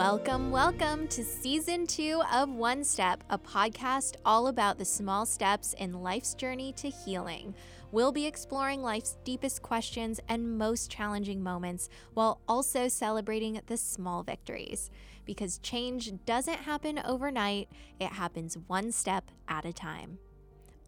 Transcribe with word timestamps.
Welcome, 0.00 0.50
welcome 0.50 1.08
to 1.08 1.22
season 1.22 1.86
two 1.86 2.22
of 2.32 2.48
One 2.48 2.84
Step, 2.84 3.22
a 3.28 3.36
podcast 3.36 4.14
all 4.24 4.46
about 4.46 4.78
the 4.78 4.84
small 4.86 5.26
steps 5.26 5.74
in 5.74 5.92
life's 5.92 6.32
journey 6.32 6.72
to 6.78 6.88
healing. 6.88 7.54
We'll 7.92 8.10
be 8.10 8.24
exploring 8.24 8.80
life's 8.80 9.18
deepest 9.24 9.60
questions 9.60 10.18
and 10.26 10.56
most 10.56 10.90
challenging 10.90 11.42
moments 11.42 11.90
while 12.14 12.40
also 12.48 12.88
celebrating 12.88 13.60
the 13.66 13.76
small 13.76 14.22
victories. 14.22 14.90
Because 15.26 15.58
change 15.58 16.10
doesn't 16.24 16.60
happen 16.60 16.98
overnight, 17.04 17.68
it 18.00 18.12
happens 18.12 18.56
one 18.68 18.92
step 18.92 19.30
at 19.48 19.66
a 19.66 19.72
time. 19.74 20.18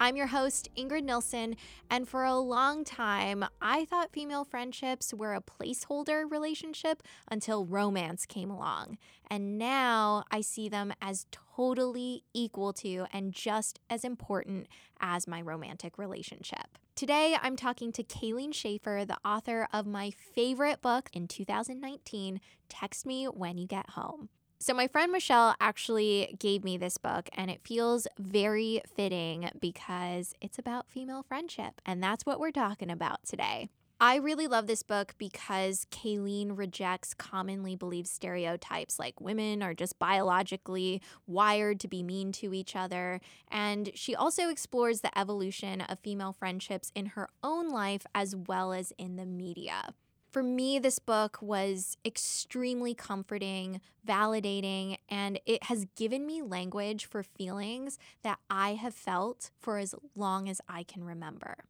I'm 0.03 0.17
your 0.17 0.27
host, 0.27 0.69
Ingrid 0.77 1.05
Nilsen, 1.05 1.55
and 1.89 2.09
for 2.09 2.25
a 2.25 2.35
long 2.35 2.83
time, 2.83 3.45
I 3.61 3.85
thought 3.85 4.11
female 4.11 4.43
friendships 4.43 5.15
were 5.15 5.33
a 5.33 5.41
placeholder 5.41 6.29
relationship 6.29 7.05
until 7.31 7.65
romance 7.65 8.27
came 8.27 8.51
along. 8.51 8.99
And 9.31 9.59
now 9.59 10.25
I 10.29 10.41
see 10.41 10.69
them 10.69 10.93
as 11.01 11.27
totally 11.31 12.25
equal 12.35 12.73
to 12.73 13.07
and 13.13 13.33
just 13.33 13.79
as 13.89 14.03
important 14.03 14.67
as 15.01 15.29
my 15.29 15.41
romantic 15.41 15.99
relationship. 15.99 16.79
Today, 16.97 17.37
I'm 17.41 17.55
talking 17.55 17.93
to 17.93 18.03
Kayleen 18.03 18.53
Schaefer, 18.53 19.05
the 19.07 19.19
author 19.25 19.69
of 19.73 19.87
my 19.87 20.11
favorite 20.11 20.83
book 20.83 21.11
in 21.13 21.29
2019, 21.29 22.41
Text 22.69 23.07
Me 23.07 23.27
When 23.27 23.57
You 23.57 23.69
Get 23.69 23.91
Home. 23.91 24.31
So, 24.63 24.75
my 24.75 24.87
friend 24.87 25.11
Michelle 25.11 25.57
actually 25.61 26.37
gave 26.39 26.63
me 26.63 26.77
this 26.77 26.97
book, 26.97 27.29
and 27.33 27.51
it 27.51 27.67
feels 27.67 28.07
very 28.17 28.81
fitting 28.95 29.51
because 29.59 30.35
it's 30.41 30.57
about 30.57 30.89
female 30.89 31.25
friendship. 31.25 31.81
And 31.85 32.01
that's 32.01 32.25
what 32.25 32.39
we're 32.39 32.53
talking 32.53 32.89
about 32.89 33.25
today. 33.27 33.71
I 34.01 34.19
really 34.19 34.47
love 34.47 34.69
this 34.69 34.85
book 34.85 35.17
because 35.19 35.89
Kayleen 35.91 36.57
rejects 36.57 37.13
commonly 37.13 37.75
believed 37.75 38.07
stereotypes 38.07 39.01
like 39.01 39.21
women 39.21 39.65
are 39.65 39.75
just 39.75 39.99
biologically 39.99 41.03
wired 41.27 41.81
to 41.81 41.89
be 41.89 42.05
mean 42.05 42.31
to 42.35 42.55
each 42.55 42.77
other. 42.77 43.21
And 43.51 43.91
she 43.97 44.15
also 44.15 44.49
explores 44.49 45.01
the 45.01 45.19
evolution 45.19 45.81
of 45.81 45.99
female 45.99 46.33
friendships 46.33 46.93
in 46.95 47.07
her 47.07 47.29
own 47.43 47.69
life 47.69 48.07
as 48.15 48.37
well 48.37 48.73
as 48.73 48.93
in 48.97 49.17
the 49.17 49.27
media. 49.27 49.93
For 50.33 50.43
me, 50.43 50.79
this 50.79 50.99
book 50.99 51.37
was 51.43 51.99
extremely 52.07 52.95
comforting, 52.95 53.83
validating, 54.09 54.97
and 55.11 55.39
it 55.45 55.65
has 55.65 55.85
given 55.95 56.27
me 56.27 56.41
language 56.41 57.05
for 57.05 57.23
feelings 57.23 57.99
that 58.23 58.39
I 58.49 58.71
have 58.75 58.95
felt 58.95 59.51
for 59.61 59.77
as 59.77 59.95
long 60.17 60.49
as 60.49 60.63
I 60.67 60.85
can 60.85 61.05
remember. 61.05 61.65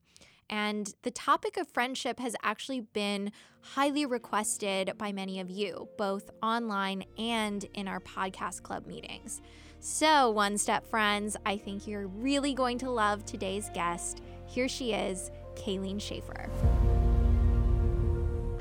And 0.49 0.95
the 1.03 1.11
topic 1.11 1.57
of 1.57 1.67
friendship 1.67 2.21
has 2.21 2.37
actually 2.45 2.83
been 2.83 3.33
highly 3.63 4.07
requested 4.07 4.93
by 4.97 5.11
many 5.11 5.41
of 5.41 5.51
you, 5.51 5.89
both 5.99 6.31
online 6.41 7.03
and 7.19 7.65
in 7.75 7.89
our 7.89 7.99
podcast 7.99 8.63
club 8.63 8.87
meetings. 8.87 9.43
So, 9.81 10.31
One 10.31 10.57
Step 10.57 10.87
friends, 10.87 11.37
I 11.45 11.57
think 11.57 11.89
you're 11.89 12.07
really 12.07 12.55
going 12.55 12.79
to 12.79 12.91
love 12.91 13.25
today's 13.25 13.71
guest. 13.75 14.23
Here 14.47 14.69
she 14.69 14.93
is, 14.93 15.33
Kayleen 15.57 16.01
Schaefer. 16.01 16.49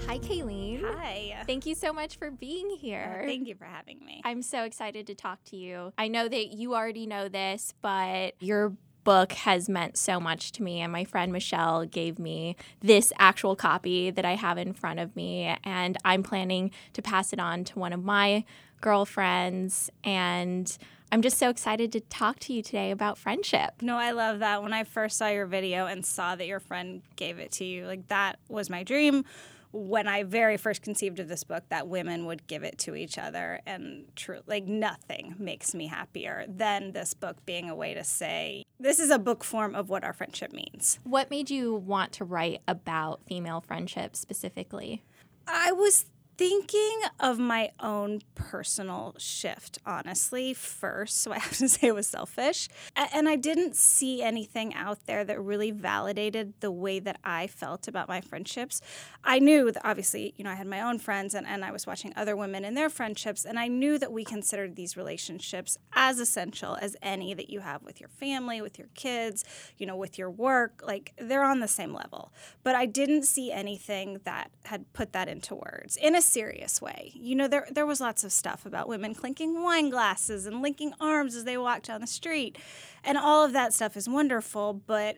Hi, 0.07 0.19
Kayleen. 0.19 0.81
Hi. 0.83 1.43
Thank 1.45 1.65
you 1.65 1.75
so 1.75 1.93
much 1.93 2.17
for 2.17 2.31
being 2.31 2.69
here. 2.69 3.21
Uh, 3.21 3.25
thank 3.25 3.47
you 3.47 3.55
for 3.55 3.65
having 3.65 4.03
me. 4.05 4.21
I'm 4.25 4.41
so 4.41 4.63
excited 4.63 5.07
to 5.07 5.15
talk 5.15 5.43
to 5.45 5.55
you. 5.55 5.93
I 5.97 6.07
know 6.07 6.27
that 6.27 6.53
you 6.53 6.75
already 6.75 7.05
know 7.05 7.29
this, 7.29 7.73
but 7.81 8.33
your 8.39 8.73
book 9.03 9.31
has 9.33 9.69
meant 9.69 9.97
so 9.97 10.19
much 10.19 10.51
to 10.53 10.63
me. 10.63 10.81
And 10.81 10.91
my 10.91 11.03
friend 11.03 11.31
Michelle 11.31 11.85
gave 11.85 12.19
me 12.19 12.55
this 12.81 13.13
actual 13.19 13.55
copy 13.55 14.11
that 14.11 14.25
I 14.25 14.35
have 14.35 14.57
in 14.57 14.73
front 14.73 14.99
of 14.99 15.15
me. 15.15 15.55
And 15.63 15.97
I'm 16.03 16.23
planning 16.23 16.71
to 16.93 17.01
pass 17.01 17.33
it 17.33 17.39
on 17.39 17.63
to 17.65 17.79
one 17.79 17.93
of 17.93 18.03
my 18.03 18.43
girlfriends. 18.81 19.89
And 20.03 20.77
I'm 21.11 21.21
just 21.21 21.37
so 21.37 21.49
excited 21.49 21.91
to 21.93 21.99
talk 21.99 22.39
to 22.39 22.53
you 22.53 22.61
today 22.61 22.91
about 22.91 23.17
friendship. 23.17 23.81
No, 23.81 23.97
I 23.97 24.11
love 24.11 24.39
that. 24.39 24.63
When 24.63 24.73
I 24.73 24.83
first 24.83 25.17
saw 25.17 25.27
your 25.27 25.45
video 25.45 25.85
and 25.85 26.05
saw 26.05 26.35
that 26.35 26.47
your 26.47 26.59
friend 26.59 27.01
gave 27.15 27.39
it 27.39 27.51
to 27.53 27.65
you, 27.65 27.85
like 27.85 28.07
that 28.07 28.39
was 28.49 28.69
my 28.69 28.83
dream 28.83 29.25
when 29.71 30.07
I 30.07 30.23
very 30.23 30.57
first 30.57 30.81
conceived 30.81 31.19
of 31.19 31.27
this 31.27 31.43
book 31.43 31.63
that 31.69 31.87
women 31.87 32.25
would 32.25 32.47
give 32.47 32.63
it 32.63 32.77
to 32.79 32.95
each 32.95 33.17
other. 33.17 33.59
And 33.65 34.05
true, 34.15 34.41
like 34.47 34.65
nothing 34.65 35.35
makes 35.39 35.73
me 35.73 35.87
happier 35.87 36.45
than 36.47 36.91
this 36.91 37.13
book 37.13 37.37
being 37.45 37.69
a 37.69 37.75
way 37.75 37.93
to 37.93 38.03
say, 38.03 38.63
this 38.79 38.99
is 38.99 39.09
a 39.09 39.19
book 39.19 39.43
form 39.43 39.75
of 39.75 39.89
what 39.89 40.03
our 40.03 40.13
friendship 40.13 40.51
means. 40.51 40.99
What 41.03 41.29
made 41.29 41.49
you 41.49 41.75
want 41.75 42.11
to 42.13 42.25
write 42.25 42.61
about 42.67 43.21
female 43.27 43.61
friendship 43.61 44.15
specifically? 44.15 45.03
I 45.47 45.71
was 45.71 46.05
thinking 46.41 47.01
of 47.19 47.37
my 47.37 47.69
own 47.79 48.19
personal 48.33 49.13
shift, 49.19 49.77
honestly, 49.85 50.55
first. 50.55 51.21
So 51.21 51.31
I 51.31 51.37
have 51.39 51.55
to 51.57 51.69
say 51.69 51.89
it 51.89 51.93
was 51.93 52.07
selfish. 52.07 52.67
And 52.95 53.29
I 53.29 53.35
didn't 53.35 53.75
see 53.75 54.23
anything 54.23 54.73
out 54.73 55.05
there 55.05 55.23
that 55.23 55.39
really 55.39 55.69
validated 55.69 56.55
the 56.59 56.71
way 56.71 56.97
that 56.97 57.19
I 57.23 57.45
felt 57.45 57.87
about 57.87 58.07
my 58.07 58.21
friendships. 58.21 58.81
I 59.23 59.37
knew 59.37 59.71
that 59.71 59.85
obviously, 59.85 60.33
you 60.35 60.43
know, 60.43 60.49
I 60.49 60.55
had 60.55 60.65
my 60.65 60.81
own 60.81 60.97
friends 60.97 61.35
and, 61.35 61.45
and 61.45 61.63
I 61.63 61.71
was 61.71 61.85
watching 61.85 62.11
other 62.15 62.35
women 62.35 62.65
in 62.65 62.73
their 62.73 62.89
friendships. 62.89 63.45
And 63.45 63.59
I 63.59 63.67
knew 63.67 63.99
that 63.99 64.11
we 64.11 64.23
considered 64.23 64.75
these 64.75 64.97
relationships 64.97 65.77
as 65.93 66.19
essential 66.19 66.75
as 66.81 66.97
any 67.03 67.35
that 67.35 67.51
you 67.51 67.59
have 67.59 67.83
with 67.83 67.99
your 68.01 68.09
family, 68.09 68.63
with 68.63 68.79
your 68.79 68.89
kids, 68.95 69.45
you 69.77 69.85
know, 69.85 69.95
with 69.95 70.17
your 70.17 70.31
work. 70.31 70.81
Like 70.83 71.13
they're 71.19 71.43
on 71.43 71.59
the 71.59 71.67
same 71.67 71.93
level. 71.93 72.33
But 72.63 72.73
I 72.73 72.87
didn't 72.87 73.25
see 73.25 73.51
anything 73.51 74.21
that 74.23 74.49
had 74.65 74.91
put 74.93 75.13
that 75.13 75.27
into 75.27 75.53
words. 75.53 75.97
In 75.97 76.15
a 76.15 76.30
serious 76.31 76.81
way. 76.81 77.11
You 77.13 77.35
know, 77.35 77.47
there 77.47 77.67
there 77.71 77.85
was 77.85 77.99
lots 77.99 78.23
of 78.23 78.31
stuff 78.31 78.65
about 78.65 78.87
women 78.87 79.13
clinking 79.13 79.61
wine 79.61 79.89
glasses 79.89 80.45
and 80.45 80.61
linking 80.61 80.93
arms 80.99 81.35
as 81.35 81.43
they 81.43 81.57
walked 81.57 81.87
down 81.87 82.01
the 82.01 82.07
street. 82.07 82.57
And 83.03 83.17
all 83.17 83.43
of 83.43 83.53
that 83.53 83.73
stuff 83.73 83.97
is 83.97 84.07
wonderful, 84.07 84.73
but 84.73 85.17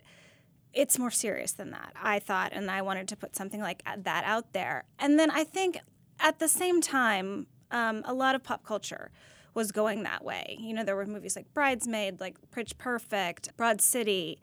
it's 0.74 0.98
more 0.98 1.12
serious 1.12 1.52
than 1.52 1.72
that. 1.72 1.94
I 2.02 2.20
thought 2.20 2.52
and 2.54 2.70
I 2.72 2.82
wanted 2.82 3.08
to 3.10 3.16
put 3.16 3.36
something 3.36 3.62
like 3.62 3.84
that 3.84 4.24
out 4.26 4.54
there. 4.54 4.86
And 4.98 5.20
then 5.20 5.30
I 5.30 5.44
think 5.44 5.80
at 6.20 6.40
the 6.40 6.48
same 6.48 6.82
time 6.82 7.48
um, 7.70 8.02
a 8.06 8.14
lot 8.14 8.36
of 8.36 8.44
pop 8.44 8.66
culture 8.66 9.12
was 9.54 9.72
going 9.72 10.04
that 10.04 10.24
way. 10.24 10.58
You 10.60 10.74
know, 10.74 10.84
there 10.84 10.96
were 10.96 11.06
movies 11.06 11.36
like 11.36 11.54
Bridesmaid, 11.54 12.20
like 12.20 12.38
Pitch 12.52 12.78
Perfect, 12.78 13.56
Broad 13.56 13.82
City, 13.82 14.40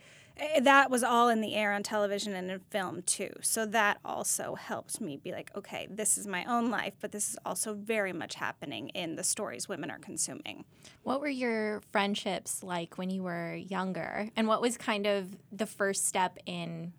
that 0.60 0.90
was 0.90 1.02
all 1.02 1.28
in 1.28 1.40
the 1.40 1.54
air 1.54 1.72
on 1.72 1.82
television 1.82 2.34
and 2.34 2.50
in 2.50 2.60
film 2.70 3.02
too. 3.02 3.30
So 3.42 3.66
that 3.66 3.98
also 4.04 4.54
helped 4.54 5.00
me 5.00 5.16
be 5.16 5.32
like, 5.32 5.50
okay, 5.56 5.86
this 5.90 6.16
is 6.16 6.26
my 6.26 6.44
own 6.44 6.70
life, 6.70 6.94
but 7.00 7.12
this 7.12 7.30
is 7.30 7.38
also 7.44 7.74
very 7.74 8.12
much 8.12 8.34
happening 8.34 8.88
in 8.90 9.16
the 9.16 9.24
stories 9.24 9.68
women 9.68 9.90
are 9.90 9.98
consuming. 9.98 10.64
What 11.02 11.20
were 11.20 11.28
your 11.28 11.82
friendships 11.92 12.62
like 12.62 12.96
when 12.98 13.10
you 13.10 13.22
were 13.22 13.54
younger? 13.54 14.30
And 14.36 14.48
what 14.48 14.60
was 14.60 14.76
kind 14.76 15.06
of 15.06 15.36
the 15.52 15.66
first 15.66 16.06
step 16.06 16.38
in 16.46 16.92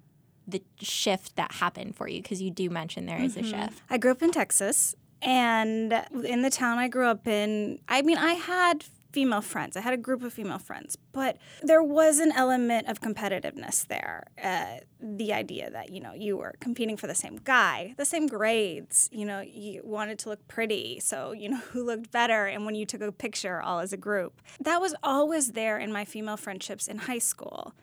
the 0.48 0.64
shift 0.80 1.36
that 1.36 1.54
happened 1.54 1.96
for 1.96 2.08
you? 2.08 2.22
Because 2.22 2.42
you 2.42 2.52
do 2.52 2.70
mention 2.70 3.06
there 3.06 3.22
is 3.22 3.36
mm-hmm. 3.36 3.54
a 3.54 3.68
shift. 3.68 3.82
I 3.90 3.98
grew 3.98 4.12
up 4.12 4.22
in 4.22 4.32
Texas. 4.32 4.96
And 5.24 5.94
in 6.26 6.42
the 6.42 6.50
town 6.50 6.80
I 6.80 6.88
grew 6.88 7.06
up 7.06 7.28
in, 7.28 7.80
I 7.88 8.02
mean, 8.02 8.18
I 8.18 8.34
had 8.34 8.84
female 9.12 9.42
friends. 9.42 9.76
I 9.76 9.82
had 9.82 9.94
a 9.94 9.98
group 9.98 10.24
of 10.24 10.34
female 10.34 10.60
friends, 10.60 10.98
but 11.12 11.38
there 11.62 11.84
was 11.84 12.20
an 12.20 12.32
element 12.32 12.88
of 12.88 13.02
competitiveness 13.02 13.88
there. 13.88 14.28
Uh, 14.42 14.78
the 15.00 15.34
idea 15.34 15.70
that 15.72 15.92
you 15.92 16.00
know 16.00 16.14
you 16.14 16.38
were 16.38 16.54
competing 16.60 16.98
for 16.98 17.08
the 17.08 17.16
same 17.16 17.38
guy, 17.44 17.94
the 17.98 18.06
same 18.06 18.28
grades. 18.28 19.10
You 19.12 19.26
know, 19.26 19.42
you 19.42 19.82
wanted 19.84 20.20
to 20.20 20.30
look 20.30 20.48
pretty, 20.48 21.00
so 21.00 21.32
you 21.32 21.50
know 21.50 21.58
who 21.72 21.84
looked 21.84 22.12
better. 22.12 22.46
And 22.46 22.66
when 22.66 22.76
you 22.76 22.86
took 22.86 23.02
a 23.02 23.12
picture, 23.12 23.62
all 23.62 23.80
as 23.80 23.94
a 23.94 23.98
group, 23.98 24.42
that 24.60 24.80
was 24.82 24.96
always 25.04 25.52
there 25.52 25.78
in 25.78 25.92
my 25.92 26.06
female 26.06 26.38
friendships 26.38 26.88
in 26.88 26.98
high 27.00 27.20
school, 27.20 27.74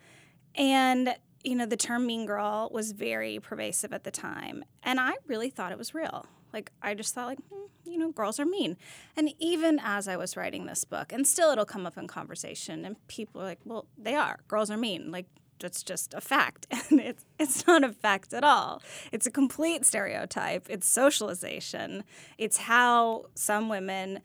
and 0.54 1.14
you 1.44 1.54
know 1.54 1.66
the 1.66 1.76
term 1.76 2.06
mean 2.06 2.26
girl 2.26 2.70
was 2.72 2.92
very 2.92 3.38
pervasive 3.40 3.92
at 3.92 4.04
the 4.04 4.10
time, 4.10 4.64
and 4.82 4.98
I 4.98 5.14
really 5.26 5.50
thought 5.50 5.72
it 5.72 5.78
was 5.78 5.94
real. 5.94 6.26
Like 6.52 6.70
I 6.82 6.94
just 6.94 7.14
thought 7.14 7.26
like. 7.26 7.40
Hmm, 7.52 7.66
you 7.84 7.98
know, 7.98 8.12
girls 8.12 8.38
are 8.38 8.44
mean. 8.44 8.76
And 9.16 9.32
even 9.38 9.80
as 9.82 10.08
I 10.08 10.16
was 10.16 10.36
writing 10.36 10.66
this 10.66 10.84
book, 10.84 11.12
and 11.12 11.26
still 11.26 11.50
it'll 11.50 11.64
come 11.64 11.86
up 11.86 11.96
in 11.96 12.06
conversation, 12.06 12.84
and 12.84 12.96
people 13.08 13.40
are 13.40 13.44
like, 13.44 13.60
well, 13.64 13.86
they 13.96 14.14
are. 14.14 14.40
Girls 14.46 14.70
are 14.70 14.76
mean. 14.76 15.10
Like, 15.10 15.26
that's 15.58 15.82
just 15.82 16.14
a 16.14 16.20
fact. 16.20 16.66
And 16.90 17.00
it's, 17.00 17.26
it's 17.38 17.66
not 17.66 17.84
a 17.84 17.92
fact 17.92 18.32
at 18.32 18.44
all. 18.44 18.82
It's 19.12 19.26
a 19.26 19.30
complete 19.30 19.84
stereotype. 19.84 20.66
It's 20.70 20.86
socialization. 20.88 22.04
It's 22.38 22.58
how 22.58 23.26
some 23.34 23.68
women 23.68 24.20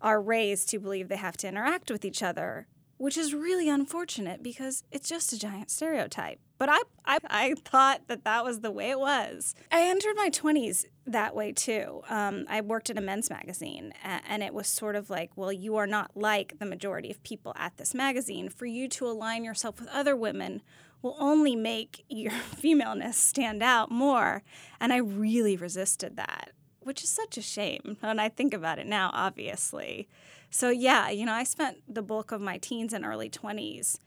are 0.00 0.20
raised 0.20 0.68
to 0.68 0.78
believe 0.78 1.08
they 1.08 1.16
have 1.16 1.36
to 1.38 1.48
interact 1.48 1.90
with 1.90 2.04
each 2.04 2.22
other, 2.22 2.66
which 2.98 3.16
is 3.16 3.34
really 3.34 3.68
unfortunate 3.68 4.42
because 4.42 4.84
it's 4.92 5.08
just 5.08 5.32
a 5.32 5.38
giant 5.38 5.70
stereotype. 5.70 6.38
But 6.58 6.68
I, 6.68 6.78
I, 7.04 7.18
I 7.28 7.54
thought 7.54 8.06
that 8.08 8.24
that 8.24 8.44
was 8.44 8.60
the 8.60 8.70
way 8.70 8.90
it 8.90 9.00
was. 9.00 9.54
I 9.72 9.82
entered 9.82 10.14
my 10.14 10.30
20s 10.30 10.84
that 11.06 11.34
way 11.34 11.52
too. 11.52 12.02
Um, 12.08 12.46
I 12.48 12.60
worked 12.60 12.90
at 12.90 12.98
a 12.98 13.00
men's 13.00 13.30
magazine, 13.30 13.92
and 14.02 14.42
it 14.42 14.54
was 14.54 14.66
sort 14.66 14.96
of 14.96 15.10
like, 15.10 15.30
well, 15.36 15.52
you 15.52 15.76
are 15.76 15.86
not 15.86 16.12
like 16.16 16.58
the 16.58 16.66
majority 16.66 17.10
of 17.10 17.22
people 17.22 17.52
at 17.56 17.76
this 17.76 17.94
magazine. 17.94 18.48
For 18.48 18.66
you 18.66 18.88
to 18.88 19.06
align 19.06 19.44
yourself 19.44 19.80
with 19.80 19.88
other 19.90 20.16
women 20.16 20.62
will 21.02 21.16
only 21.18 21.54
make 21.54 22.04
your 22.08 22.32
femaleness 22.56 23.16
stand 23.16 23.62
out 23.62 23.90
more. 23.90 24.42
And 24.80 24.92
I 24.92 24.98
really 24.98 25.56
resisted 25.56 26.16
that 26.16 26.50
which 26.84 27.02
is 27.02 27.08
such 27.08 27.36
a 27.36 27.42
shame 27.42 27.96
when 28.00 28.20
I 28.20 28.28
think 28.28 28.54
about 28.54 28.78
it 28.78 28.86
now, 28.86 29.10
obviously. 29.12 30.08
So, 30.50 30.70
yeah, 30.70 31.10
you 31.10 31.26
know, 31.26 31.32
I 31.32 31.42
spent 31.42 31.78
the 31.92 32.02
bulk 32.02 32.30
of 32.30 32.40
my 32.40 32.58
teens 32.58 32.92
and 32.92 33.04
early 33.04 33.28
20s 33.28 33.98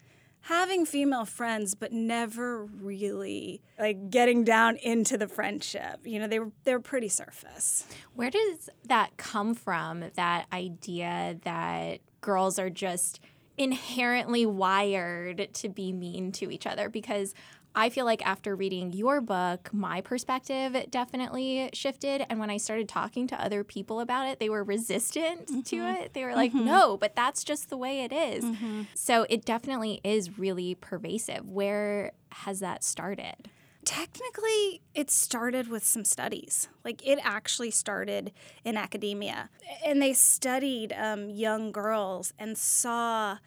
having 0.41 0.85
female 0.85 1.25
friends 1.25 1.75
but 1.75 1.91
never 1.91 2.65
really 2.65 3.61
like 3.77 4.09
getting 4.09 4.43
down 4.43 4.77
into 4.77 5.17
the 5.17 5.27
friendship. 5.27 5.99
You 6.05 6.19
know 6.19 6.27
they 6.27 6.39
were 6.39 6.51
they 6.63 6.73
were 6.73 6.79
pretty 6.79 7.09
surface. 7.09 7.85
Where 8.15 8.29
does 8.29 8.69
that 8.85 9.17
come 9.17 9.53
from 9.53 10.05
that 10.15 10.45
idea 10.53 11.37
that 11.43 11.99
girls 12.21 12.59
are 12.59 12.69
just 12.69 13.19
inherently 13.57 14.45
wired 14.45 15.49
to 15.53 15.69
be 15.69 15.91
mean 15.91 16.31
to 16.33 16.51
each 16.51 16.67
other? 16.67 16.89
Because 16.89 17.33
I 17.77 17.89
feel 17.89 18.05
like 18.05 18.25
after 18.25 18.55
reading 18.55 18.91
your 18.91 19.21
book, 19.21 19.71
my 19.71 20.01
perspective 20.01 20.75
definitely 20.89 21.69
shifted. 21.73 22.25
And 22.27 22.39
when 22.39 22.49
I 22.49 22.57
started 22.57 22.89
talking 22.89 23.27
to 23.27 23.39
other 23.39 23.63
people 23.63 23.99
about 23.99 24.27
it, 24.27 24.39
they 24.39 24.49
were 24.49 24.63
resistant 24.63 25.45
mm-hmm. 25.45 25.61
to 25.61 25.75
it. 25.87 26.13
They 26.15 26.25
were 26.25 26.33
like, 26.33 26.53
mm-hmm. 26.53 26.65
no, 26.65 26.97
but 26.97 27.15
that's 27.15 27.43
just 27.43 27.69
the 27.69 27.77
way 27.77 28.01
it 28.01 28.11
is. 28.11 28.43
Mm-hmm. 28.43 28.81
So 28.95 29.27
it 29.29 29.45
definitely 29.45 30.01
is 30.03 30.39
really 30.39 30.73
pervasive. 30.73 31.47
Where 31.47 32.13
has 32.31 32.61
that 32.61 32.83
started? 32.83 33.51
Technically, 33.85 34.81
it 34.95 35.11
started 35.11 35.69
with 35.69 35.85
some 35.85 36.03
studies. 36.03 36.67
Like, 36.83 37.07
it 37.07 37.19
actually 37.21 37.69
started 37.69 38.31
in 38.65 38.75
academia. 38.75 39.51
And 39.85 40.01
they 40.01 40.13
studied 40.13 40.93
um, 40.93 41.29
young 41.29 41.71
girls 41.71 42.33
and 42.39 42.57
saw 42.57 43.37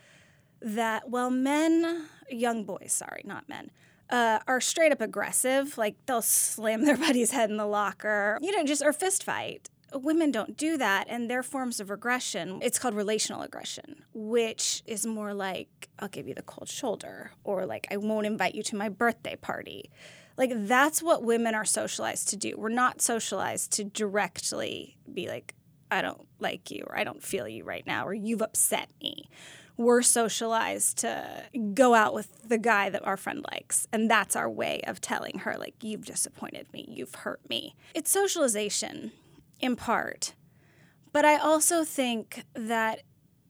that, 0.63 1.11
well, 1.11 1.31
men, 1.31 2.07
young 2.31 2.63
boys, 2.63 2.93
sorry, 2.93 3.23
not 3.25 3.49
men, 3.49 3.73
uh, 4.11 4.41
are 4.47 4.61
straight 4.61 4.93
up 4.93 5.01
aggressive. 5.01 5.79
Like 5.79 5.97
they'll 6.07 6.23
slam 6.23 6.85
their 6.87 6.97
buddy's 6.97 7.31
head 7.31 7.51
in 7.51 7.57
the 7.57 7.67
locker, 7.67 8.39
you 8.41 8.57
know, 8.57 8.65
just 8.65 8.83
or 8.83 8.93
fist 8.93 9.25
fight. 9.25 9.69
Women 9.93 10.31
don't 10.31 10.57
do 10.57 10.77
that, 10.77 11.07
and 11.09 11.29
their 11.29 11.43
forms 11.43 11.81
of 11.81 11.91
aggression, 11.91 12.61
it's 12.63 12.79
called 12.79 12.95
relational 12.95 13.43
aggression, 13.43 14.05
which 14.15 14.85
is 14.87 15.05
more 15.05 15.35
like, 15.35 15.89
I'll 15.99 16.07
give 16.07 16.29
you 16.29 16.35
the 16.35 16.43
cold 16.43 16.69
shoulder, 16.69 17.33
or 17.43 17.67
like, 17.67 17.89
I 17.91 17.97
won't 17.97 18.25
invite 18.25 18.55
you 18.55 18.63
to 18.63 18.77
my 18.77 18.89
birthday 18.89 19.35
party. 19.35 19.91
Like, 20.37 20.53
that's 20.55 21.03
what 21.03 21.25
women 21.25 21.57
are 21.57 21.65
socialized 21.65 22.29
to 22.29 22.37
do. 22.37 22.55
We're 22.57 22.69
not 22.69 23.03
socialized 23.03 23.73
to 23.73 23.85
directly 23.85 24.97
be 25.13 25.27
like, 25.27 25.55
I 25.91 26.03
don't 26.03 26.27
like 26.39 26.71
you, 26.71 26.85
or 26.87 26.99
I 26.99 27.05
don't 27.05 27.23
feel 27.23 27.49
you 27.49 27.65
right 27.65 27.87
now, 27.87 28.07
or 28.07 28.15
you've 28.15 28.43
upset 28.43 28.91
me 29.03 29.29
we're 29.81 30.03
socialized 30.03 30.99
to 30.99 31.45
go 31.73 31.95
out 31.95 32.13
with 32.13 32.47
the 32.47 32.59
guy 32.59 32.91
that 32.91 33.05
our 33.07 33.17
friend 33.17 33.43
likes. 33.51 33.89
And 33.91 34.11
that's 34.11 34.37
our 34.37 34.49
way 34.49 34.83
of 34.87 35.01
telling 35.01 35.39
her, 35.39 35.57
like, 35.59 35.83
you've 35.83 36.05
disappointed 36.05 36.67
me, 36.75 36.85
you've 36.87 37.15
hurt 37.15 37.41
me. 37.49 37.75
It's 37.95 38.11
socialization 38.11 39.13
in 39.59 39.77
part. 39.77 40.35
But 41.13 41.25
I 41.25 41.39
also 41.39 41.83
think 41.83 42.45
that 42.53 43.01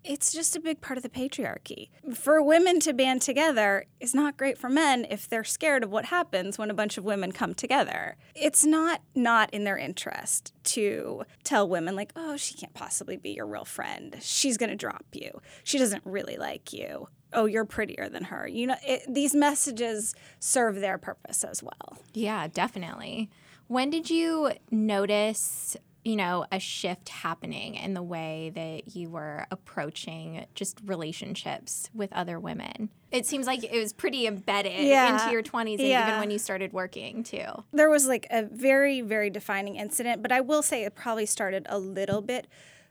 it's 0.05 0.33
just 0.33 0.57
a 0.57 0.61
big 0.61 0.81
part 0.81 0.97
of 0.97 1.03
the 1.03 1.09
patriarchy. 1.09 1.91
For 2.15 2.43
women 2.43 2.81
to 2.81 2.93
band 2.93 3.23
together 3.23 3.85
is 3.99 4.15
not 4.15 4.37
great 4.37 4.59
for 4.59 4.69
men 4.69 5.07
if 5.11 5.29
they're 5.29 5.45
scared 5.45 5.85
of 5.85 5.91
what 5.91 6.07
happens 6.07 6.59
when 6.59 6.71
a 6.71 6.75
bunch 6.75 6.97
of 6.99 7.05
women 7.05 7.33
come 7.33 7.55
together. 7.55 8.17
It's 8.35 8.65
not 8.65 9.03
not 9.15 9.53
in 9.53 9.65
their 9.65 9.77
interest 9.77 10.55
to 10.65 11.25
tell 11.45 11.69
women 11.69 11.97
like, 11.97 12.13
"Oh, 12.17 12.37
she 12.37 12.55
can't 12.55 12.75
possibly 12.75 13.17
be 13.17 13.31
your 13.31 13.47
real 13.47 13.65
friend. 13.65 14.17
She's 14.21 14.57
going 14.57 14.71
to 14.71 14.77
drop 14.77 15.05
you. 15.13 15.41
She 15.65 15.79
doesn't 15.79 16.03
really 16.05 16.37
like 16.37 16.73
you." 16.73 17.09
Oh, 17.33 17.45
you're 17.45 17.65
prettier 17.65 18.09
than 18.09 18.25
her. 18.25 18.49
You 18.49 18.69
know, 18.69 18.77
it, 18.85 19.03
these 19.09 19.35
messages 19.35 20.15
serve 20.41 20.81
their 20.81 20.99
purpose 20.99 21.45
as 21.45 21.63
well. 21.63 21.99
Yeah, 22.13 22.49
definitely. 22.49 23.31
When 23.69 23.89
did 23.89 24.11
you 24.11 24.51
notice 24.73 25.77
you 26.05 26.17
know, 26.17 26.47
a 26.51 26.59
shift 26.59 27.11
happening 27.11 27.75
in 27.75 27.95
the 27.95 28.03
way 28.03 28.51
that 28.55 28.97
you 28.97 29.11
were 29.11 29.47
approaching 29.51 30.47
just 30.55 30.81
relationships 30.85 31.91
with 31.95 32.13
other 32.13 32.41
women. 32.41 32.89
It 33.11 33.27
seems 33.27 33.47
like 33.47 33.65
it 33.65 33.79
was 33.79 33.93
pretty 33.93 34.27
embedded 34.27 34.87
yeah. 34.87 35.13
into 35.13 35.33
your 35.33 35.43
20s 35.43 35.79
and 35.79 35.89
yeah. 35.89 36.09
even 36.09 36.21
when 36.21 36.31
you 36.31 36.39
started 36.39 36.73
working 36.73 37.23
too. 37.23 37.65
There 37.73 37.91
was 37.91 38.07
like 38.07 38.27
a 38.31 38.45
very, 38.45 39.01
very 39.01 39.31
defining 39.31 39.77
incident, 39.77 40.23
but 40.23 40.33
I 40.33 40.41
will 40.41 40.63
say 40.63 40.85
it 40.85 40.95
probably 40.95 41.27
started 41.27 41.67
a 41.69 41.79
little 41.79 42.23
bit 42.23 42.47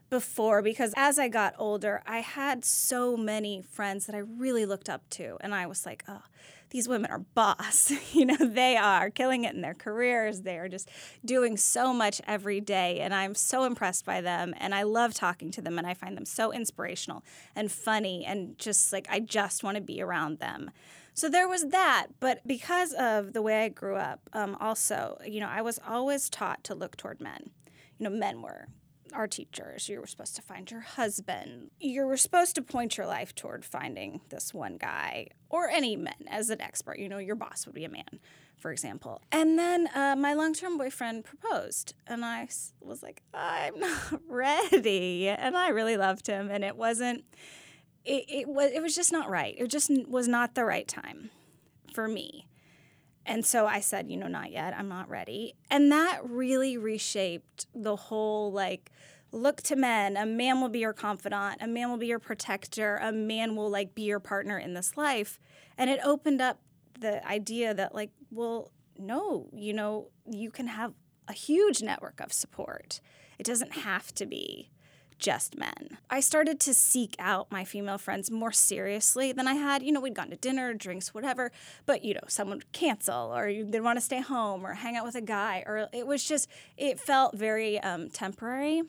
before 0.09 0.61
because 0.61 0.93
as 0.97 1.17
I 1.17 1.29
got 1.29 1.55
older, 1.57 2.01
I 2.05 2.19
had 2.19 2.65
so 2.65 3.15
many 3.15 3.61
friends 3.61 4.05
that 4.07 4.15
I 4.15 4.19
really 4.19 4.65
looked 4.65 4.89
up 4.89 5.09
to. 5.11 5.37
And 5.41 5.53
I 5.53 5.67
was 5.67 5.85
like, 5.85 6.03
oh, 6.07 6.23
these 6.69 6.87
women 6.87 7.11
are 7.11 7.19
boss. 7.19 7.91
you 8.13 8.25
know, 8.25 8.37
they 8.37 8.77
are 8.77 9.09
killing 9.09 9.43
it 9.43 9.53
in 9.53 9.61
their 9.61 9.73
careers. 9.73 10.41
They 10.41 10.57
are 10.57 10.69
just 10.69 10.89
doing 11.23 11.57
so 11.57 11.93
much 11.93 12.21
every 12.27 12.61
day. 12.61 12.99
And 12.99 13.13
I'm 13.13 13.35
so 13.35 13.63
impressed 13.63 14.05
by 14.05 14.21
them. 14.21 14.53
And 14.57 14.73
I 14.75 14.83
love 14.83 15.13
talking 15.13 15.51
to 15.51 15.61
them. 15.61 15.77
And 15.77 15.87
I 15.87 15.93
find 15.93 16.15
them 16.15 16.25
so 16.25 16.51
inspirational 16.51 17.23
and 17.55 17.71
funny. 17.71 18.25
And 18.25 18.57
just 18.57 18.93
like, 18.93 19.07
I 19.09 19.19
just 19.19 19.63
want 19.63 19.75
to 19.75 19.81
be 19.81 20.01
around 20.01 20.39
them. 20.39 20.71
So 21.13 21.27
there 21.27 21.49
was 21.49 21.69
that. 21.69 22.07
But 22.19 22.45
because 22.47 22.93
of 22.93 23.33
the 23.33 23.41
way 23.41 23.65
I 23.65 23.69
grew 23.69 23.95
up, 23.95 24.21
um, 24.33 24.55
also, 24.59 25.19
you 25.25 25.39
know, 25.39 25.49
I 25.49 25.61
was 25.61 25.79
always 25.87 26.29
taught 26.29 26.63
to 26.65 26.75
look 26.75 26.95
toward 26.97 27.19
men. 27.19 27.49
You 27.97 28.09
know, 28.09 28.15
men 28.15 28.41
were 28.41 28.67
our 29.13 29.27
teachers. 29.27 29.89
You 29.89 29.99
were 29.99 30.07
supposed 30.07 30.35
to 30.35 30.41
find 30.41 30.69
your 30.69 30.81
husband. 30.81 31.71
You 31.79 32.05
were 32.05 32.17
supposed 32.17 32.55
to 32.55 32.61
point 32.61 32.97
your 32.97 33.07
life 33.07 33.33
toward 33.35 33.65
finding 33.65 34.21
this 34.29 34.53
one 34.53 34.77
guy 34.77 35.27
or 35.49 35.69
any 35.69 35.95
men 35.95 36.25
as 36.27 36.49
an 36.49 36.61
expert. 36.61 36.99
You 36.99 37.09
know, 37.09 37.17
your 37.17 37.35
boss 37.35 37.65
would 37.65 37.75
be 37.75 37.85
a 37.85 37.89
man, 37.89 38.19
for 38.57 38.71
example. 38.71 39.21
And 39.31 39.57
then 39.57 39.87
uh, 39.95 40.15
my 40.17 40.33
long 40.33 40.53
term 40.53 40.77
boyfriend 40.77 41.25
proposed, 41.25 41.93
and 42.07 42.25
I 42.25 42.47
was 42.81 43.03
like, 43.03 43.21
I'm 43.33 43.79
not 43.79 44.21
ready. 44.27 45.29
And 45.29 45.55
I 45.55 45.69
really 45.69 45.97
loved 45.97 46.27
him, 46.27 46.49
and 46.49 46.63
it 46.63 46.75
wasn't. 46.75 47.23
It, 48.05 48.25
it 48.29 48.47
was 48.47 48.71
it 48.71 48.81
was 48.81 48.95
just 48.95 49.11
not 49.11 49.29
right. 49.29 49.55
It 49.57 49.67
just 49.67 49.91
was 50.07 50.27
not 50.27 50.55
the 50.55 50.65
right 50.65 50.87
time 50.87 51.29
for 51.93 52.07
me. 52.07 52.48
And 53.29 53.45
so 53.45 53.67
I 53.67 53.79
said, 53.79 54.09
you 54.09 54.17
know, 54.17 54.27
not 54.27 54.51
yet. 54.51 54.73
I'm 54.75 54.89
not 54.89 55.07
ready. 55.07 55.53
And 55.69 55.91
that 55.91 56.27
really 56.27 56.77
reshaped 56.77 57.67
the 57.75 57.95
whole 57.95 58.51
like 58.51 58.91
look 59.31 59.61
to 59.61 59.75
men. 59.75 60.17
A 60.17 60.25
man 60.25 60.59
will 60.59 60.69
be 60.69 60.79
your 60.79 60.93
confidant, 60.93 61.61
a 61.61 61.67
man 61.67 61.91
will 61.91 61.99
be 61.99 62.07
your 62.07 62.17
protector, 62.17 62.97
a 62.97 63.11
man 63.11 63.55
will 63.55 63.69
like 63.69 63.93
be 63.93 64.01
your 64.01 64.19
partner 64.19 64.57
in 64.57 64.73
this 64.73 64.97
life. 64.97 65.39
And 65.77 65.91
it 65.91 65.99
opened 66.03 66.41
up 66.41 66.59
the 66.99 67.25
idea 67.25 67.71
that 67.75 67.93
like, 67.93 68.09
well, 68.31 68.71
no, 68.97 69.47
you 69.53 69.73
know, 69.73 70.09
you 70.27 70.49
can 70.49 70.65
have 70.65 70.93
a 71.27 71.33
huge 71.33 71.83
network 71.83 72.19
of 72.19 72.33
support. 72.33 72.99
It 73.37 73.45
doesn't 73.45 73.73
have 73.73 74.11
to 74.15 74.25
be 74.25 74.71
just 75.19 75.57
men. 75.57 75.97
I 76.09 76.19
started 76.21 76.59
to 76.61 76.73
seek 76.73 77.15
out 77.19 77.51
my 77.51 77.63
female 77.63 77.97
friends 77.97 78.31
more 78.31 78.51
seriously 78.51 79.31
than 79.31 79.47
I 79.47 79.53
had. 79.53 79.83
You 79.83 79.91
know, 79.91 79.99
we'd 79.99 80.15
gone 80.15 80.29
to 80.29 80.35
dinner, 80.35 80.73
drinks, 80.73 81.13
whatever, 81.13 81.51
but 81.85 82.03
you 82.03 82.13
know, 82.13 82.21
someone 82.27 82.57
would 82.57 82.71
cancel 82.71 83.35
or 83.35 83.51
they'd 83.51 83.81
want 83.81 83.97
to 83.97 84.05
stay 84.05 84.21
home 84.21 84.65
or 84.65 84.73
hang 84.73 84.95
out 84.95 85.05
with 85.05 85.15
a 85.15 85.21
guy, 85.21 85.63
or 85.67 85.87
it 85.93 86.07
was 86.07 86.23
just, 86.23 86.49
it 86.77 86.99
felt 86.99 87.35
very 87.35 87.79
um, 87.81 88.09
temporary. 88.09 88.81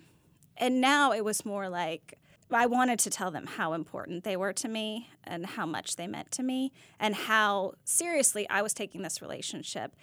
And 0.56 0.80
now 0.80 1.12
it 1.12 1.24
was 1.24 1.44
more 1.44 1.68
like, 1.68 2.18
I 2.52 2.66
wanted 2.66 2.98
to 3.00 3.10
tell 3.10 3.30
them 3.30 3.46
how 3.46 3.72
important 3.74 4.24
they 4.24 4.36
were 4.36 4.52
to 4.54 4.68
me 4.68 5.08
and 5.24 5.46
how 5.46 5.66
much 5.66 5.96
they 5.96 6.06
meant 6.06 6.30
to 6.32 6.42
me 6.42 6.72
and 6.98 7.14
how 7.14 7.74
seriously 7.84 8.48
I 8.48 8.62
was 8.62 8.74
taking 8.74 9.02
this 9.02 9.22
relationship. 9.22 9.94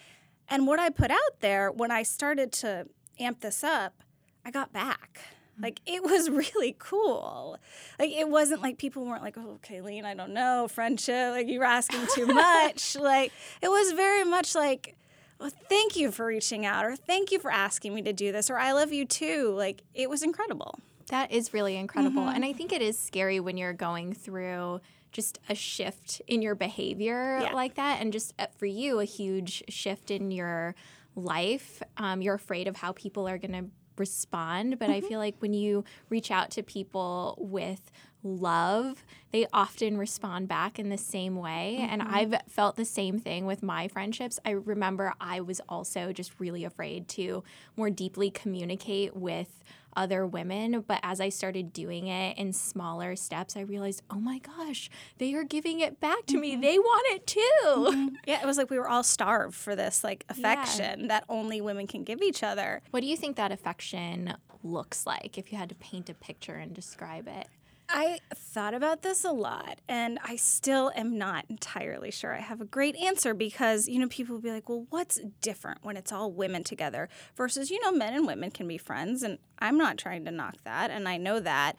And 0.48 0.66
what 0.66 0.80
I 0.80 0.90
put 0.90 1.12
out 1.12 1.42
there 1.42 1.72
when 1.72 1.92
I 1.92 2.04
started 2.04 2.52
to 2.54 2.88
amp 3.20 3.42
this 3.42 3.64
up, 3.64 4.02
I 4.46 4.52
got 4.52 4.72
back. 4.72 5.20
Like 5.62 5.82
it 5.86 6.04
was 6.04 6.30
really 6.56 6.76
cool. 6.78 7.58
Like 8.00 8.12
it 8.12 8.30
wasn't 8.30 8.62
like 8.62 8.78
people 8.78 9.06
weren't 9.06 9.24
like, 9.24 9.38
"Oh, 9.38 9.60
Kayleen, 9.64 10.06
I 10.06 10.14
don't 10.14 10.34
know, 10.34 10.68
friendship. 10.70 11.32
Like 11.32 11.48
you 11.48 11.60
were 11.60 11.66
asking 11.66 12.08
too 12.14 12.26
much." 12.28 12.96
like 12.96 13.32
it 13.62 13.70
was 13.70 13.92
very 13.94 14.24
much 14.24 14.56
like, 14.56 14.96
"Well, 15.40 15.52
thank 15.70 15.96
you 15.96 16.12
for 16.12 16.26
reaching 16.26 16.66
out," 16.66 16.86
or 16.86 16.96
"Thank 16.96 17.32
you 17.32 17.40
for 17.40 17.52
asking 17.52 17.94
me 17.94 18.02
to 18.04 18.14
do 18.14 18.32
this," 18.32 18.50
or 18.50 18.58
"I 18.58 18.72
love 18.74 18.92
you 18.92 19.06
too." 19.06 19.54
Like 19.56 19.84
it 19.94 20.10
was 20.10 20.24
incredible. 20.24 20.80
That 21.08 21.32
is 21.32 21.54
really 21.54 21.78
incredible, 21.78 22.24
mm-hmm. 22.24 22.36
and 22.36 22.46
I 22.46 22.54
think 22.54 22.74
it 22.74 22.82
is 22.82 23.00
scary 23.00 23.40
when 23.40 23.58
you're 23.58 23.74
going 23.74 24.14
through 24.14 24.82
just 25.14 25.40
a 25.48 25.56
shift 25.56 26.22
in 26.28 26.42
your 26.42 26.54
behavior 26.54 27.40
yeah. 27.42 27.54
like 27.54 27.76
that, 27.76 28.02
and 28.02 28.12
just 28.12 28.34
uh, 28.38 28.48
for 28.58 28.66
you, 28.66 29.00
a 29.00 29.06
huge 29.06 29.64
shift 29.70 30.12
in 30.12 30.32
your 30.32 30.76
life. 31.16 31.82
Um, 31.96 32.22
you're 32.22 32.36
afraid 32.36 32.68
of 32.68 32.76
how 32.76 32.92
people 32.92 33.28
are 33.28 33.38
going 33.38 33.54
to 33.54 33.66
respond. 34.00 34.80
But 34.80 34.90
mm-hmm. 34.90 35.06
I 35.06 35.08
feel 35.08 35.20
like 35.20 35.36
when 35.40 35.54
you 35.54 35.84
reach 36.10 36.32
out 36.32 36.52
to 36.52 36.64
people 36.64 37.38
with 37.40 37.92
love, 38.36 39.04
they 39.32 39.48
often 39.54 39.98
respond 39.98 40.48
back 40.48 40.80
in 40.80 40.90
the 40.90 40.98
same 40.98 41.36
way. 41.36 41.78
Mm-hmm. 41.80 41.94
And 41.94 42.02
I've 42.04 42.36
felt 42.50 42.76
the 42.76 42.86
same 42.86 43.20
thing 43.20 43.46
with 43.46 43.64
my 43.64 43.88
friendships. 43.88 44.40
I 44.46 44.52
remember 44.52 45.14
I 45.20 45.42
was 45.42 45.62
also 45.68 46.12
just 46.14 46.34
really 46.40 46.64
afraid 46.64 47.08
to 47.10 47.44
more 47.76 47.90
deeply 47.90 48.30
communicate 48.30 49.16
with 49.16 49.64
other 49.98 50.26
women. 50.26 50.82
But 50.88 51.00
as 51.04 51.20
I 51.20 51.30
started 51.30 51.74
doing 51.74 52.08
it 52.08 52.38
in 52.38 52.54
smaller 52.54 53.16
steps, 53.16 53.58
I 53.58 53.62
realized, 53.62 54.04
oh 54.10 54.20
my 54.20 54.38
gosh, 54.40 54.90
they 55.18 55.34
are 55.34 55.44
giving 55.44 55.80
it 55.80 56.00
back 56.00 56.26
to 56.28 56.34
mm-hmm. 56.34 56.42
me. 56.42 56.56
They 56.56 56.78
want 56.78 57.08
it 57.16 57.28
too. 57.28 57.42
Mm-hmm. 57.66 58.08
Yeah, 58.28 58.42
it 58.42 58.46
was 58.46 58.58
like 58.58 58.70
we 58.70 58.78
were 58.78 58.88
all 58.88 59.04
starved 59.04 59.56
for 59.56 59.76
this 59.76 60.04
like 60.04 60.24
affection 60.30 61.02
yeah. 61.02 61.08
that 61.08 61.26
only 61.28 61.62
women 61.62 61.88
can 61.88 62.04
give 62.04 62.22
each 62.22 62.44
other. 62.44 62.82
What 62.92 63.02
do 63.02 63.08
you 63.08 63.18
think 63.18 63.36
that 63.38 63.52
affection 63.52 64.36
looks 64.64 65.06
like 65.06 65.38
if 65.38 65.52
you 65.52 65.58
had 65.58 65.70
to 65.70 65.76
paint 65.76 66.10
a 66.10 66.14
picture 66.14 66.56
and 66.56 66.74
describe 66.74 67.28
it? 67.28 67.48
I 67.90 68.20
thought 68.36 68.74
about 68.74 69.02
this 69.02 69.24
a 69.24 69.32
lot 69.32 69.80
and 69.88 70.20
I 70.24 70.36
still 70.36 70.92
am 70.96 71.18
not 71.18 71.46
entirely 71.50 72.12
sure 72.12 72.36
I 72.36 72.42
have 72.42 72.60
a 72.60 72.66
great 72.66 72.96
answer 72.98 73.34
because, 73.34 73.88
you 73.88 73.98
know, 73.98 74.10
people 74.10 74.36
will 74.36 74.42
be 74.42 74.52
like, 74.52 74.68
well, 74.68 74.86
what's 74.90 75.22
different 75.42 75.80
when 75.84 75.96
it's 75.96 76.12
all 76.12 76.32
women 76.32 76.64
together 76.64 77.08
versus, 77.36 77.72
you 77.72 77.82
know, 77.82 77.92
men 77.92 78.14
and 78.14 78.28
women 78.28 78.52
can 78.52 78.68
be 78.68 78.78
friends. 78.78 79.24
And 79.24 79.38
I'm 79.60 79.78
not 79.78 79.98
trying 79.98 80.26
to 80.26 80.32
knock 80.32 80.56
that. 80.66 80.92
And 80.92 81.08
I 81.08 81.18
know 81.18 81.40
that. 81.40 81.78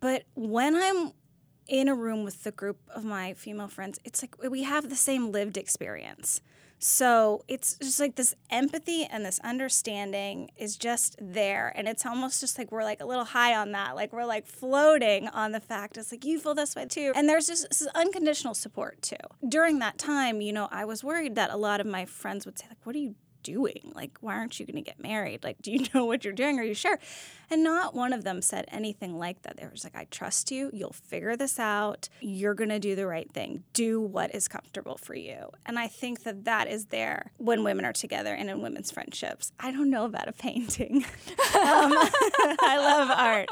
But 0.00 0.24
when 0.34 0.76
I'm 0.76 1.12
in 1.66 1.88
a 1.88 1.94
room 1.94 2.22
with 2.22 2.44
the 2.44 2.52
group 2.52 2.78
of 2.94 3.04
my 3.04 3.34
female 3.34 3.68
friends, 3.68 3.98
it's 4.04 4.22
like 4.22 4.36
we 4.50 4.62
have 4.62 4.90
the 4.90 4.96
same 4.96 5.32
lived 5.32 5.56
experience. 5.56 6.40
So 6.84 7.44
it's 7.46 7.76
just 7.76 8.00
like 8.00 8.16
this 8.16 8.34
empathy 8.50 9.04
and 9.04 9.24
this 9.24 9.38
understanding 9.44 10.50
is 10.56 10.76
just 10.76 11.14
there. 11.20 11.72
And 11.76 11.86
it's 11.86 12.04
almost 12.04 12.40
just 12.40 12.58
like 12.58 12.72
we're 12.72 12.82
like 12.82 13.00
a 13.00 13.06
little 13.06 13.24
high 13.24 13.54
on 13.54 13.70
that. 13.70 13.94
Like 13.94 14.12
we're 14.12 14.24
like 14.24 14.48
floating 14.48 15.28
on 15.28 15.52
the 15.52 15.60
fact 15.60 15.96
it's 15.96 16.10
like 16.10 16.24
you 16.24 16.40
feel 16.40 16.54
this 16.54 16.74
way 16.74 16.86
too. 16.86 17.12
And 17.14 17.28
there's 17.28 17.46
just 17.46 17.68
this 17.68 17.86
unconditional 17.94 18.54
support 18.54 19.00
too. 19.00 19.14
During 19.48 19.78
that 19.78 19.96
time, 19.96 20.40
you 20.40 20.52
know, 20.52 20.68
I 20.72 20.84
was 20.84 21.04
worried 21.04 21.36
that 21.36 21.50
a 21.50 21.56
lot 21.56 21.80
of 21.80 21.86
my 21.86 22.04
friends 22.04 22.46
would 22.46 22.58
say, 22.58 22.66
like, 22.68 22.78
what 22.82 22.96
are 22.96 22.98
you 23.00 23.14
doing? 23.42 23.92
Like, 23.94 24.18
why 24.20 24.34
aren't 24.34 24.58
you 24.58 24.66
going 24.66 24.82
to 24.82 24.82
get 24.82 25.00
married? 25.00 25.44
Like, 25.44 25.60
do 25.62 25.72
you 25.72 25.86
know 25.94 26.04
what 26.04 26.24
you're 26.24 26.32
doing? 26.32 26.58
Are 26.58 26.64
you 26.64 26.74
sure? 26.74 26.98
And 27.50 27.62
not 27.62 27.94
one 27.94 28.14
of 28.14 28.24
them 28.24 28.40
said 28.40 28.64
anything 28.68 29.18
like 29.18 29.42
that. 29.42 29.58
They 29.58 29.64
were 29.64 29.72
just 29.72 29.84
like, 29.84 29.94
I 29.94 30.06
trust 30.10 30.50
you. 30.50 30.70
You'll 30.72 30.94
figure 30.94 31.36
this 31.36 31.58
out. 31.58 32.08
You're 32.20 32.54
going 32.54 32.70
to 32.70 32.78
do 32.78 32.94
the 32.94 33.06
right 33.06 33.30
thing. 33.30 33.64
Do 33.74 34.00
what 34.00 34.34
is 34.34 34.48
comfortable 34.48 34.96
for 34.96 35.14
you. 35.14 35.50
And 35.66 35.78
I 35.78 35.86
think 35.88 36.22
that 36.22 36.44
that 36.46 36.66
is 36.66 36.86
there 36.86 37.32
when 37.36 37.62
women 37.62 37.84
are 37.84 37.92
together 37.92 38.32
and 38.32 38.48
in 38.48 38.62
women's 38.62 38.90
friendships. 38.90 39.52
I 39.60 39.70
don't 39.70 39.90
know 39.90 40.06
about 40.06 40.28
a 40.28 40.32
painting. 40.32 40.96
um, 40.96 41.04
I 41.54 42.76
love 42.78 43.10
art. 43.10 43.48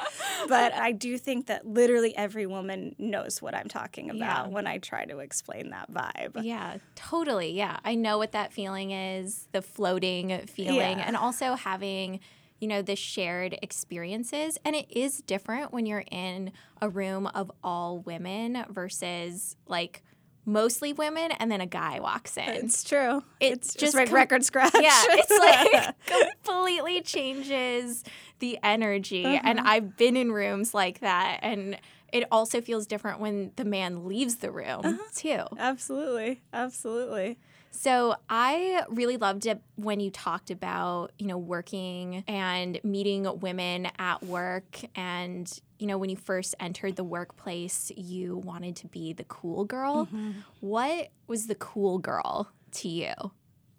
But 0.49 0.73
I 0.73 0.93
do 0.93 1.19
think 1.19 1.49
that 1.49 1.67
literally 1.67 2.17
every 2.17 2.47
woman 2.47 2.95
knows 2.99 3.43
what 3.43 3.55
I'm 3.55 3.69
talking 3.69 4.09
about 4.09 4.47
yeah. 4.47 4.49
when 4.49 4.67
I 4.67 4.79
try 4.79 5.05
to 5.05 5.19
explain 5.19 5.71
that 5.71 5.93
vibe. 5.93 6.43
Yeah, 6.43 6.79
totally. 6.95 7.53
Yeah. 7.53 7.79
I 7.85 7.97
know 7.97 8.17
what 8.17 8.33
that 8.33 8.53
feeling 8.53 8.93
is 8.93 9.47
the 9.53 9.61
floating 9.81 10.47
feeling, 10.47 10.99
yeah. 10.99 11.05
and 11.07 11.17
also 11.17 11.55
having 11.55 12.21
you 12.61 12.69
know, 12.69 12.83
the 12.83 12.95
shared 12.95 13.59
experiences. 13.63 14.59
And 14.65 14.77
it 14.77 14.87
is 14.91 15.23
different 15.23 15.73
when 15.73 15.87
you're 15.87 16.05
in 16.11 16.53
a 16.81 16.89
room 16.89 17.27
of 17.29 17.51
all 17.65 18.01
women 18.01 18.65
versus 18.69 19.57
like 19.67 20.03
mostly 20.45 20.93
women 20.93 21.33
and 21.33 21.51
then 21.51 21.61
a 21.61 21.67
guy 21.67 22.01
walks 22.01 22.37
in. 22.37 22.49
It's 22.49 22.85
true. 22.85 23.23
It 23.41 23.53
it's 23.55 23.75
just 23.75 23.95
like 23.95 24.09
com- 24.09 24.15
record 24.15 24.45
scratch. 24.45 24.75
Yeah, 24.75 25.03
it's 25.09 25.31
like 26.11 26.29
completely 26.45 27.01
changes 27.01 28.05
the 28.41 28.59
energy. 28.63 29.25
Uh-huh. 29.25 29.41
And 29.43 29.61
I've 29.61 29.97
been 29.97 30.17
in 30.17 30.31
rooms 30.31 30.75
like 30.75 31.01
that 31.01 31.41
and 31.43 31.79
it 32.13 32.25
also 32.31 32.61
feels 32.61 32.87
different 32.87 33.21
when 33.21 33.53
the 33.57 33.65
man 33.65 34.07
leaves 34.07 34.37
the 34.37 34.51
room 34.51 34.81
uh-huh. 34.85 34.99
too. 35.15 35.43
Absolutely. 35.59 36.43
Absolutely. 36.53 37.39
So 37.71 38.17
I 38.29 38.85
really 38.89 39.17
loved 39.17 39.47
it 39.47 39.61
when 39.77 40.01
you 40.01 40.11
talked 40.11 40.51
about, 40.51 41.13
you 41.19 41.27
know, 41.27 41.39
working 41.39 42.25
and 42.27 42.79
meeting 42.85 43.27
women 43.41 43.89
at 43.99 44.23
work 44.23 44.81
and 44.95 45.51
you 45.79 45.87
know, 45.87 45.97
when 45.97 46.11
you 46.11 46.17
first 46.17 46.55
entered 46.61 46.97
the 46.97 47.05
workplace, 47.05 47.91
you 47.97 48.37
wanted 48.37 48.77
to 48.77 48.87
be 48.87 49.15
the 49.15 49.25
cool 49.25 49.65
girl. 49.65 50.07
Mm-hmm. 50.07 50.33
What 50.61 51.09
was 51.27 51.47
the 51.47 51.55
cool 51.55 51.99
girl 51.99 52.51
to 52.73 52.89
you? 52.89 53.15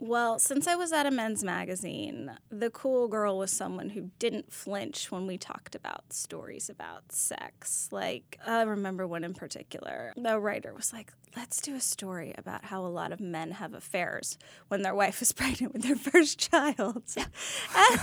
Well, 0.03 0.39
since 0.39 0.65
I 0.65 0.73
was 0.73 0.91
at 0.91 1.05
a 1.05 1.11
men's 1.11 1.43
magazine, 1.43 2.31
the 2.49 2.71
cool 2.71 3.07
girl 3.07 3.37
was 3.37 3.51
someone 3.51 3.89
who 3.89 4.09
didn't 4.17 4.51
flinch 4.51 5.11
when 5.11 5.27
we 5.27 5.37
talked 5.37 5.75
about 5.75 6.11
stories 6.11 6.71
about 6.71 7.11
sex. 7.11 7.87
Like, 7.91 8.39
I 8.43 8.63
remember 8.63 9.05
one 9.05 9.23
in 9.23 9.35
particular. 9.35 10.11
The 10.17 10.39
writer 10.39 10.73
was 10.73 10.91
like, 10.91 11.13
let's 11.37 11.61
do 11.61 11.75
a 11.75 11.79
story 11.79 12.33
about 12.35 12.65
how 12.65 12.83
a 12.83 12.89
lot 12.89 13.11
of 13.11 13.19
men 13.19 13.51
have 13.51 13.75
affairs 13.75 14.39
when 14.69 14.81
their 14.81 14.95
wife 14.95 15.21
is 15.21 15.31
pregnant 15.33 15.71
with 15.71 15.83
their 15.83 15.95
first 15.95 16.39
child. 16.39 17.03
and, 17.15 18.01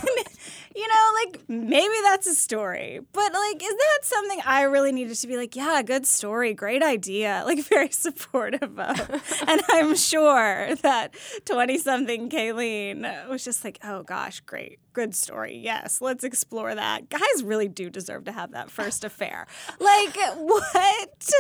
you 0.75 0.87
know, 0.87 1.11
like, 1.25 1.49
maybe 1.49 1.95
that's 2.05 2.27
a 2.27 2.35
story. 2.35 3.01
But, 3.13 3.33
like, 3.33 3.63
is 3.63 3.75
that 3.75 3.99
something 4.03 4.41
I 4.45 4.63
really 4.63 4.93
needed 4.93 5.17
to 5.17 5.27
be 5.27 5.37
like, 5.37 5.57
yeah, 5.57 5.83
good 5.83 6.07
story, 6.07 6.55
great 6.55 6.83
idea, 6.83 7.43
like, 7.47 7.65
very 7.65 7.91
supportive 7.91 8.79
of? 8.79 9.43
and 9.49 9.61
I'm 9.71 9.97
sure 9.97 10.75
that 10.77 11.15
20 11.45 11.79
something 11.79 12.29
Kayleen 12.29 13.29
was 13.29 13.45
just 13.45 13.65
like, 13.65 13.79
oh 13.85 14.03
gosh, 14.03 14.41
great, 14.41 14.79
good 14.99 15.15
story. 15.15 15.57
Yes, 15.57 16.01
let's 16.01 16.25
explore 16.25 16.75
that. 16.75 17.09
Guys 17.09 17.45
really 17.45 17.69
do 17.69 17.89
deserve 17.89 18.25
to 18.25 18.33
have 18.33 18.51
that 18.51 18.69
first 18.69 19.05
affair. 19.05 19.47
Like, 19.79 20.17
what? 20.37 21.31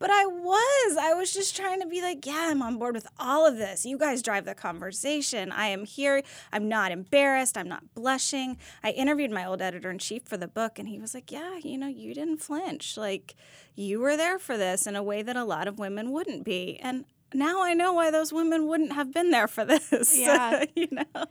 But 0.00 0.10
I 0.10 0.26
was. 0.26 0.96
I 1.00 1.12
was 1.14 1.32
just 1.32 1.54
trying 1.54 1.80
to 1.80 1.86
be 1.86 2.02
like, 2.02 2.26
yeah, 2.26 2.48
I'm 2.50 2.60
on 2.60 2.76
board 2.76 2.96
with 2.96 3.06
all 3.20 3.46
of 3.46 3.56
this. 3.56 3.86
You 3.86 3.98
guys 3.98 4.20
drive 4.20 4.46
the 4.46 4.54
conversation. 4.56 5.52
I 5.52 5.68
am 5.68 5.84
here. 5.84 6.22
I'm 6.52 6.68
not 6.68 6.90
embarrassed. 6.90 7.56
I'm 7.56 7.68
not 7.68 7.94
blushing. 7.94 8.56
I 8.82 8.90
interviewed 8.90 9.30
my 9.30 9.46
old 9.46 9.62
editor 9.62 9.92
in 9.92 9.98
chief 9.98 10.24
for 10.24 10.36
the 10.36 10.48
book, 10.48 10.80
and 10.80 10.88
he 10.88 10.98
was 10.98 11.14
like, 11.14 11.30
yeah, 11.30 11.58
you 11.62 11.78
know, 11.78 11.86
you 11.86 12.14
didn't 12.14 12.38
flinch. 12.38 12.96
Like, 12.96 13.36
you 13.76 14.00
were 14.00 14.16
there 14.16 14.40
for 14.40 14.56
this 14.58 14.88
in 14.88 14.96
a 14.96 15.04
way 15.04 15.22
that 15.22 15.36
a 15.36 15.44
lot 15.44 15.68
of 15.68 15.78
women 15.78 16.10
wouldn't 16.10 16.44
be. 16.44 16.80
And 16.82 17.04
now 17.32 17.62
I 17.62 17.74
know 17.74 17.92
why 17.92 18.10
those 18.10 18.32
women 18.32 18.66
wouldn't 18.66 18.92
have 18.92 19.14
been 19.14 19.30
there 19.30 19.46
for 19.46 19.64
this. 19.64 20.18
Yeah. 20.18 20.64
you 20.74 20.88
know? 20.90 21.26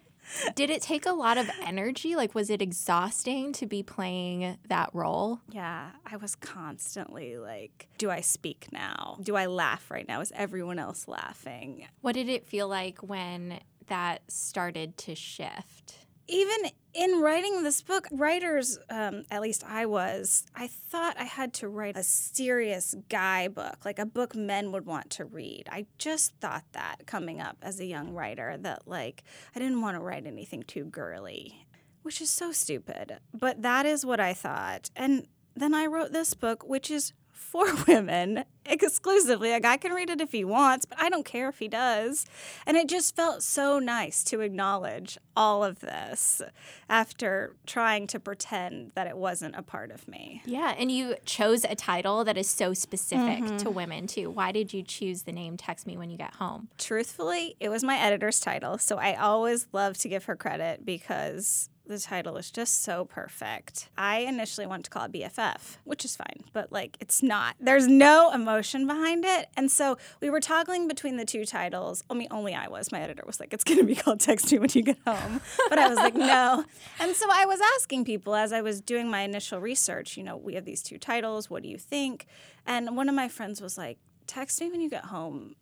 Did 0.56 0.70
it 0.70 0.82
take 0.82 1.06
a 1.06 1.12
lot 1.12 1.38
of 1.38 1.50
energy? 1.62 2.16
Like, 2.16 2.36
was 2.36 2.50
it 2.50 2.62
exhausting 2.62 3.54
to 3.54 3.66
be 3.66 3.84
playing 3.84 4.58
that 4.68 4.90
role? 4.94 5.40
Yeah, 5.50 5.90
I 6.06 6.18
was 6.18 6.36
constantly 6.36 7.38
like, 7.38 7.88
do 7.98 8.10
I 8.10 8.22
speak 8.22 8.68
now? 8.72 9.18
Do 9.22 9.36
I 9.36 9.46
laugh 9.48 9.90
right 9.92 10.08
now? 10.08 10.22
Is 10.22 10.32
everyone 10.36 10.80
else 10.80 11.08
laughing? 11.08 11.88
What 12.02 12.14
did 12.14 12.30
it 12.30 12.46
feel 12.46 12.68
like 12.68 13.00
when 13.00 13.60
that 13.88 14.22
started 14.28 14.98
to 14.98 15.16
shift? 15.16 16.03
Even 16.28 16.72
in 16.94 17.22
writing 17.22 17.64
this 17.64 17.82
book, 17.82 18.08
writers, 18.12 18.78
um, 18.90 19.24
at 19.32 19.42
least 19.42 19.64
I 19.68 19.86
was, 19.86 20.46
I 20.56 20.68
thought 20.68 21.16
I 21.18 21.24
had 21.24 21.54
to 21.56 21.68
write 21.68 21.98
a 21.98 22.04
serious 22.04 22.96
guy 23.10 23.48
book, 23.48 23.84
like 23.84 24.00
a 24.00 24.06
book 24.06 24.36
men 24.36 24.72
would 24.72 24.86
want 24.86 25.10
to 25.12 25.26
read. 25.26 25.68
I 25.72 25.88
just 25.98 26.36
thought 26.40 26.66
that 26.74 27.06
coming 27.06 27.42
up 27.42 27.58
as 27.62 27.80
a 27.80 27.86
young 27.86 28.14
writer, 28.14 28.58
that 28.60 28.88
like 28.88 29.24
I 29.56 29.60
didn't 29.60 29.82
want 29.82 29.98
to 29.98 30.04
write 30.04 30.26
anything 30.26 30.64
too 30.64 30.86
girly, 30.86 31.66
which 32.04 32.22
is 32.22 32.30
so 32.30 32.52
stupid. 32.52 33.18
But 33.34 33.62
that 33.64 33.86
is 33.86 34.06
what 34.06 34.20
I 34.20 34.34
thought. 34.34 34.92
And 34.96 35.28
then 35.56 35.74
I 35.74 35.88
wrote 35.88 36.12
this 36.12 36.34
book, 36.34 36.64
which 36.68 36.90
is 36.90 37.14
for 37.44 37.68
women 37.88 38.46
exclusively. 38.66 39.52
A 39.52 39.60
guy 39.60 39.78
can 39.78 39.92
read 39.92 40.10
it 40.10 40.22
if 40.22 40.32
he 40.32 40.44
wants, 40.44 40.86
but 40.86 41.00
I 41.00 41.10
don't 41.10 41.26
care 41.26 41.50
if 41.50 41.60
he 41.60 41.68
does. 41.68 42.26
And 42.66 42.78
it 42.78 42.88
just 42.88 43.16
felt 43.16 43.44
so 43.44 43.80
nice 43.80 44.24
to 44.26 44.42
acknowledge 44.42 45.18
all 45.36 45.64
of 45.64 45.80
this 45.80 46.42
after 46.90 47.56
trying 47.66 48.08
to 48.08 48.20
pretend 48.20 48.92
that 48.96 49.08
it 49.08 49.18
wasn't 49.18 49.56
a 49.56 49.62
part 49.62 49.92
of 49.92 50.08
me. 50.08 50.42
Yeah, 50.46 50.74
and 50.78 50.92
you 50.92 51.16
chose 51.26 51.66
a 51.66 51.76
title 51.76 52.24
that 52.24 52.38
is 52.38 52.50
so 52.50 52.74
specific 52.74 53.44
mm-hmm. 53.44 53.58
to 53.58 53.70
women 53.70 54.08
too. 54.08 54.30
Why 54.30 54.52
did 54.52 54.74
you 54.74 54.84
choose 54.84 55.24
the 55.24 55.32
name 55.32 55.58
Text 55.58 55.86
Me 55.86 55.98
When 55.98 56.10
You 56.10 56.18
Get 56.18 56.36
Home? 56.36 56.70
Truthfully, 56.78 57.56
it 57.60 57.70
was 57.70 57.84
my 57.84 57.98
editor's 57.98 58.40
title. 58.40 58.78
So 58.78 58.98
I 58.98 59.16
always 59.16 59.68
love 59.74 59.98
to 60.00 60.10
give 60.10 60.26
her 60.26 60.36
credit 60.36 60.86
because 60.86 61.70
the 61.86 62.00
title 62.00 62.38
is 62.38 62.50
just 62.50 62.82
so 62.82 63.06
perfect. 63.06 63.90
I 63.98 64.20
initially 64.20 64.66
wanted 64.66 64.86
to 64.86 64.90
call 64.90 65.06
it 65.06 65.12
BFF, 65.12 65.78
which 65.84 66.06
is 66.06 66.16
fine, 66.16 66.46
but 66.54 66.72
like 66.72 66.98
it's 67.00 67.22
not. 67.22 67.56
There's 67.60 67.88
no 67.88 68.32
emotion 68.34 68.88
behind 68.88 69.26
it. 69.26 69.50
And 69.58 69.70
so 69.70 69.98
we 70.22 70.30
were 70.30 70.40
toggling 70.40 70.88
between 70.88 71.18
the 71.18 71.26
two 71.26 71.46
titles. 71.46 72.04
I 72.10 72.14
mean, 72.14 72.30
only 72.32 72.54
I 72.54 72.68
was. 72.68 72.92
My 72.92 73.02
editor 73.02 73.24
was 73.26 73.40
like, 73.40 73.54
it's 73.54 73.64
going 73.64 73.80
to 73.80 73.86
be 73.86 73.96
called 73.96 74.22
Text 74.22 74.52
Me 74.52 74.60
When 74.60 74.70
You 74.74 74.82
Get 74.82 74.98
Home. 75.06 75.42
But 75.70 75.78
I 75.78 75.90
was 75.90 75.98
like, 75.98 76.16
no. 76.16 76.64
And 77.00 77.16
so 77.16 77.28
I 77.32 77.46
was 77.46 77.60
asking 77.78 78.06
people 78.06 78.36
as 78.36 78.54
I 78.54 78.62
was 78.62 78.80
doing 78.80 79.10
my 79.10 79.22
initial 79.22 79.60
research, 79.60 80.16
you 80.16 80.24
know, 80.24 80.38
we 80.38 80.56
have 80.56 80.66
these 80.66 80.84
two 80.84 80.98
titles. 80.98 81.50
What 81.50 81.64
do 81.64 81.70
you 81.70 81.78
think? 81.78 82.28
And 82.66 82.96
one 82.96 83.10
of 83.10 83.16
my 83.16 83.28
friends 83.28 83.62
was 83.62 83.78
like, 83.78 83.98
Text 84.26 84.62
Me 84.62 84.70
When 84.70 84.80
You 84.80 84.90
Get 84.90 85.06
Home 85.06 85.56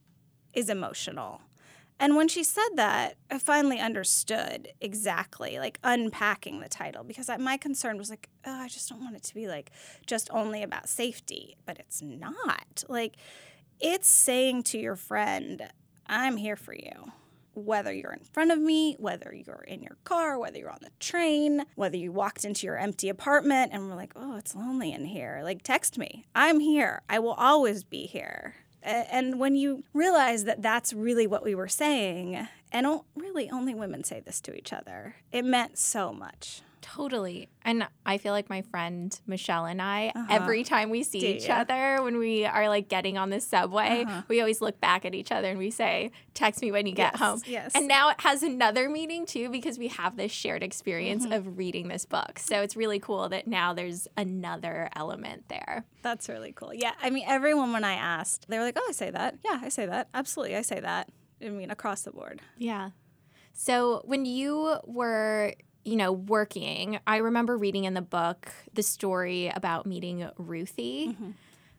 is 0.53 0.69
emotional. 0.69 1.41
And 2.01 2.15
when 2.15 2.27
she 2.27 2.43
said 2.43 2.69
that, 2.77 3.17
I 3.29 3.37
finally 3.37 3.79
understood 3.79 4.69
exactly, 4.81 5.59
like 5.59 5.77
unpacking 5.83 6.59
the 6.59 6.67
title, 6.67 7.03
because 7.03 7.29
I, 7.29 7.37
my 7.37 7.57
concern 7.57 7.99
was 7.99 8.09
like, 8.09 8.27
oh, 8.43 8.59
I 8.59 8.67
just 8.69 8.89
don't 8.89 9.01
want 9.01 9.15
it 9.15 9.21
to 9.21 9.35
be 9.35 9.47
like 9.47 9.69
just 10.07 10.27
only 10.31 10.63
about 10.63 10.89
safety. 10.89 11.57
But 11.63 11.77
it's 11.77 12.01
not. 12.01 12.83
Like, 12.89 13.17
it's 13.79 14.09
saying 14.09 14.63
to 14.63 14.79
your 14.79 14.95
friend, 14.95 15.69
I'm 16.07 16.37
here 16.37 16.55
for 16.55 16.73
you. 16.73 17.11
Whether 17.53 17.93
you're 17.93 18.13
in 18.13 18.23
front 18.23 18.49
of 18.49 18.57
me, 18.57 18.95
whether 18.97 19.31
you're 19.31 19.65
in 19.67 19.83
your 19.83 19.97
car, 20.03 20.39
whether 20.39 20.57
you're 20.57 20.71
on 20.71 20.79
the 20.81 20.89
train, 20.99 21.65
whether 21.75 21.97
you 21.97 22.11
walked 22.11 22.45
into 22.45 22.65
your 22.65 22.79
empty 22.79 23.09
apartment 23.09 23.73
and 23.73 23.87
we're 23.87 23.95
like, 23.95 24.13
oh, 24.15 24.37
it's 24.37 24.55
lonely 24.55 24.91
in 24.91 25.05
here, 25.05 25.41
like 25.43 25.61
text 25.61 25.99
me. 25.99 26.25
I'm 26.33 26.61
here. 26.61 27.03
I 27.09 27.19
will 27.19 27.33
always 27.33 27.83
be 27.83 28.07
here. 28.07 28.55
And 28.83 29.39
when 29.39 29.55
you 29.55 29.83
realize 29.93 30.45
that 30.45 30.61
that's 30.61 30.93
really 30.93 31.27
what 31.27 31.43
we 31.43 31.55
were 31.55 31.67
saying, 31.67 32.47
and 32.71 33.01
really 33.15 33.49
only 33.49 33.75
women 33.75 34.03
say 34.03 34.19
this 34.19 34.41
to 34.41 34.55
each 34.55 34.73
other, 34.73 35.15
it 35.31 35.45
meant 35.45 35.77
so 35.77 36.11
much. 36.11 36.61
Totally. 36.81 37.47
And 37.63 37.87
I 38.05 38.17
feel 38.17 38.33
like 38.33 38.49
my 38.49 38.63
friend 38.63 39.17
Michelle 39.27 39.65
and 39.65 39.81
I, 39.81 40.11
uh-huh. 40.15 40.27
every 40.29 40.63
time 40.63 40.89
we 40.89 41.03
see 41.03 41.19
each 41.19 41.49
other, 41.49 42.01
when 42.01 42.17
we 42.17 42.45
are 42.45 42.67
like 42.69 42.89
getting 42.89 43.17
on 43.17 43.29
the 43.29 43.39
subway, 43.39 44.03
uh-huh. 44.05 44.23
we 44.27 44.39
always 44.39 44.61
look 44.61 44.81
back 44.81 45.05
at 45.05 45.13
each 45.13 45.31
other 45.31 45.49
and 45.49 45.59
we 45.59 45.69
say, 45.69 46.11
Text 46.33 46.61
me 46.61 46.71
when 46.71 46.87
you 46.87 46.93
get 46.93 47.13
yes, 47.13 47.19
home. 47.19 47.41
Yes. 47.45 47.71
And 47.75 47.87
now 47.87 48.09
it 48.09 48.19
has 48.21 48.41
another 48.41 48.89
meaning 48.89 49.25
too 49.25 49.49
because 49.49 49.77
we 49.77 49.89
have 49.89 50.17
this 50.17 50.31
shared 50.31 50.63
experience 50.63 51.23
mm-hmm. 51.23 51.33
of 51.33 51.57
reading 51.57 51.87
this 51.87 52.05
book. 52.05 52.39
So 52.39 52.61
it's 52.61 52.75
really 52.75 52.99
cool 52.99 53.29
that 53.29 53.47
now 53.47 53.73
there's 53.73 54.07
another 54.17 54.89
element 54.95 55.49
there. 55.49 55.85
That's 56.01 56.29
really 56.29 56.51
cool. 56.51 56.73
Yeah. 56.73 56.93
I 57.01 57.11
mean, 57.11 57.25
everyone 57.27 57.73
when 57.73 57.83
I 57.83 57.93
asked, 57.93 58.47
they 58.49 58.57
were 58.57 58.63
like, 58.63 58.77
Oh, 58.77 58.85
I 58.89 58.91
say 58.91 59.11
that. 59.11 59.37
Yeah, 59.45 59.59
I 59.61 59.69
say 59.69 59.85
that. 59.85 60.09
Absolutely. 60.13 60.55
I 60.55 60.61
say 60.61 60.79
that. 60.79 61.09
I 61.43 61.49
mean, 61.49 61.69
across 61.71 62.01
the 62.01 62.11
board. 62.11 62.41
Yeah. 62.57 62.91
So 63.53 64.01
when 64.05 64.25
you 64.25 64.77
were 64.85 65.53
you 65.83 65.95
know, 65.95 66.11
working, 66.11 66.99
I 67.07 67.17
remember 67.17 67.57
reading 67.57 67.85
in 67.85 67.93
the 67.93 68.01
book 68.01 68.51
the 68.73 68.83
story 68.83 69.51
about 69.53 69.85
meeting 69.85 70.29
Ruthie. 70.37 71.09
Mm-hmm. 71.09 71.31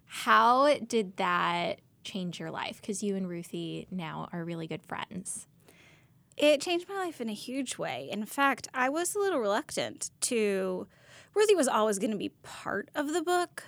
How 0.07 0.77
did 0.79 1.17
that 1.17 1.81
change 2.05 2.41
your 2.41 2.51
life? 2.51 2.81
Because 2.81 3.03
you 3.03 3.17
and 3.17 3.29
Ruthie 3.29 3.87
now 3.91 4.29
are 4.33 4.45
really 4.45 4.67
good 4.67 4.83
friends. 4.83 5.47
It 6.37 6.61
changed 6.61 6.89
my 6.89 6.97
life 6.97 7.21
in 7.21 7.29
a 7.29 7.35
huge 7.35 7.79
way. 7.79 8.09
In 8.11 8.25
fact, 8.27 8.69
I 8.75 8.89
was 8.89 9.15
a 9.15 9.19
little 9.19 9.39
reluctant 9.39 10.11
to. 10.23 10.87
Ruthie 11.35 11.55
was 11.55 11.69
always 11.69 11.99
going 11.99 12.11
to 12.11 12.17
be 12.17 12.31
part 12.43 12.91
of 12.95 13.13
the 13.13 13.23
book, 13.23 13.65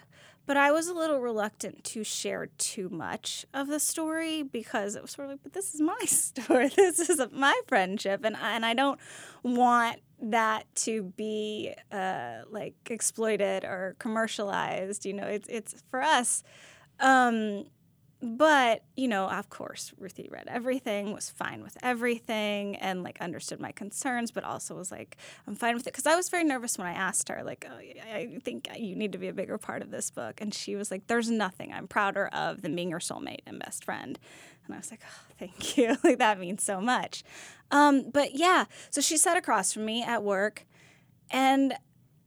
but 0.46 0.56
I 0.56 0.72
was 0.72 0.88
a 0.88 0.94
little 0.94 1.20
reluctant 1.20 1.84
to 1.84 2.04
share 2.04 2.46
too 2.58 2.88
much 2.88 3.46
of 3.54 3.68
the 3.68 3.80
story 3.80 4.42
because 4.42 4.94
it 4.94 5.02
was 5.02 5.12
sort 5.12 5.26
of 5.26 5.32
like, 5.32 5.42
but 5.42 5.52
this 5.52 5.74
is 5.74 5.80
my 5.80 5.98
story. 6.06 6.68
This 6.68 6.98
is 6.98 7.20
my 7.32 7.58
friendship, 7.66 8.24
and 8.24 8.36
and 8.36 8.64
I 8.64 8.74
don't 8.74 9.00
want 9.42 10.00
that 10.20 10.66
to 10.74 11.04
be 11.16 11.74
uh, 11.90 12.42
like 12.50 12.74
exploited 12.90 13.64
or 13.64 13.96
commercialized. 13.98 15.04
You 15.04 15.14
know, 15.14 15.26
it's 15.26 15.48
it's 15.48 15.82
for 15.90 16.02
us. 16.02 16.42
Um, 17.00 17.64
but 18.24 18.82
you 18.96 19.06
know, 19.06 19.28
of 19.28 19.50
course, 19.50 19.92
Ruthie 19.98 20.28
read 20.32 20.48
everything, 20.48 21.12
was 21.12 21.28
fine 21.28 21.62
with 21.62 21.76
everything, 21.82 22.76
and 22.76 23.02
like 23.02 23.20
understood 23.20 23.60
my 23.60 23.72
concerns, 23.72 24.30
but 24.30 24.44
also 24.44 24.74
was 24.74 24.90
like, 24.90 25.16
I'm 25.46 25.54
fine 25.54 25.74
with 25.74 25.86
it 25.86 25.92
because 25.92 26.06
I 26.06 26.16
was 26.16 26.30
very 26.30 26.44
nervous 26.44 26.78
when 26.78 26.86
I 26.86 26.92
asked 26.92 27.28
her, 27.28 27.42
like, 27.44 27.66
oh, 27.70 27.76
I 27.76 28.38
think 28.42 28.68
you 28.78 28.96
need 28.96 29.12
to 29.12 29.18
be 29.18 29.28
a 29.28 29.32
bigger 29.32 29.58
part 29.58 29.82
of 29.82 29.90
this 29.90 30.10
book, 30.10 30.40
and 30.40 30.54
she 30.54 30.74
was 30.74 30.90
like, 30.90 31.06
There's 31.06 31.30
nothing 31.30 31.72
I'm 31.72 31.86
prouder 31.86 32.28
of 32.32 32.62
than 32.62 32.74
being 32.74 32.90
your 32.90 33.00
soulmate 33.00 33.42
and 33.46 33.58
best 33.58 33.84
friend. 33.84 34.18
And 34.66 34.74
I 34.74 34.78
was 34.78 34.90
like, 34.90 35.02
oh, 35.04 35.32
thank 35.38 35.76
you. 35.76 35.96
like, 36.02 36.18
that 36.18 36.38
means 36.38 36.62
so 36.62 36.80
much. 36.80 37.22
Um, 37.70 38.10
but 38.10 38.34
yeah, 38.34 38.64
so 38.90 39.00
she 39.00 39.16
sat 39.16 39.36
across 39.36 39.72
from 39.72 39.84
me 39.84 40.02
at 40.02 40.22
work, 40.22 40.66
and 41.30 41.74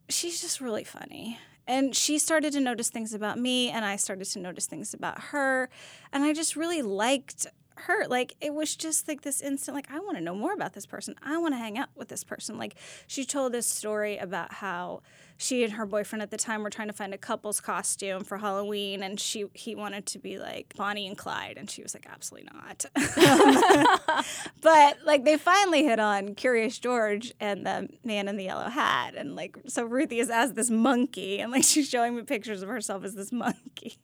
she's 0.10 0.42
just 0.42 0.62
really 0.62 0.84
funny. 0.84 1.40
And 1.68 1.96
she 1.96 2.18
started 2.18 2.54
to 2.54 2.62
notice 2.62 2.90
things 2.90 3.14
about 3.14 3.38
me, 3.38 3.70
and 3.70 3.84
I 3.84 3.98
started 3.98 4.26
to 4.26 4.40
notice 4.40 4.68
things 4.68 4.94
about 4.94 5.20
her. 5.26 5.70
And 6.14 6.24
I 6.24 6.34
just 6.34 6.56
really 6.56 6.82
liked 6.82 7.46
her. 7.82 8.08
Like 8.08 8.36
it 8.42 8.54
was 8.54 8.76
just 8.76 9.08
like 9.08 9.22
this 9.22 9.42
instant, 9.42 9.76
like, 9.76 9.92
I 9.92 10.00
want 10.00 10.18
to 10.18 10.24
know 10.24 10.36
more 10.36 10.54
about 10.54 10.74
this 10.74 10.86
person. 10.86 11.16
I 11.24 11.38
want 11.38 11.54
to 11.54 11.58
hang 11.58 11.78
out 11.78 11.90
with 11.96 12.10
this 12.10 12.24
person. 12.24 12.58
Like 12.58 12.76
she 13.08 13.26
told 13.26 13.54
this 13.54 13.68
story 13.68 14.18
about 14.18 14.54
how 14.54 15.02
she 15.38 15.64
and 15.64 15.74
her 15.74 15.86
boyfriend 15.86 16.24
at 16.24 16.32
the 16.32 16.38
time 16.38 16.64
were 16.64 16.70
trying 16.70 16.88
to 16.88 16.94
find 16.94 17.14
a 17.14 17.18
couple's 17.18 17.62
costume 17.62 18.24
for 18.24 18.40
Halloween, 18.40 19.04
and 19.04 19.20
she 19.20 19.46
he 19.54 19.76
wanted 19.76 20.06
to 20.08 20.20
be 20.20 20.40
like 20.40 20.74
Bonnie 20.76 21.08
and 21.08 21.18
Clyde, 21.18 21.58
and 21.58 21.70
she 21.70 21.84
was 21.84 21.94
like, 21.94 22.08
absolutely 22.12 22.50
not. 22.54 22.86
Um, 23.28 24.24
but 24.62 24.98
like 25.06 25.24
they 25.26 25.38
finally 25.38 25.84
hit 25.84 26.00
on 26.00 26.36
Curious 26.36 26.78
George 26.80 27.34
and 27.40 27.66
the 27.66 27.90
man 28.04 28.28
in 28.28 28.38
the 28.38 28.46
yellow 28.46 28.70
hat, 28.70 29.14
and 29.16 29.36
like 29.36 29.58
so 29.68 29.84
Ruthie 29.84 30.20
is 30.20 30.30
as 30.30 30.54
this 30.54 30.70
monkey, 30.70 31.40
and 31.40 31.52
like 31.52 31.64
she's 31.64 31.90
showing 31.90 32.16
me 32.16 32.24
pictures 32.24 32.62
of 32.64 32.70
herself 32.70 33.04
as 33.04 33.16
this 33.16 33.32
monkey. 33.32 33.98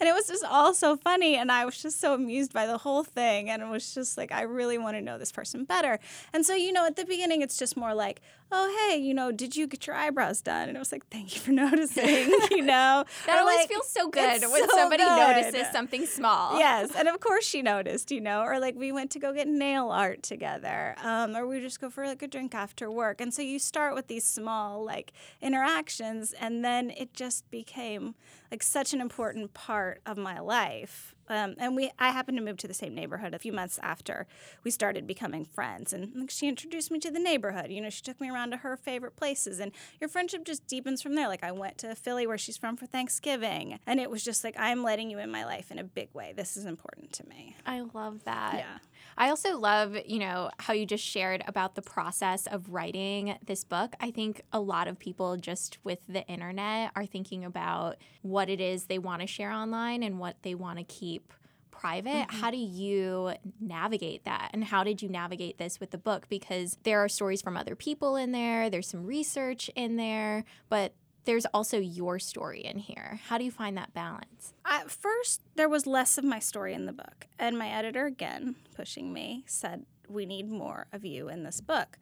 And 0.00 0.08
it 0.08 0.14
was 0.14 0.26
just 0.26 0.44
all 0.44 0.74
so 0.74 0.96
funny 0.96 1.36
and 1.36 1.50
i 1.50 1.64
was 1.64 1.80
just 1.80 2.00
so 2.00 2.14
amused 2.14 2.52
by 2.52 2.66
the 2.66 2.78
whole 2.78 3.02
thing 3.02 3.50
and 3.50 3.62
it 3.62 3.68
was 3.68 3.94
just 3.94 4.16
like 4.16 4.32
i 4.32 4.42
really 4.42 4.78
want 4.78 4.96
to 4.96 5.00
know 5.00 5.18
this 5.18 5.32
person 5.32 5.64
better. 5.64 5.98
And 6.32 6.44
so 6.44 6.54
you 6.54 6.72
know 6.72 6.86
at 6.86 6.96
the 6.96 7.04
beginning 7.04 7.42
it's 7.42 7.58
just 7.58 7.76
more 7.76 7.94
like 7.94 8.20
oh 8.52 8.88
hey 8.88 8.96
you 8.96 9.14
know 9.14 9.32
did 9.32 9.56
you 9.56 9.66
get 9.66 9.86
your 9.86 9.96
eyebrows 9.96 10.40
done? 10.40 10.68
And 10.68 10.76
it 10.76 10.78
was 10.78 10.92
like 10.92 11.06
thank 11.08 11.34
you 11.34 11.40
for 11.40 11.50
noticing 11.64 12.04
you 12.50 12.62
know? 12.62 13.04
That 13.26 13.36
or 13.36 13.40
always 13.40 13.58
like, 13.58 13.68
feels 13.68 13.88
so 13.88 14.08
good 14.08 14.42
when 14.42 14.68
so 14.68 14.76
somebody 14.76 15.04
good. 15.04 15.36
notices 15.36 15.70
something 15.72 16.06
small. 16.06 16.58
Yes 16.58 16.92
and 16.96 17.08
of 17.08 17.20
course 17.20 17.44
she 17.44 17.62
noticed 17.62 18.10
you 18.10 18.20
know? 18.20 18.42
Or 18.42 18.58
like 18.58 18.76
we 18.76 18.92
went 18.92 19.10
to 19.12 19.18
go 19.18 19.32
get 19.32 19.48
nail 19.48 19.90
art 19.90 20.22
together 20.22 20.94
um, 21.02 21.36
or 21.36 21.46
we 21.46 21.60
just 21.60 21.80
go 21.80 21.90
for 21.90 22.06
like 22.06 22.22
a 22.22 22.28
drink 22.28 22.54
after 22.54 22.90
work. 22.90 23.20
And 23.20 23.32
so 23.32 23.42
you 23.42 23.58
start 23.58 23.94
with 23.94 24.06
these 24.06 24.24
small 24.24 24.84
like 24.84 25.12
interactions 25.42 26.32
and 26.32 26.64
then 26.64 26.90
it 26.90 27.14
just 27.14 27.50
became 27.50 28.14
like 28.50 28.62
such 28.62 28.94
an 28.94 29.00
important 29.00 29.52
part 29.52 29.63
of 29.68 30.16
my 30.16 30.40
life. 30.40 31.14
Um, 31.28 31.54
and 31.58 31.74
we, 31.74 31.90
I 31.98 32.10
happened 32.10 32.36
to 32.36 32.44
move 32.44 32.58
to 32.58 32.68
the 32.68 32.74
same 32.74 32.94
neighborhood 32.94 33.32
a 33.32 33.38
few 33.38 33.52
months 33.52 33.78
after 33.82 34.26
we 34.62 34.70
started 34.70 35.06
becoming 35.06 35.44
friends. 35.44 35.92
And 35.92 36.12
like, 36.14 36.30
she 36.30 36.48
introduced 36.48 36.90
me 36.90 36.98
to 37.00 37.10
the 37.10 37.18
neighborhood. 37.18 37.70
You 37.70 37.80
know, 37.80 37.88
she 37.88 38.02
took 38.02 38.20
me 38.20 38.30
around 38.30 38.50
to 38.50 38.58
her 38.58 38.76
favorite 38.76 39.16
places, 39.16 39.58
and 39.58 39.72
your 40.00 40.08
friendship 40.08 40.44
just 40.44 40.66
deepens 40.66 41.00
from 41.00 41.14
there. 41.14 41.28
Like 41.28 41.42
I 41.42 41.52
went 41.52 41.78
to 41.78 41.94
Philly, 41.94 42.26
where 42.26 42.36
she's 42.36 42.58
from, 42.58 42.76
for 42.76 42.86
Thanksgiving, 42.86 43.78
and 43.86 44.00
it 44.00 44.10
was 44.10 44.22
just 44.22 44.44
like 44.44 44.54
I'm 44.58 44.82
letting 44.82 45.10
you 45.10 45.18
in 45.18 45.30
my 45.30 45.44
life 45.44 45.70
in 45.70 45.78
a 45.78 45.84
big 45.84 46.08
way. 46.12 46.34
This 46.36 46.56
is 46.56 46.66
important 46.66 47.12
to 47.12 47.26
me. 47.26 47.56
I 47.64 47.80
love 47.94 48.24
that. 48.24 48.56
Yeah. 48.56 48.78
I 49.16 49.30
also 49.30 49.58
love, 49.58 49.96
you 50.06 50.18
know, 50.18 50.50
how 50.58 50.72
you 50.72 50.86
just 50.86 51.04
shared 51.04 51.44
about 51.46 51.74
the 51.74 51.82
process 51.82 52.46
of 52.46 52.70
writing 52.70 53.36
this 53.46 53.62
book. 53.62 53.94
I 54.00 54.10
think 54.10 54.42
a 54.52 54.60
lot 54.60 54.88
of 54.88 54.98
people 54.98 55.36
just 55.36 55.78
with 55.84 56.00
the 56.08 56.26
internet 56.26 56.90
are 56.96 57.06
thinking 57.06 57.44
about 57.44 57.96
what 58.22 58.48
it 58.48 58.60
is 58.60 58.86
they 58.86 58.98
want 58.98 59.20
to 59.20 59.26
share 59.26 59.50
online 59.54 60.02
and 60.02 60.18
what 60.18 60.36
they 60.42 60.54
want 60.54 60.78
to 60.78 60.84
keep 60.84 61.32
private. 61.70 62.28
Mm-hmm. 62.28 62.40
How 62.40 62.50
do 62.50 62.56
you 62.56 63.32
navigate 63.60 64.24
that? 64.24 64.50
And 64.52 64.64
how 64.64 64.84
did 64.84 65.02
you 65.02 65.08
navigate 65.08 65.58
this 65.58 65.80
with 65.80 65.90
the 65.90 65.98
book? 65.98 66.28
Because 66.28 66.78
there 66.82 67.02
are 67.02 67.08
stories 67.08 67.42
from 67.42 67.56
other 67.56 67.74
people 67.74 68.16
in 68.16 68.32
there, 68.32 68.70
there's 68.70 68.88
some 68.88 69.04
research 69.04 69.70
in 69.74 69.96
there, 69.96 70.44
but 70.68 70.94
there's 71.24 71.46
also 71.46 71.78
your 71.78 72.18
story 72.18 72.60
in 72.60 72.78
here. 72.78 73.20
How 73.28 73.38
do 73.38 73.44
you 73.44 73.50
find 73.50 73.76
that 73.76 73.94
balance? 73.94 74.52
At 74.64 74.90
first, 74.90 75.42
there 75.56 75.68
was 75.68 75.86
less 75.86 76.18
of 76.18 76.24
my 76.24 76.38
story 76.38 76.74
in 76.74 76.86
the 76.86 76.92
book. 76.92 77.26
And 77.38 77.58
my 77.58 77.68
editor, 77.68 78.06
again, 78.06 78.56
pushing 78.74 79.12
me, 79.12 79.44
said, 79.46 79.86
We 80.08 80.26
need 80.26 80.50
more 80.50 80.86
of 80.92 81.04
you 81.04 81.28
in 81.28 81.42
this 81.42 81.60
book. 81.60 81.98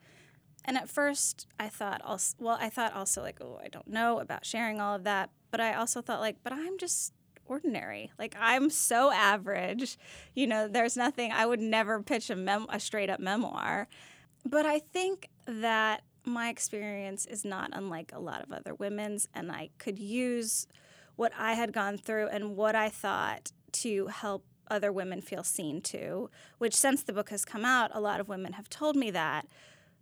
And 0.65 0.77
at 0.77 0.89
first, 0.89 1.47
I 1.59 1.67
thought 1.67 2.01
also, 2.03 2.35
well, 2.39 2.57
I 2.59 2.69
thought 2.69 2.93
also 2.93 3.21
like, 3.21 3.39
oh, 3.41 3.59
I 3.61 3.67
don't 3.67 3.87
know 3.87 4.19
about 4.19 4.45
sharing 4.45 4.79
all 4.79 4.95
of 4.95 5.03
that. 5.03 5.29
But 5.51 5.59
I 5.59 5.73
also 5.73 6.01
thought 6.01 6.21
like, 6.21 6.37
but 6.43 6.53
I'm 6.53 6.77
just 6.77 7.13
ordinary. 7.45 8.11
Like 8.17 8.35
I'm 8.39 8.69
so 8.69 9.11
average. 9.11 9.97
You 10.35 10.47
know, 10.47 10.67
there's 10.67 10.97
nothing 10.97 11.31
I 11.31 11.45
would 11.45 11.59
never 11.59 12.01
pitch 12.01 12.29
a 12.29 12.35
mem- 12.35 12.67
a 12.69 12.79
straight 12.79 13.09
up 13.09 13.19
memoir. 13.19 13.87
But 14.45 14.65
I 14.65 14.79
think 14.79 15.29
that 15.45 16.03
my 16.25 16.49
experience 16.49 17.25
is 17.25 17.43
not 17.45 17.69
unlike 17.73 18.11
a 18.13 18.19
lot 18.19 18.43
of 18.43 18.51
other 18.51 18.73
women's, 18.73 19.27
and 19.33 19.51
I 19.51 19.69
could 19.77 19.99
use 19.99 20.67
what 21.15 21.31
I 21.37 21.53
had 21.53 21.73
gone 21.73 21.97
through 21.97 22.27
and 22.29 22.55
what 22.55 22.75
I 22.75 22.89
thought 22.89 23.51
to 23.73 24.07
help 24.07 24.45
other 24.69 24.91
women 24.91 25.21
feel 25.21 25.43
seen 25.43 25.81
too, 25.81 26.29
which 26.57 26.75
since 26.75 27.03
the 27.03 27.13
book 27.13 27.29
has 27.29 27.45
come 27.45 27.65
out, 27.65 27.91
a 27.93 28.01
lot 28.01 28.19
of 28.19 28.29
women 28.29 28.53
have 28.53 28.69
told 28.69 28.95
me 28.95 29.11
that, 29.11 29.47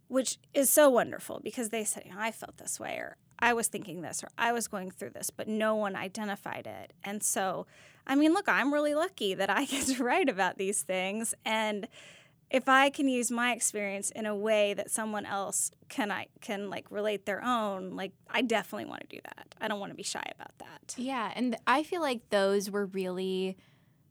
which 0.08 0.38
is 0.54 0.70
so 0.70 0.90
wonderful 0.90 1.40
because 1.44 1.70
they 1.70 1.84
said, 1.84 2.04
you 2.06 2.14
know, 2.14 2.20
I 2.20 2.32
felt 2.32 2.58
this 2.58 2.80
way, 2.80 2.96
or 2.96 3.18
I 3.42 3.54
was 3.54 3.68
thinking 3.68 4.02
this, 4.02 4.24
or 4.24 4.30
I 4.38 4.52
was 4.52 4.68
going 4.68 4.92
through 4.92 5.12
this, 5.12 5.30
but 5.30 5.48
no 5.48 5.76
one 5.76 5.96
identified 5.96 6.68
it. 6.68 6.94
And 7.04 7.24
so, 7.24 7.66
I 8.06 8.16
mean, 8.16 8.34
look, 8.34 8.48
I'm 8.48 8.74
really 8.74 8.96
lucky 8.96 9.34
that 9.34 9.50
I 9.50 9.66
get 9.66 9.88
to 9.88 10.04
write 10.04 10.30
about 10.30 10.58
these 10.58 10.82
things. 10.82 11.34
And 11.46 11.88
if 12.52 12.68
I 12.68 12.90
can 12.90 13.08
use 13.08 13.32
my 13.32 13.54
experience 13.54 14.12
in 14.12 14.26
a 14.26 14.36
way 14.36 14.74
that 14.74 14.92
someone 14.92 15.26
else 15.26 15.72
can 15.88 16.12
I 16.12 16.28
can 16.42 16.70
like 16.70 16.86
relate 16.92 17.26
their 17.26 17.44
own, 17.44 17.96
like 17.96 18.12
I 18.30 18.42
definitely 18.42 18.86
want 18.86 19.10
to 19.10 19.16
do 19.16 19.22
that. 19.24 19.56
I 19.60 19.68
don't 19.68 19.80
want 19.80 19.92
to 19.92 19.96
be 19.96 20.04
shy 20.04 20.24
about 20.36 20.58
that. 20.60 20.96
Yeah, 20.98 21.32
and 21.36 21.56
I 21.66 21.84
feel 21.84 22.02
like 22.02 22.30
those 22.30 22.70
were 22.70 22.88
really 22.88 23.58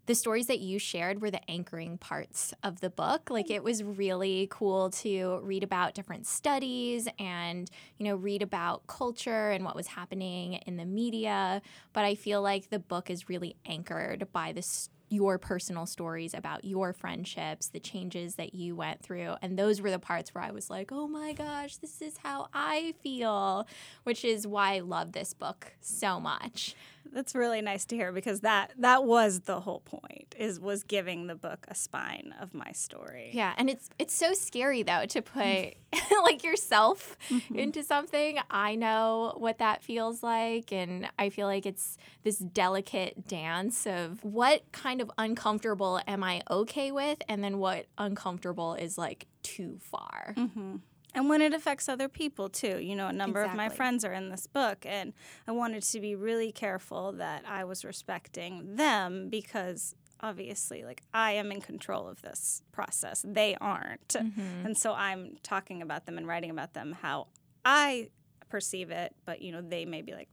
the 0.07 0.15
stories 0.15 0.47
that 0.47 0.61
you 0.61 0.79
shared 0.79 1.21
were 1.21 1.31
the 1.31 1.51
anchoring 1.51 1.99
parts 1.99 2.53
of 2.63 2.81
the 2.81 2.91
book. 2.91 3.31
Like 3.31 3.51
it 3.51 3.63
was 3.63 3.83
really 3.83 4.49
cool 4.51 4.91
to 4.91 5.41
read 5.43 5.63
about 5.63 5.95
different 5.95 6.27
studies 6.27 7.09
and, 7.19 7.71
you 7.99 8.05
know, 8.05 8.17
read 8.17 8.43
about 8.43 8.87
culture 8.87 9.51
and 9.51 9.65
what 9.65 9.77
was 9.77 9.89
happening 9.89 10.55
in 10.67 10.77
the 10.77 10.85
media. 10.85 11.63
But 11.93 12.05
I 12.05 12.15
feel 12.15 12.43
like 12.43 12.71
the 12.71 12.79
book 12.79 13.11
is 13.11 13.29
really 13.29 13.57
anchored 13.67 14.29
by 14.33 14.53
the 14.53 14.63
your 15.11 15.39
personal 15.39 15.87
stories 15.87 16.35
about 16.35 16.65
your 16.65 16.93
friendships, 16.93 17.69
the 17.69 17.81
changes 17.81 18.37
that 18.37 18.55
you 18.55 18.77
went 18.77 19.03
through. 19.03 19.35
And 19.43 19.59
those 19.59 19.81
were 19.83 19.91
the 19.91 19.99
parts 19.99 20.33
where 20.33 20.43
I 20.43 20.53
was 20.53 20.71
like, 20.71 20.91
oh 20.93 21.09
my 21.09 21.33
gosh, 21.33 21.77
this 21.77 22.01
is 22.01 22.19
how 22.19 22.47
I 22.55 22.95
feel, 23.03 23.67
which 24.05 24.25
is 24.25 24.47
why 24.47 24.77
I 24.77 24.81
love 24.81 25.11
this 25.13 25.35
book 25.35 25.73
so 25.81 26.21
much. 26.21 26.77
That's 27.13 27.35
really 27.35 27.61
nice 27.61 27.85
to 27.87 27.97
hear 27.97 28.13
because 28.13 28.41
that 28.41 28.73
that 28.79 29.05
was 29.05 29.41
the 29.41 29.61
whole 29.61 29.81
point 29.81 30.35
is 30.39 30.61
was 30.61 30.83
giving 30.83 31.27
the 31.27 31.35
book 31.35 31.67
a 31.69 31.75
spine 31.75 32.35
of 32.41 32.55
my 32.55 32.73
story. 32.73 33.31
Yeah, 33.33 33.55
and 33.57 33.69
it's 33.69 33.91
it's 33.99 34.15
so 34.15 34.33
scary 34.33 34.83
though 34.83 35.07
to 35.07 35.23
put 35.23 35.75
like 36.23 36.45
yourself 36.45 37.17
mm-hmm. 37.29 37.57
into 37.57 37.83
something. 37.83 38.39
I 38.51 38.75
know 38.75 39.35
what 39.37 39.59
that 39.59 39.83
feels 39.83 40.23
like 40.23 40.73
and 40.73 41.09
I 41.19 41.31
feel 41.31 41.47
like 41.47 41.67
it's 41.67 41.97
this 42.23 42.39
delicate 42.39 43.27
dance 43.27 43.87
of 43.87 44.25
what 44.25 44.71
kind 44.73 45.01
of 45.01 45.11
uncomfortable 45.19 46.01
am 46.07 46.23
I 46.23 46.43
okay 46.51 46.93
with 46.93 47.19
and 47.29 47.43
then 47.43 47.59
what 47.59 47.87
uncomfortable 47.99 48.75
is 48.75 48.97
like 48.97 49.27
too 49.43 49.79
far. 49.81 50.35
Mm-hmm 50.37 50.77
and 51.15 51.29
when 51.29 51.43
it 51.43 51.53
affects 51.53 51.89
other 51.89 52.09
people 52.09 52.49
too. 52.49 52.79
You 52.79 52.97
know 52.97 53.09
a 53.09 53.13
number 53.13 53.41
exactly. 53.41 53.65
of 53.65 53.71
my 53.71 53.75
friends 53.75 54.05
are 54.05 54.13
in 54.13 54.31
this 54.31 54.47
book 54.47 54.85
and 54.87 55.13
i 55.47 55.53
wanted 55.53 55.83
to 55.83 56.01
be 56.01 56.15
really 56.15 56.53
careful 56.53 57.13
that 57.13 57.45
i 57.47 57.65
was 57.65 57.85
respecting 57.85 58.77
them 58.77 59.29
because 59.29 59.95
obviously 60.21 60.85
like 60.85 61.03
i 61.15 61.33
am 61.33 61.51
in 61.53 61.61
control 61.61 62.09
of 62.09 62.21
this 62.23 62.63
process. 62.73 63.25
They 63.27 63.57
aren't. 63.61 64.09
Mm-hmm. 64.09 64.67
and 64.67 64.77
so 64.77 64.93
i'm 64.93 65.37
talking 65.43 65.83
about 65.83 66.07
them 66.07 66.19
and 66.19 66.27
writing 66.27 66.51
about 66.51 66.75
them 66.75 66.97
how 67.01 67.29
i 67.65 68.09
perceive 68.49 68.91
it 68.91 69.15
but 69.25 69.43
you 69.43 69.53
know 69.53 69.61
they 69.61 69.85
may 69.85 70.03
be 70.03 70.13
like 70.13 70.29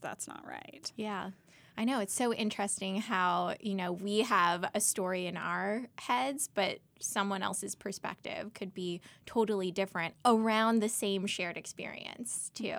that's 0.00 0.28
not 0.28 0.46
right. 0.46 0.92
Yeah 0.96 1.30
I 1.78 1.84
know 1.84 2.00
it's 2.00 2.12
so 2.12 2.34
interesting 2.34 3.00
how, 3.00 3.54
you 3.60 3.76
know, 3.76 3.92
we 3.92 4.22
have 4.22 4.68
a 4.74 4.80
story 4.80 5.26
in 5.26 5.36
our 5.36 5.86
heads, 5.96 6.50
but 6.52 6.80
someone 6.98 7.40
else's 7.40 7.76
perspective 7.76 8.52
could 8.52 8.74
be 8.74 9.00
totally 9.26 9.70
different 9.70 10.14
around 10.24 10.80
the 10.80 10.88
same 10.88 11.28
shared 11.28 11.56
experience, 11.56 12.50
too. 12.52 12.76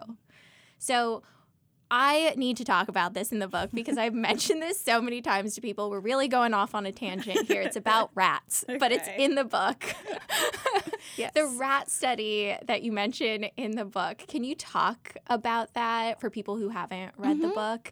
So, 0.79 1.23
I 1.91 2.33
need 2.35 2.57
to 2.57 2.65
talk 2.65 2.87
about 2.87 3.13
this 3.13 3.31
in 3.31 3.39
the 3.39 3.47
book 3.47 3.69
because 3.73 3.97
I've 3.97 4.13
mentioned 4.29 4.61
this 4.61 4.79
so 4.79 5.01
many 5.01 5.21
times 5.21 5.55
to 5.55 5.61
people. 5.61 5.89
We're 5.89 6.01
really 6.01 6.27
going 6.27 6.53
off 6.53 6.75
on 6.75 6.85
a 6.85 6.91
tangent 6.91 7.47
here. 7.47 7.61
It's 7.61 7.77
about 7.77 8.11
rats, 8.13 8.65
okay. 8.67 8.77
but 8.77 8.91
it's 8.91 9.07
in 9.17 9.35
the 9.35 9.45
book. 9.45 9.95
yes. 11.17 11.31
The 11.33 11.45
rat 11.45 11.89
study 11.89 12.55
that 12.65 12.83
you 12.83 12.91
mention 12.91 13.45
in 13.55 13.71
the 13.71 13.85
book. 13.85 14.19
Can 14.27 14.43
you 14.43 14.55
talk 14.55 15.15
about 15.27 15.73
that 15.73 16.19
for 16.19 16.29
people 16.29 16.57
who 16.57 16.69
haven't 16.69 17.13
read 17.17 17.37
mm-hmm. 17.37 17.47
the 17.47 17.55
book? 17.55 17.91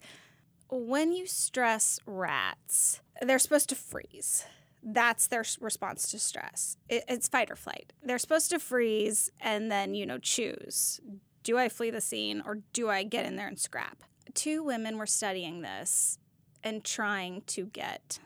When 0.70 1.12
you 1.12 1.26
stress 1.28 2.00
rats, 2.06 3.02
they're 3.22 3.40
supposed 3.40 3.70
to 3.70 3.76
freeze. 3.76 4.46
That's 4.84 5.28
their 5.28 5.44
response 5.60 6.10
to 6.12 6.20
stress. 6.20 6.78
It, 6.88 7.04
it's 7.08 7.28
fight 7.28 7.52
or 7.52 7.56
flight. 7.56 7.94
They're 8.04 8.20
supposed 8.20 8.52
to 8.52 8.60
freeze 8.60 9.30
and 9.42 9.72
then, 9.72 9.96
you 9.96 10.06
know, 10.06 10.18
choose 10.18 11.02
do 11.48 11.58
I 11.58 11.70
flee 11.70 11.92
the 11.92 12.02
scene 12.02 12.44
or 12.46 12.60
do 12.74 12.90
I 12.90 13.04
get 13.04 13.26
in 13.26 13.38
there 13.38 13.48
and 13.48 13.58
scrap? 13.58 14.04
Two 14.34 14.64
women 14.64 14.98
were 14.98 15.06
studying 15.06 15.62
this 15.62 16.20
and 16.62 16.84
trying 16.84 17.44
to 17.48 17.68
get 17.68 18.20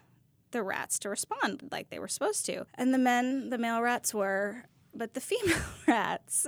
the 0.50 0.64
rats 0.64 0.98
to 1.00 1.10
respond 1.10 1.70
like 1.72 1.92
they 1.92 2.00
were 2.00 2.08
supposed 2.08 2.48
to. 2.48 2.66
And 2.74 2.92
the 2.92 2.98
men, 2.98 3.52
the 3.52 3.60
male 3.60 3.80
rats 3.80 4.12
were, 4.12 4.64
but 4.96 5.14
the 5.14 5.22
female 5.22 5.62
rats 5.88 6.48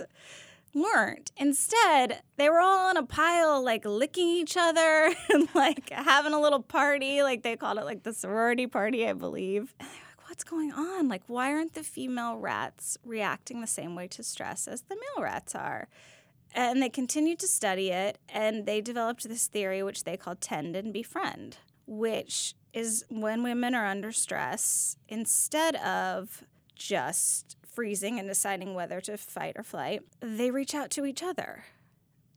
weren't. 0.73 1.31
Instead, 1.38 2.21
they 2.38 2.49
were 2.49 2.59
all 2.59 2.89
in 2.89 2.97
a 2.97 3.03
pile, 3.05 3.63
like 3.63 3.86
licking 3.86 4.27
each 4.27 4.57
other 4.57 5.13
and 5.29 5.47
like 5.53 5.89
having 5.89 6.33
a 6.33 6.41
little 6.41 6.62
party. 6.62 7.23
Like 7.23 7.43
they 7.43 7.55
called 7.55 7.77
it 7.77 7.86
like 7.86 8.03
the 8.03 8.13
sorority 8.13 8.67
party, 8.67 9.07
I 9.07 9.13
believe. 9.13 9.73
And 9.79 9.88
they're 9.88 9.97
like, 10.09 10.29
what's 10.29 10.43
going 10.43 10.71
on? 10.71 11.07
Like, 11.07 11.23
why 11.27 11.51
aren't 11.51 11.73
the 11.73 11.83
female 11.83 12.38
rats 12.38 12.97
reacting 13.03 13.62
the 13.62 13.67
same 13.67 13.95
way 13.95 14.07
to 14.09 14.23
stress 14.23 14.67
as 14.67 14.81
the 14.83 14.95
male 14.95 15.23
rats 15.23 15.55
are? 15.55 15.88
And 16.55 16.81
they 16.81 16.89
continued 16.89 17.39
to 17.39 17.47
study 17.47 17.89
it 17.89 18.19
and 18.29 18.65
they 18.65 18.79
developed 18.79 19.27
this 19.27 19.47
theory, 19.47 19.81
which 19.81 20.03
they 20.03 20.17
called 20.17 20.39
tend 20.39 20.75
and 20.75 20.93
befriend, 20.93 21.57
which 21.88 22.53
is 22.73 23.05
when 23.09 23.43
women 23.43 23.73
are 23.73 23.86
under 23.86 24.12
stress, 24.12 24.97
instead 25.07 25.75
of 25.77 26.43
just 26.75 27.55
freezing 27.73 28.19
and 28.19 28.27
deciding 28.27 28.73
whether 28.73 29.01
to 29.01 29.17
fight 29.17 29.55
or 29.57 29.63
flight, 29.63 30.01
they 30.21 30.51
reach 30.51 30.75
out 30.75 30.89
to 30.91 31.05
each 31.05 31.23
other 31.23 31.65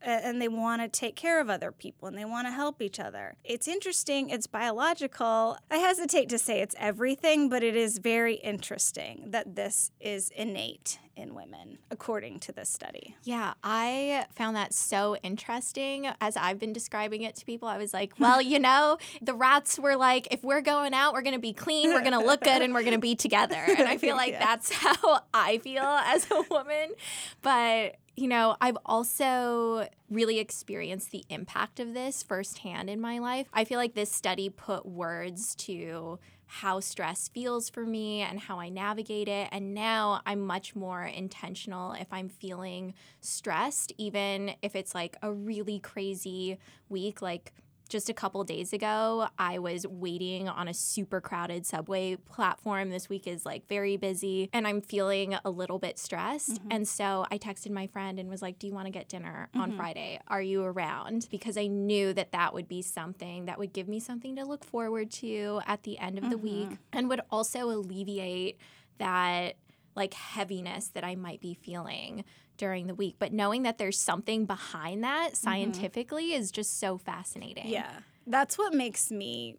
and 0.03 0.41
they 0.41 0.49
want 0.49 0.83
to 0.83 0.89
take 0.89 1.17
care 1.17 1.41
of 1.41 1.51
other 1.51 1.73
people 1.73 2.09
and 2.09 2.17
they 2.17 2.25
want 2.25 2.47
to 2.47 2.53
help 2.53 2.81
each 2.81 3.01
other. 3.01 3.35
It's 3.45 3.67
interesting, 3.67 4.31
it's 4.31 4.47
biological. 4.47 5.59
I 5.71 5.79
hesitate 5.79 6.29
to 6.31 6.39
say 6.39 6.61
it's 6.61 6.75
everything, 6.79 7.49
but 7.49 7.63
it 7.63 7.77
is 7.77 7.99
very 7.99 8.35
interesting 8.35 9.27
that 9.31 9.57
this 9.57 9.91
is 10.01 10.31
innate 10.31 10.99
in 11.17 11.35
women, 11.35 11.79
according 11.91 12.39
to 12.39 12.53
this 12.53 12.69
study. 12.69 13.17
Yeah, 13.25 13.55
I 13.65 14.27
found 14.35 14.55
that 14.57 14.75
so 14.75 15.17
interesting. 15.23 16.09
As 16.21 16.37
I've 16.37 16.59
been 16.59 16.75
describing 16.75 17.23
it 17.23 17.35
to 17.37 17.47
people, 17.47 17.69
I 17.69 17.79
was 17.79 17.95
like, 17.95 18.13
well, 18.19 18.43
you 18.43 18.59
know, 18.59 18.99
the 19.23 19.35
rats 19.35 19.79
were 19.79 19.97
like, 19.97 20.29
if 20.31 20.45
we're 20.45 20.61
going 20.61 20.93
out, 20.93 21.15
we're 21.15 21.23
going 21.23 21.35
to 21.35 21.41
be 21.41 21.55
clean, 21.55 21.91
we're 21.91 22.01
going 22.01 22.13
to 22.13 22.25
look 22.25 22.43
good, 22.43 22.61
and 22.61 22.75
we're 22.75 22.83
going 22.83 22.93
to 22.93 22.99
be 22.99 23.15
together. 23.15 23.57
And 23.57 23.89
I 23.89 23.97
feel 23.97 24.15
like 24.17 24.33
yeah. 24.33 24.45
that's 24.45 24.71
how 24.73 25.21
I 25.33 25.59
feel 25.59 25.83
as 25.83 26.31
a 26.31 26.43
woman. 26.51 26.93
But 27.41 27.97
you 28.17 28.29
know, 28.29 28.57
I've 28.61 28.79
also 28.87 29.89
really 30.11 30.39
experienced 30.39 31.11
the 31.11 31.25
impact 31.29 31.81
of 31.81 31.93
this 31.93 32.23
firsthand 32.23 32.89
in 32.89 33.01
my 33.01 33.19
life. 33.19 33.47
I 33.53 33.65
feel 33.65 33.79
like 33.79 33.95
this 33.95 34.11
study 34.11 34.49
put 34.49 34.87
words 34.87 35.55
to 35.57 36.19
how 36.47 36.81
stress 36.81 37.29
feels 37.29 37.69
for 37.69 37.85
me 37.85 38.23
and 38.23 38.41
how 38.41 38.59
I 38.59 38.69
navigate 38.69 39.29
it. 39.29 39.49
And 39.53 39.75
now 39.75 40.23
I'm 40.25 40.41
much 40.41 40.75
more 40.75 41.03
intentional 41.05 41.93
if 41.93 42.07
I'm 42.11 42.29
feeling 42.29 42.95
stressed, 43.21 43.93
even 43.99 44.55
if 44.63 44.75
it's 44.77 44.95
like 44.95 45.17
a 45.23 45.33
really 45.33 45.81
crazy 45.81 46.59
week, 46.89 47.21
like 47.21 47.53
just 47.89 48.09
a 48.09 48.15
couple 48.15 48.43
days 48.45 48.73
ago, 48.73 49.29
I 49.39 49.59
was 49.59 49.87
waiting 49.87 50.49
on 50.49 50.69
a 50.69 50.75
super 50.75 51.21
crowded 51.21 51.67
subway 51.67 52.17
platform. 52.17 52.91
This 52.91 53.09
week 53.09 53.27
is 53.27 53.47
like 53.47 53.69
very 53.69 53.97
busy 53.97 54.51
and 54.53 54.67
I'm 54.67 54.81
feeling 54.81 55.37
a 55.45 55.51
little 55.51 55.79
bit 55.79 55.99
stressed. 55.99 56.55
Mm-hmm. 56.55 56.69
And 56.73 56.89
so 56.89 57.27
I 57.31 57.39
texted 57.39 57.71
my 57.71 57.87
friend 57.87 58.19
and 58.19 58.29
was 58.29 58.43
like, 58.43 58.59
Do 58.59 58.67
you 58.67 58.75
want 58.75 58.87
to 58.87 58.93
get 58.93 59.09
dinner 59.09 59.49
mm-hmm. 59.51 59.61
on 59.61 59.77
Friday? 59.77 60.21
Are 60.29 60.43
you 60.43 60.63
around? 60.63 61.29
Because 61.31 61.57
I 61.57 61.67
knew 61.67 62.13
that 62.13 62.33
that 62.33 62.55
would 62.55 62.69
be 62.69 62.83
something 62.83 63.47
that 63.47 63.59
would 63.59 63.73
give 63.73 63.89
me 63.89 64.01
something 64.01 64.37
to 64.37 64.45
look 64.45 64.65
forward 64.65 65.11
to 65.13 65.61
at 65.67 65.85
the 65.85 65.99
end 65.99 66.19
of 66.19 66.25
mm-hmm. 66.25 66.31
the 66.31 66.39
week 66.39 66.69
and 66.93 67.09
would 67.09 67.21
also 67.31 67.71
alleviate 67.71 68.59
that 68.99 69.57
like 69.95 70.15
heaviness 70.15 70.89
that 70.89 71.05
I 71.05 71.15
might 71.15 71.41
be 71.41 71.55
feeling 71.55 72.25
during 72.57 72.87
the 72.87 72.95
week. 72.95 73.17
But 73.19 73.33
knowing 73.33 73.63
that 73.63 73.79
there's 73.79 73.99
something 73.99 74.47
behind 74.47 75.05
that 75.05 75.29
mm-hmm. 75.29 75.35
scientifically 75.35 76.31
mm-hmm. 76.31 76.41
is 76.41 76.51
just 76.51 76.79
so 76.79 76.99
fascinating. 76.99 77.69
Yeah. 77.69 77.91
That's 78.27 78.59
what 78.59 78.75
makes 78.75 79.11
me 79.11 79.57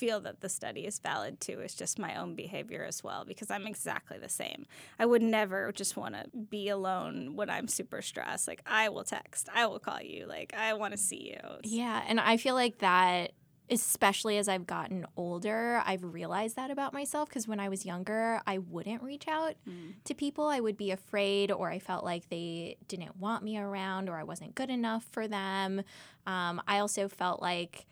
feel 0.00 0.20
that 0.20 0.40
the 0.40 0.48
study 0.48 0.86
is 0.86 0.98
valid 0.98 1.38
too 1.40 1.60
is 1.60 1.74
just 1.74 1.98
my 1.98 2.14
own 2.14 2.34
behavior 2.34 2.82
as 2.84 3.04
well 3.04 3.26
because 3.26 3.50
I'm 3.50 3.66
exactly 3.66 4.18
the 4.18 4.30
same. 4.30 4.64
I 4.98 5.04
would 5.04 5.20
never 5.20 5.72
just 5.72 5.94
want 5.94 6.14
to 6.14 6.24
be 6.34 6.70
alone 6.70 7.36
when 7.36 7.50
I'm 7.50 7.68
super 7.68 8.00
stressed. 8.00 8.48
Like 8.48 8.62
I 8.64 8.88
will 8.88 9.04
text, 9.04 9.50
I 9.54 9.66
will 9.66 9.78
call 9.78 10.00
you, 10.00 10.26
like 10.26 10.54
I 10.56 10.72
want 10.72 10.92
to 10.92 10.98
see 10.98 11.34
you. 11.34 11.58
Yeah, 11.64 12.02
and 12.08 12.18
I 12.18 12.38
feel 12.38 12.54
like 12.54 12.78
that 12.78 13.32
especially 13.70 14.36
as 14.38 14.48
I've 14.48 14.66
gotten 14.66 15.06
older, 15.16 15.82
I've 15.86 16.02
realized 16.02 16.56
that 16.56 16.70
about 16.70 16.92
myself 16.92 17.28
because 17.28 17.46
when 17.46 17.60
I 17.60 17.68
was 17.68 17.86
younger, 17.86 18.40
I 18.46 18.58
wouldn't 18.58 19.02
reach 19.02 19.28
out 19.28 19.54
mm. 19.68 19.94
to 20.04 20.14
people. 20.14 20.46
I 20.46 20.60
would 20.60 20.76
be 20.76 20.90
afraid, 20.90 21.52
or 21.52 21.70
I 21.70 21.78
felt 21.78 22.04
like 22.04 22.28
they 22.28 22.76
didn't 22.88 23.16
want 23.16 23.44
me 23.44 23.58
around, 23.58 24.08
or 24.08 24.16
I 24.16 24.24
wasn't 24.24 24.54
good 24.54 24.70
enough 24.70 25.04
for 25.12 25.28
them. 25.28 25.82
Um, 26.26 26.60
I 26.66 26.80
also 26.80 27.08
felt 27.08 27.40
like 27.40 27.86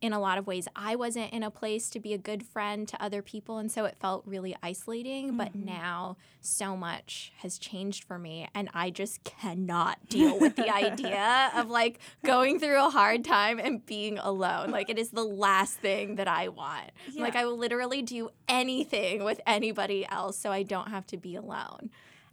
in 0.00 0.12
a 0.12 0.20
lot 0.20 0.38
of 0.38 0.46
ways 0.46 0.68
I 0.76 0.96
wasn't 0.96 1.32
in 1.32 1.42
a 1.42 1.50
place 1.50 1.90
to 1.90 2.00
be 2.00 2.12
a 2.12 2.18
good 2.18 2.42
friend 2.42 2.86
to 2.88 3.02
other 3.02 3.22
people 3.22 3.58
and 3.58 3.70
so 3.70 3.84
it 3.84 3.96
felt 3.98 4.22
really 4.26 4.56
isolating 4.62 5.28
mm-hmm. 5.28 5.36
but 5.38 5.54
now 5.54 6.16
so 6.40 6.76
much 6.76 7.32
has 7.38 7.58
changed 7.58 8.04
for 8.04 8.18
me 8.18 8.48
and 8.54 8.68
I 8.72 8.90
just 8.90 9.24
cannot 9.24 10.08
deal 10.08 10.38
with 10.38 10.56
the 10.56 10.72
idea 10.72 11.50
of 11.56 11.68
like 11.68 11.98
going 12.24 12.60
through 12.60 12.84
a 12.84 12.90
hard 12.90 13.24
time 13.24 13.58
and 13.58 13.84
being 13.84 14.18
alone 14.18 14.70
like 14.70 14.88
it 14.88 14.98
is 14.98 15.10
the 15.10 15.24
last 15.24 15.78
thing 15.78 16.14
that 16.16 16.28
I 16.28 16.48
want 16.48 16.90
yeah. 17.10 17.22
like 17.22 17.34
I 17.34 17.44
will 17.44 17.58
literally 17.58 18.02
do 18.02 18.30
anything 18.48 19.24
with 19.24 19.40
anybody 19.46 20.06
else 20.08 20.38
so 20.38 20.52
I 20.52 20.62
don't 20.62 20.88
have 20.88 21.06
to 21.08 21.16
be 21.16 21.34
alone 21.34 21.90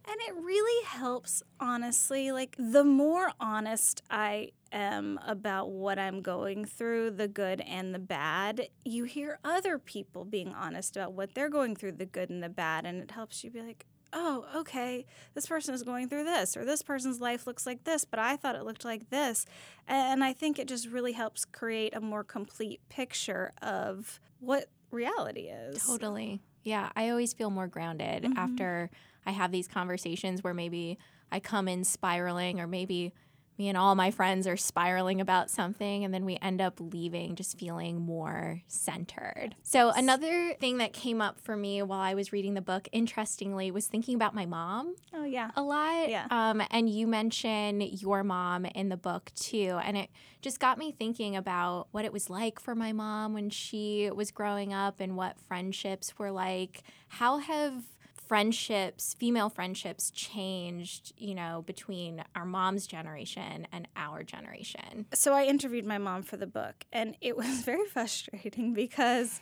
and 0.08 0.20
it 0.28 0.34
really 0.40 0.84
helps 0.86 1.42
honestly 1.58 2.30
like 2.30 2.54
the 2.58 2.84
more 2.84 3.32
honest 3.40 4.02
I 4.10 4.52
am 4.76 5.18
about 5.26 5.70
what 5.70 5.98
I'm 5.98 6.20
going 6.20 6.64
through, 6.64 7.12
the 7.12 7.28
good 7.28 7.60
and 7.62 7.94
the 7.94 7.98
bad, 7.98 8.68
you 8.84 9.04
hear 9.04 9.38
other 9.44 9.78
people 9.78 10.24
being 10.24 10.52
honest 10.54 10.96
about 10.96 11.12
what 11.12 11.34
they're 11.34 11.50
going 11.50 11.74
through, 11.74 11.92
the 11.92 12.06
good 12.06 12.30
and 12.30 12.42
the 12.42 12.48
bad, 12.48 12.86
and 12.86 13.02
it 13.02 13.10
helps 13.10 13.42
you 13.42 13.50
be 13.50 13.62
like, 13.62 13.86
oh, 14.12 14.46
okay, 14.54 15.04
this 15.34 15.46
person 15.46 15.74
is 15.74 15.82
going 15.82 16.08
through 16.08 16.24
this, 16.24 16.56
or 16.56 16.64
this 16.64 16.82
person's 16.82 17.20
life 17.20 17.46
looks 17.46 17.66
like 17.66 17.84
this, 17.84 18.04
but 18.04 18.18
I 18.18 18.36
thought 18.36 18.54
it 18.54 18.64
looked 18.64 18.84
like 18.84 19.10
this. 19.10 19.46
And 19.88 20.22
I 20.22 20.32
think 20.32 20.58
it 20.58 20.68
just 20.68 20.88
really 20.88 21.12
helps 21.12 21.44
create 21.44 21.94
a 21.94 22.00
more 22.00 22.24
complete 22.24 22.80
picture 22.88 23.52
of 23.60 24.20
what 24.40 24.70
reality 24.90 25.48
is. 25.48 25.84
Totally. 25.84 26.40
Yeah. 26.62 26.90
I 26.96 27.10
always 27.10 27.32
feel 27.32 27.50
more 27.50 27.66
grounded 27.66 28.24
mm-hmm. 28.24 28.38
after 28.38 28.90
I 29.24 29.32
have 29.32 29.52
these 29.52 29.68
conversations 29.68 30.42
where 30.42 30.54
maybe 30.54 30.98
I 31.30 31.40
come 31.40 31.68
in 31.68 31.84
spiraling 31.84 32.60
or 32.60 32.66
maybe 32.66 33.12
me 33.58 33.68
and 33.68 33.76
all 33.76 33.94
my 33.94 34.10
friends 34.10 34.46
are 34.46 34.56
spiraling 34.56 35.20
about 35.20 35.50
something 35.50 36.04
and 36.04 36.12
then 36.12 36.24
we 36.24 36.38
end 36.42 36.60
up 36.60 36.80
leaving 36.80 37.34
just 37.34 37.58
feeling 37.58 38.00
more 38.00 38.62
centered. 38.68 39.54
So 39.62 39.90
another 39.90 40.54
thing 40.60 40.78
that 40.78 40.92
came 40.92 41.20
up 41.20 41.40
for 41.40 41.56
me 41.56 41.82
while 41.82 42.00
I 42.00 42.14
was 42.14 42.32
reading 42.32 42.54
the 42.54 42.60
book 42.60 42.88
interestingly 42.92 43.70
was 43.70 43.86
thinking 43.86 44.14
about 44.14 44.34
my 44.34 44.46
mom. 44.46 44.94
Oh 45.14 45.24
yeah. 45.24 45.50
A 45.56 45.62
lot. 45.62 46.08
Yeah. 46.08 46.26
Um, 46.30 46.62
and 46.70 46.88
you 46.88 47.06
mention 47.06 47.80
your 47.80 48.24
mom 48.24 48.66
in 48.66 48.88
the 48.88 48.96
book 48.96 49.32
too 49.34 49.78
and 49.82 49.96
it 49.96 50.10
just 50.42 50.60
got 50.60 50.78
me 50.78 50.92
thinking 50.92 51.34
about 51.34 51.88
what 51.90 52.04
it 52.04 52.12
was 52.12 52.30
like 52.30 52.60
for 52.60 52.74
my 52.74 52.92
mom 52.92 53.34
when 53.34 53.50
she 53.50 54.10
was 54.14 54.30
growing 54.30 54.72
up 54.72 55.00
and 55.00 55.16
what 55.16 55.40
friendships 55.48 56.18
were 56.18 56.30
like. 56.30 56.82
How 57.08 57.38
have 57.38 57.84
friendships, 58.26 59.14
female 59.14 59.48
friendships 59.48 60.10
changed, 60.10 61.12
you 61.16 61.34
know, 61.34 61.62
between 61.66 62.24
our 62.34 62.44
mom's 62.44 62.86
generation 62.86 63.66
and 63.72 63.88
our 63.96 64.22
generation? 64.22 65.06
So 65.14 65.32
I 65.32 65.44
interviewed 65.44 65.86
my 65.86 65.98
mom 65.98 66.22
for 66.22 66.36
the 66.36 66.46
book, 66.46 66.84
and 66.92 67.16
it 67.20 67.36
was 67.42 67.62
very 67.62 67.86
frustrating 67.86 68.74
because. 68.74 69.40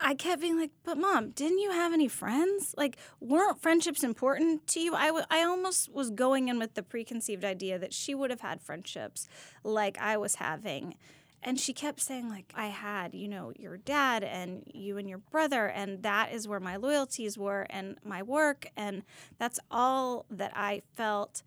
I 0.00 0.14
kept 0.14 0.42
being 0.42 0.58
like, 0.58 0.72
but 0.82 0.98
mom, 0.98 1.30
didn't 1.30 1.60
you 1.60 1.70
have 1.70 1.92
any 1.92 2.08
friends? 2.08 2.74
Like, 2.76 2.96
weren't 3.20 3.62
friendships 3.62 4.02
important 4.02 4.66
to 4.66 4.80
you? 4.80 4.92
I, 4.92 5.06
w- 5.06 5.24
I 5.30 5.44
almost 5.44 5.88
was 5.88 6.10
going 6.10 6.48
in 6.48 6.58
with 6.58 6.74
the 6.74 6.82
preconceived 6.82 7.44
idea 7.44 7.78
that 7.78 7.94
she 7.94 8.12
would 8.12 8.30
have 8.30 8.40
had 8.40 8.60
friendships 8.60 9.28
like 9.62 9.96
I 9.98 10.16
was 10.16 10.34
having 10.34 10.96
and 11.44 11.60
she 11.60 11.72
kept 11.72 12.00
saying 12.00 12.28
like 12.28 12.52
i 12.56 12.66
had 12.66 13.14
you 13.14 13.28
know 13.28 13.52
your 13.56 13.76
dad 13.76 14.24
and 14.24 14.64
you 14.72 14.98
and 14.98 15.08
your 15.08 15.18
brother 15.18 15.66
and 15.66 16.02
that 16.02 16.32
is 16.32 16.48
where 16.48 16.60
my 16.60 16.76
loyalties 16.76 17.38
were 17.38 17.66
and 17.70 17.96
my 18.04 18.22
work 18.22 18.66
and 18.76 19.02
that's 19.38 19.60
all 19.70 20.26
that 20.30 20.52
i 20.56 20.82
felt 20.94 21.42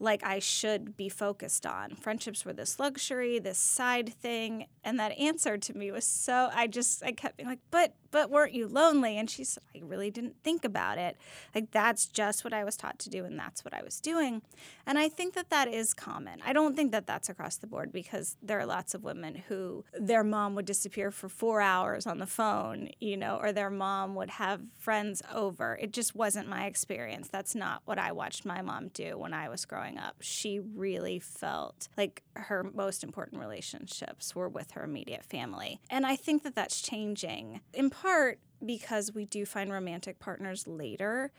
like 0.00 0.24
I 0.24 0.38
should 0.38 0.96
be 0.96 1.08
focused 1.08 1.66
on. 1.66 1.94
Friendships 1.94 2.44
were 2.44 2.54
this 2.54 2.80
luxury, 2.80 3.38
this 3.38 3.58
side 3.58 4.12
thing. 4.14 4.66
And 4.82 4.98
that 4.98 5.12
answer 5.18 5.58
to 5.58 5.76
me 5.76 5.92
was 5.92 6.06
so, 6.06 6.48
I 6.52 6.66
just, 6.66 7.04
I 7.04 7.12
kept 7.12 7.36
being 7.36 7.48
like, 7.48 7.60
but, 7.70 7.92
but 8.10 8.30
weren't 8.30 8.52
you 8.52 8.66
lonely? 8.66 9.18
And 9.18 9.28
she 9.28 9.44
said, 9.44 9.62
I 9.74 9.80
really 9.82 10.10
didn't 10.10 10.36
think 10.42 10.64
about 10.64 10.98
it. 10.98 11.16
Like, 11.54 11.70
that's 11.70 12.06
just 12.06 12.44
what 12.44 12.52
I 12.52 12.64
was 12.64 12.76
taught 12.76 12.98
to 13.00 13.10
do, 13.10 13.24
and 13.24 13.38
that's 13.38 13.64
what 13.64 13.74
I 13.74 13.82
was 13.82 14.00
doing. 14.00 14.42
And 14.86 14.98
I 14.98 15.08
think 15.08 15.34
that 15.34 15.50
that 15.50 15.68
is 15.68 15.94
common. 15.94 16.40
I 16.44 16.52
don't 16.52 16.76
think 16.76 16.92
that 16.92 17.06
that's 17.06 17.28
across 17.28 17.56
the 17.56 17.66
board 17.66 17.92
because 17.92 18.36
there 18.42 18.58
are 18.58 18.66
lots 18.66 18.94
of 18.94 19.04
women 19.04 19.42
who 19.48 19.84
their 19.98 20.24
mom 20.24 20.54
would 20.54 20.66
disappear 20.66 21.10
for 21.10 21.28
four 21.28 21.60
hours 21.60 22.06
on 22.06 22.18
the 22.18 22.26
phone, 22.26 22.90
you 23.00 23.16
know, 23.16 23.38
or 23.40 23.52
their 23.52 23.70
mom 23.70 24.14
would 24.14 24.30
have 24.30 24.60
friends 24.78 25.22
over. 25.32 25.78
It 25.80 25.92
just 25.92 26.14
wasn't 26.14 26.48
my 26.48 26.66
experience. 26.66 27.28
That's 27.28 27.54
not 27.54 27.82
what 27.84 27.98
I 27.98 28.12
watched 28.12 28.44
my 28.44 28.62
mom 28.62 28.88
do 28.88 29.18
when 29.18 29.32
I 29.32 29.48
was 29.48 29.64
growing 29.64 29.98
up. 29.98 30.16
She 30.20 30.58
really 30.60 31.18
felt 31.18 31.88
like 31.96 32.22
her 32.34 32.64
most 32.74 33.04
important 33.04 33.40
relationships 33.40 34.34
were 34.34 34.48
with 34.48 34.72
her 34.72 34.82
immediate 34.82 35.24
family. 35.24 35.80
And 35.90 36.06
I 36.06 36.16
think 36.16 36.42
that 36.42 36.54
that's 36.54 36.80
changing 36.80 37.60
in 37.72 37.90
part 38.00 38.38
because 38.64 39.12
we 39.12 39.24
do 39.24 39.44
find 39.44 39.72
romantic 39.72 40.18
partners 40.18 40.66
later. 40.66 41.32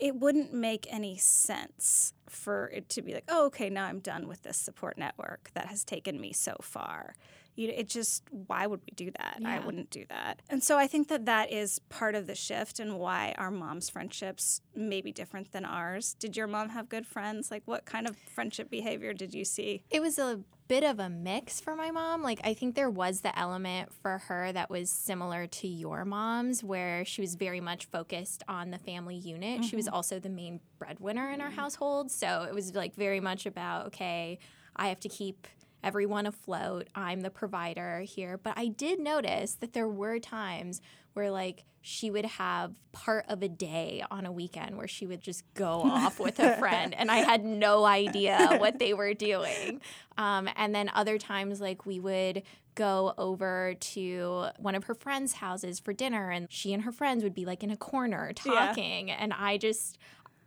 It 0.00 0.16
wouldn't 0.16 0.52
make 0.52 0.86
any 0.90 1.16
sense 1.16 2.14
for 2.28 2.68
it 2.74 2.88
to 2.90 3.02
be 3.02 3.14
like, 3.14 3.24
oh, 3.28 3.46
okay, 3.46 3.70
now 3.70 3.84
I'm 3.86 4.00
done 4.00 4.26
with 4.26 4.42
this 4.42 4.56
support 4.56 4.98
network 4.98 5.50
that 5.54 5.66
has 5.66 5.84
taken 5.84 6.20
me 6.20 6.32
so 6.32 6.56
far. 6.60 7.14
You 7.54 7.68
know, 7.68 7.74
it 7.76 7.88
just 7.88 8.24
why 8.30 8.66
would 8.66 8.80
we 8.80 8.92
do 8.96 9.12
that? 9.12 9.38
Yeah. 9.40 9.54
i 9.54 9.64
wouldn't 9.64 9.90
do 9.90 10.04
that. 10.08 10.42
And 10.50 10.60
so 10.62 10.76
i 10.76 10.88
think 10.88 11.06
that 11.08 11.26
that 11.26 11.52
is 11.52 11.78
part 11.88 12.16
of 12.16 12.26
the 12.26 12.34
shift 12.34 12.80
and 12.80 12.98
why 12.98 13.32
our 13.38 13.52
mom's 13.52 13.88
friendships 13.88 14.60
may 14.74 15.00
be 15.00 15.12
different 15.12 15.52
than 15.52 15.64
ours. 15.64 16.16
Did 16.18 16.36
your 16.36 16.48
mom 16.48 16.70
have 16.70 16.88
good 16.88 17.06
friends? 17.06 17.52
Like 17.52 17.62
what 17.64 17.84
kind 17.84 18.08
of 18.08 18.16
friendship 18.16 18.70
behavior 18.70 19.12
did 19.12 19.32
you 19.32 19.44
see? 19.44 19.84
It 19.90 20.00
was 20.02 20.18
a 20.18 20.40
bit 20.66 20.82
of 20.82 20.98
a 20.98 21.10
mix 21.10 21.60
for 21.60 21.76
my 21.76 21.90
mom 21.90 22.22
like 22.22 22.40
i 22.42 22.54
think 22.54 22.74
there 22.74 22.90
was 22.90 23.20
the 23.20 23.38
element 23.38 23.92
for 24.02 24.18
her 24.18 24.50
that 24.52 24.70
was 24.70 24.90
similar 24.90 25.46
to 25.46 25.68
your 25.68 26.04
mom's 26.04 26.64
where 26.64 27.04
she 27.04 27.20
was 27.20 27.34
very 27.34 27.60
much 27.60 27.84
focused 27.86 28.42
on 28.48 28.70
the 28.70 28.78
family 28.78 29.16
unit 29.16 29.60
mm-hmm. 29.60 29.62
she 29.62 29.76
was 29.76 29.86
mm-hmm. 29.86 29.94
also 29.94 30.18
the 30.18 30.28
main 30.28 30.60
breadwinner 30.78 31.30
in 31.30 31.40
our 31.40 31.48
mm-hmm. 31.48 31.56
household 31.58 32.10
so 32.10 32.46
it 32.48 32.54
was 32.54 32.74
like 32.74 32.94
very 32.94 33.20
much 33.20 33.44
about 33.44 33.86
okay 33.86 34.38
i 34.76 34.88
have 34.88 35.00
to 35.00 35.08
keep 35.08 35.46
everyone 35.84 36.26
afloat. 36.26 36.88
I'm 36.94 37.20
the 37.20 37.30
provider 37.30 38.00
here. 38.00 38.38
But 38.38 38.54
I 38.56 38.68
did 38.68 38.98
notice 38.98 39.54
that 39.56 39.72
there 39.72 39.88
were 39.88 40.18
times 40.18 40.80
where 41.12 41.30
like 41.30 41.64
she 41.80 42.10
would 42.10 42.24
have 42.24 42.72
part 42.92 43.26
of 43.28 43.42
a 43.42 43.48
day 43.48 44.02
on 44.10 44.24
a 44.24 44.32
weekend 44.32 44.76
where 44.78 44.88
she 44.88 45.06
would 45.06 45.20
just 45.20 45.44
go 45.54 45.82
off 45.84 46.18
with 46.18 46.40
a 46.40 46.56
friend 46.56 46.94
and 46.94 47.10
I 47.10 47.18
had 47.18 47.44
no 47.44 47.84
idea 47.84 48.56
what 48.58 48.78
they 48.78 48.94
were 48.94 49.14
doing. 49.14 49.80
Um, 50.16 50.48
and 50.56 50.74
then 50.74 50.90
other 50.94 51.18
times 51.18 51.60
like 51.60 51.84
we 51.84 52.00
would 52.00 52.42
go 52.74 53.14
over 53.18 53.74
to 53.78 54.46
one 54.58 54.74
of 54.74 54.84
her 54.84 54.94
friends' 54.94 55.34
houses 55.34 55.78
for 55.78 55.92
dinner 55.92 56.30
and 56.30 56.48
she 56.50 56.72
and 56.72 56.82
her 56.82 56.92
friends 56.92 57.22
would 57.22 57.34
be 57.34 57.44
like 57.44 57.62
in 57.62 57.70
a 57.70 57.76
corner 57.76 58.32
talking 58.32 59.08
yeah. 59.08 59.16
and 59.20 59.32
I 59.32 59.58
just 59.58 59.98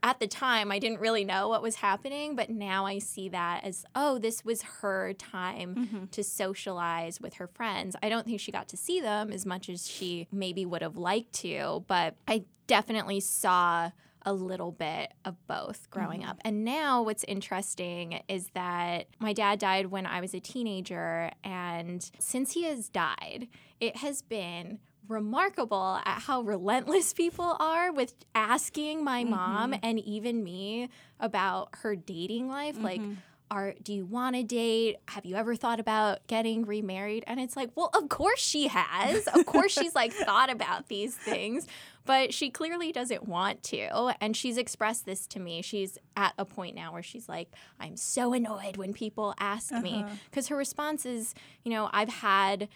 at 0.04 0.20
the 0.20 0.28
time 0.28 0.72
I 0.72 0.80
didn't 0.80 1.00
really 1.00 1.26
know 1.26 1.50
what 1.50 1.62
was 1.62 1.76
happening, 1.76 2.36
but 2.36 2.50
now 2.50 2.86
I 2.86 3.00
see 3.00 3.30
that 3.30 3.64
as 3.64 3.86
oh, 3.96 4.18
this 4.18 4.46
was 4.46 4.62
her 4.62 5.14
time 5.14 5.76
mm-hmm. 5.76 6.06
to 6.06 6.24
socialize 6.24 7.20
with 7.20 7.36
her 7.36 7.48
friends. 7.48 7.96
I 8.02 8.10
don't 8.10 8.26
think 8.26 8.40
she 8.40 8.52
got 8.52 8.68
to 8.70 8.78
see 8.78 9.02
them 9.02 9.32
as 9.32 9.46
much 9.46 9.70
as 9.70 9.90
she 9.90 10.28
maybe 10.32 10.66
would 10.66 10.82
have 10.82 10.98
liked 10.98 11.34
to, 11.34 11.84
but 11.88 12.16
I 12.28 12.46
definitely 12.68 13.20
saw 13.20 13.92
a 14.28 14.34
little 14.34 14.74
bit 14.74 15.14
of 15.24 15.36
both 15.48 15.90
growing 15.90 16.22
mm-hmm. 16.22 16.32
up. 16.32 16.40
And 16.44 16.66
now 16.66 17.02
what's 17.02 17.24
interesting 17.24 18.22
is 18.28 18.50
that 18.54 19.08
my 19.20 19.32
dad 19.32 19.58
died 19.60 19.86
when 19.86 20.06
I 20.06 20.20
was 20.20 20.34
a 20.34 20.42
teenager 20.42 21.32
and 21.46 22.10
since 22.20 22.52
he 22.52 22.64
has 22.64 22.90
died, 22.90 23.48
it 23.80 23.98
has 23.98 24.22
been 24.22 24.80
remarkable 25.10 26.00
at 26.06 26.22
how 26.22 26.42
relentless 26.42 27.14
people 27.14 27.56
are 27.60 27.92
with 27.92 28.14
asking 28.36 29.04
my 29.04 29.22
mm-hmm. 29.22 29.32
mom 29.32 29.76
and 29.82 30.00
even 30.00 30.44
me 30.44 30.90
about 31.20 31.70
her 31.82 31.96
dating 31.96 32.48
life. 32.48 32.76
Mm-hmm. 32.76 32.84
Like, 32.84 33.02
are 33.50 33.74
do 33.82 33.94
you 33.94 34.06
want 34.06 34.36
to 34.36 34.44
date? 34.44 34.98
Have 35.10 35.26
you 35.26 35.36
ever 35.36 35.56
thought 35.56 35.80
about 35.80 36.26
getting 36.28 36.66
remarried? 36.66 37.24
And 37.28 37.40
it's 37.40 37.56
like, 37.56 37.70
well, 37.76 37.90
of 37.94 38.10
course 38.10 38.40
she 38.40 38.68
has. 38.68 39.28
Of 39.28 39.46
course 39.46 39.72
she's 39.72 39.96
like 39.96 40.14
thought 40.26 40.50
about 40.50 40.90
these 40.90 41.16
things, 41.16 41.68
but 42.06 42.34
she 42.34 42.50
clearly 42.50 42.92
doesn't 42.92 43.28
want 43.28 43.64
to. 43.64 44.14
And 44.20 44.36
she's 44.36 44.58
expressed 44.58 45.06
this 45.06 45.28
to 45.28 45.40
me. 45.40 45.62
She's 45.62 45.98
at 46.16 46.34
a 46.38 46.46
point 46.46 46.76
now 46.76 46.92
where 46.92 47.04
she's 47.04 47.30
like, 47.30 47.50
I'm 47.80 47.96
so 47.96 48.34
annoyed 48.34 48.78
when 48.78 48.94
people 48.94 49.34
ask 49.40 49.72
uh-huh. 49.72 49.82
me 49.82 50.06
because 50.30 50.48
her 50.48 50.56
response 50.56 51.06
is, 51.06 51.34
you 51.64 51.72
know, 51.72 51.90
I've 51.94 52.10
had 52.10 52.68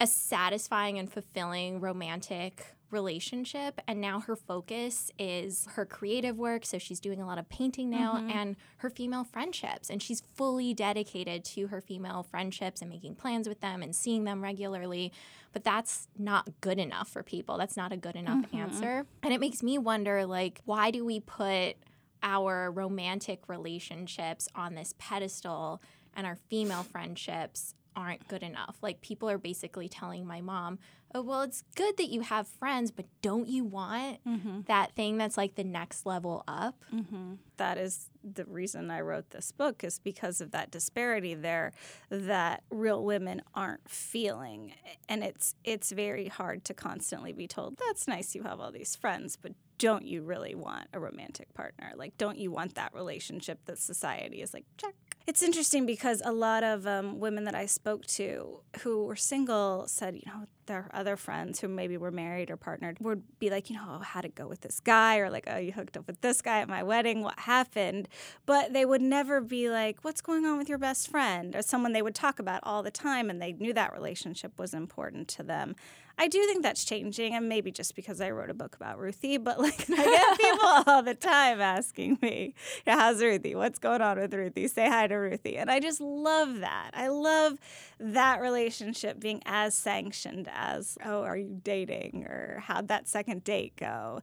a 0.00 0.06
satisfying 0.06 0.98
and 0.98 1.12
fulfilling 1.12 1.80
romantic 1.80 2.74
relationship. 2.90 3.80
And 3.86 4.00
now 4.00 4.20
her 4.20 4.36
focus 4.36 5.10
is 5.18 5.66
her 5.74 5.84
creative 5.84 6.38
work. 6.38 6.64
So 6.64 6.78
she's 6.78 7.00
doing 7.00 7.20
a 7.20 7.26
lot 7.26 7.38
of 7.38 7.48
painting 7.48 7.90
now 7.90 8.14
mm-hmm. 8.14 8.30
and 8.30 8.56
her 8.78 8.90
female 8.90 9.24
friendships. 9.24 9.90
And 9.90 10.02
she's 10.02 10.22
fully 10.34 10.74
dedicated 10.74 11.44
to 11.46 11.68
her 11.68 11.80
female 11.80 12.22
friendships 12.22 12.80
and 12.80 12.90
making 12.90 13.16
plans 13.16 13.48
with 13.48 13.60
them 13.60 13.82
and 13.82 13.94
seeing 13.94 14.24
them 14.24 14.42
regularly. 14.42 15.12
But 15.52 15.64
that's 15.64 16.08
not 16.18 16.48
good 16.60 16.78
enough 16.78 17.08
for 17.08 17.22
people. 17.22 17.58
That's 17.58 17.76
not 17.76 17.92
a 17.92 17.96
good 17.96 18.16
enough 18.16 18.46
mm-hmm. 18.46 18.56
answer. 18.56 19.06
And 19.22 19.32
it 19.32 19.40
makes 19.40 19.62
me 19.62 19.78
wonder 19.78 20.26
like 20.26 20.60
why 20.64 20.90
do 20.90 21.04
we 21.04 21.20
put 21.20 21.76
our 22.22 22.70
romantic 22.70 23.48
relationships 23.48 24.48
on 24.54 24.74
this 24.74 24.94
pedestal 24.98 25.80
and 26.14 26.26
our 26.26 26.36
female 26.36 26.82
friendships 26.82 27.74
aren't 27.96 28.26
good 28.28 28.42
enough. 28.42 28.76
Like 28.82 29.00
people 29.00 29.28
are 29.28 29.38
basically 29.38 29.88
telling 29.88 30.26
my 30.26 30.40
mom, 30.40 30.78
"Oh, 31.14 31.22
well, 31.22 31.42
it's 31.42 31.62
good 31.74 31.96
that 31.96 32.08
you 32.08 32.22
have 32.22 32.46
friends, 32.46 32.90
but 32.90 33.06
don't 33.22 33.48
you 33.48 33.64
want 33.64 34.24
mm-hmm. 34.24 34.60
that 34.66 34.92
thing 34.94 35.18
that's 35.18 35.36
like 35.36 35.54
the 35.54 35.64
next 35.64 36.06
level 36.06 36.44
up?" 36.46 36.76
Mm-hmm. 36.92 37.34
That 37.56 37.78
is 37.78 38.10
the 38.22 38.44
reason 38.44 38.90
I 38.90 39.00
wrote 39.00 39.30
this 39.30 39.52
book 39.52 39.84
is 39.84 39.98
because 39.98 40.40
of 40.40 40.50
that 40.52 40.70
disparity 40.70 41.34
there 41.34 41.72
that 42.10 42.62
real 42.70 43.04
women 43.04 43.42
aren't 43.54 43.88
feeling, 43.88 44.72
and 45.08 45.22
it's 45.22 45.54
it's 45.64 45.92
very 45.92 46.28
hard 46.28 46.64
to 46.66 46.74
constantly 46.74 47.32
be 47.32 47.46
told, 47.46 47.76
"That's 47.78 48.08
nice 48.08 48.34
you 48.34 48.42
have 48.44 48.60
all 48.60 48.72
these 48.72 48.96
friends, 48.96 49.36
but 49.36 49.52
don't 49.80 50.04
you 50.04 50.22
really 50.22 50.54
want 50.54 50.88
a 50.92 51.00
romantic 51.00 51.54
partner? 51.54 51.92
Like, 51.96 52.18
don't 52.18 52.36
you 52.36 52.50
want 52.50 52.74
that 52.74 52.92
relationship 52.92 53.64
that 53.64 53.78
society 53.78 54.42
is 54.42 54.52
like, 54.52 54.66
check 54.76 54.94
it's 55.30 55.44
interesting 55.44 55.86
because 55.86 56.20
a 56.24 56.32
lot 56.32 56.64
of 56.64 56.88
um, 56.88 57.20
women 57.20 57.44
that 57.44 57.54
I 57.54 57.66
spoke 57.66 58.04
to 58.06 58.62
who 58.80 59.04
were 59.04 59.14
single 59.14 59.84
said, 59.86 60.16
you 60.16 60.22
know, 60.26 60.46
their 60.66 60.90
other 60.92 61.16
friends 61.16 61.60
who 61.60 61.68
maybe 61.68 61.96
were 61.96 62.10
married 62.10 62.50
or 62.50 62.56
partnered 62.56 62.98
would 62.98 63.22
be 63.38 63.48
like, 63.48 63.70
you 63.70 63.76
know, 63.76 63.84
oh, 63.88 63.98
how'd 64.00 64.24
it 64.24 64.34
go 64.34 64.48
with 64.48 64.62
this 64.62 64.80
guy? 64.80 65.18
Or 65.18 65.30
like, 65.30 65.44
oh, 65.46 65.56
you 65.56 65.70
hooked 65.70 65.96
up 65.96 66.08
with 66.08 66.20
this 66.20 66.42
guy 66.42 66.58
at 66.58 66.68
my 66.68 66.82
wedding. 66.82 67.22
What 67.22 67.38
happened? 67.38 68.08
But 68.44 68.72
they 68.72 68.84
would 68.84 69.02
never 69.02 69.40
be 69.40 69.70
like, 69.70 69.98
what's 70.02 70.20
going 70.20 70.44
on 70.46 70.58
with 70.58 70.68
your 70.68 70.78
best 70.78 71.08
friend? 71.08 71.54
Or 71.54 71.62
someone 71.62 71.92
they 71.92 72.02
would 72.02 72.16
talk 72.16 72.40
about 72.40 72.58
all 72.64 72.82
the 72.82 72.90
time 72.90 73.30
and 73.30 73.40
they 73.40 73.52
knew 73.52 73.72
that 73.72 73.92
relationship 73.92 74.58
was 74.58 74.74
important 74.74 75.28
to 75.28 75.44
them. 75.44 75.76
I 76.20 76.28
do 76.28 76.44
think 76.44 76.62
that's 76.62 76.84
changing, 76.84 77.34
and 77.34 77.48
maybe 77.48 77.72
just 77.72 77.96
because 77.96 78.20
I 78.20 78.30
wrote 78.30 78.50
a 78.50 78.54
book 78.54 78.76
about 78.76 78.98
Ruthie, 78.98 79.38
but 79.38 79.58
like 79.58 79.86
I 79.90 80.04
get 80.04 80.38
people 80.38 80.68
all 80.86 81.02
the 81.02 81.14
time 81.14 81.62
asking 81.62 82.18
me, 82.20 82.54
yeah, 82.86 82.96
how's 82.96 83.22
Ruthie? 83.22 83.54
What's 83.54 83.78
going 83.78 84.02
on 84.02 84.18
with 84.20 84.34
Ruthie? 84.34 84.68
Say 84.68 84.86
hi 84.86 85.06
to 85.06 85.14
Ruthie. 85.14 85.56
And 85.56 85.70
I 85.70 85.80
just 85.80 85.98
love 85.98 86.60
that. 86.60 86.90
I 86.92 87.08
love 87.08 87.56
that 87.98 88.42
relationship 88.42 89.18
being 89.18 89.40
as 89.46 89.74
sanctioned 89.74 90.50
as, 90.52 90.98
oh, 91.06 91.22
are 91.22 91.38
you 91.38 91.58
dating? 91.64 92.26
Or 92.28 92.62
how'd 92.66 92.88
that 92.88 93.08
second 93.08 93.42
date 93.42 93.76
go? 93.76 94.20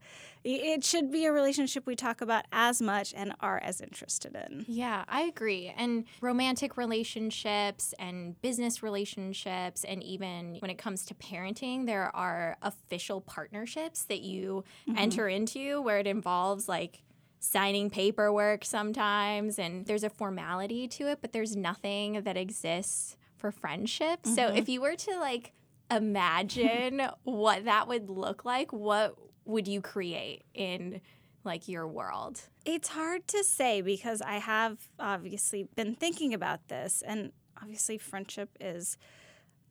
It 0.50 0.86
should 0.86 1.12
be 1.12 1.26
a 1.26 1.32
relationship 1.34 1.86
we 1.86 1.98
talk 1.98 2.22
about 2.22 2.46
as 2.54 2.82
much 2.82 3.14
and 3.14 3.34
are 3.42 3.60
as 3.60 3.82
interested 3.82 4.34
in. 4.34 4.64
Yeah, 4.66 5.04
I 5.10 5.24
agree. 5.24 5.74
And 5.76 6.06
romantic 6.22 6.78
relationships 6.78 7.94
and 8.00 8.42
business 8.42 8.82
relationships, 8.82 9.84
and 9.84 10.02
even 10.04 10.56
when 10.60 10.72
it 10.72 10.78
comes 10.78 11.04
to 11.08 11.14
parenting, 11.14 11.86
there 11.86 12.16
are 12.16 12.56
official 12.62 13.20
partnerships 13.20 14.04
that 14.06 14.22
you 14.22 14.64
mm-hmm. 14.88 14.98
enter 14.98 15.28
into 15.28 15.82
where 15.82 16.00
it 16.00 16.08
involves 16.08 16.70
like 16.70 17.04
signing 17.40 17.90
paperwork 17.90 18.66
sometimes 18.66 19.60
and 19.60 19.86
there's 19.86 20.04
a 20.04 20.10
formality 20.10 20.88
to 20.88 21.08
it 21.08 21.20
but 21.22 21.34
there's 21.34 21.56
nothing 21.56 22.24
that 22.24 22.36
exists 22.36 23.16
for 23.36 23.52
friendship 23.52 24.24
mm-hmm. 24.24 24.34
so 24.34 24.48
if 24.48 24.68
you 24.68 24.82
were 24.82 24.96
to 24.96 25.16
like 25.20 25.54
imagine 25.92 27.00
what 27.24 27.66
that 27.66 27.88
would 27.88 28.10
look 28.10 28.44
like 28.44 28.74
what 28.74 29.16
would 29.48 29.68
you 29.68 29.82
create 29.82 30.44
in 30.54 31.02
like 31.44 31.68
your 31.68 31.88
world? 31.88 32.42
It's 32.66 32.90
hard 32.90 33.28
to 33.30 33.44
say 33.44 33.82
because 33.82 34.22
I 34.22 34.38
have 34.38 34.90
obviously 35.00 35.68
been 35.76 35.96
thinking 35.96 36.34
about 36.34 36.68
this 36.68 37.02
and 37.06 37.32
obviously 37.62 37.98
friendship 37.98 38.50
is 38.60 38.98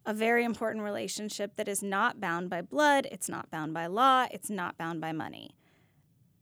a 0.07 0.15
very 0.15 0.45
important 0.45 0.85
relationship 0.85 1.57
that 1.57 1.69
is 1.69 1.83
not 1.83 2.21
bound 2.21 2.49
by 2.49 2.63
blood, 2.63 3.07
it's 3.11 3.29
not 3.29 3.51
bound 3.51 3.75
by 3.75 3.87
law, 3.87 4.27
it's 4.31 4.49
not 4.49 4.79
bound 4.79 5.01
by 5.01 5.13
money. 5.13 5.57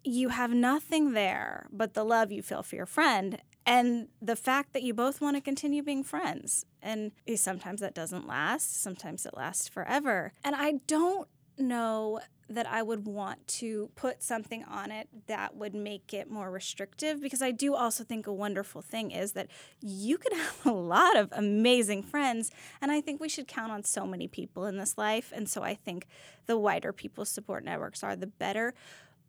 You 0.04 0.28
have 0.28 0.50
nothing 0.52 1.12
there 1.12 1.66
but 1.72 1.94
the 1.94 2.04
love 2.04 2.30
you 2.30 2.42
feel 2.42 2.62
for 2.62 2.76
your 2.76 2.86
friend 2.86 3.38
and 3.66 4.08
the 4.20 4.36
fact 4.36 4.74
that 4.74 4.82
you 4.82 4.92
both 4.92 5.22
want 5.22 5.36
to 5.36 5.40
continue 5.40 5.82
being 5.82 6.04
friends. 6.04 6.66
And 6.82 7.12
sometimes 7.36 7.80
that 7.80 7.94
doesn't 7.94 8.28
last, 8.28 8.82
sometimes 8.82 9.24
it 9.24 9.34
lasts 9.34 9.66
forever. 9.66 10.34
And 10.44 10.54
I 10.54 10.74
don't 10.86 11.26
know 11.56 12.20
that 12.48 12.66
I 12.66 12.82
would 12.82 13.06
want 13.06 13.46
to 13.48 13.90
put 13.94 14.22
something 14.22 14.64
on 14.64 14.90
it 14.90 15.08
that 15.26 15.56
would 15.56 15.74
make 15.74 16.12
it 16.12 16.30
more 16.30 16.50
restrictive 16.50 17.20
because 17.20 17.42
I 17.42 17.50
do 17.50 17.74
also 17.74 18.04
think 18.04 18.26
a 18.26 18.32
wonderful 18.32 18.82
thing 18.82 19.10
is 19.10 19.32
that 19.32 19.48
you 19.80 20.18
can 20.18 20.38
have 20.38 20.66
a 20.66 20.72
lot 20.72 21.16
of 21.16 21.32
amazing 21.32 22.02
friends 22.02 22.50
and 22.80 22.90
I 22.92 23.00
think 23.00 23.20
we 23.20 23.28
should 23.28 23.48
count 23.48 23.72
on 23.72 23.84
so 23.84 24.06
many 24.06 24.28
people 24.28 24.66
in 24.66 24.76
this 24.76 24.98
life 24.98 25.32
and 25.34 25.48
so 25.48 25.62
I 25.62 25.74
think 25.74 26.06
the 26.46 26.58
wider 26.58 26.92
people 26.92 27.24
support 27.24 27.64
networks 27.64 28.02
are 28.02 28.16
the 28.16 28.26
better. 28.26 28.74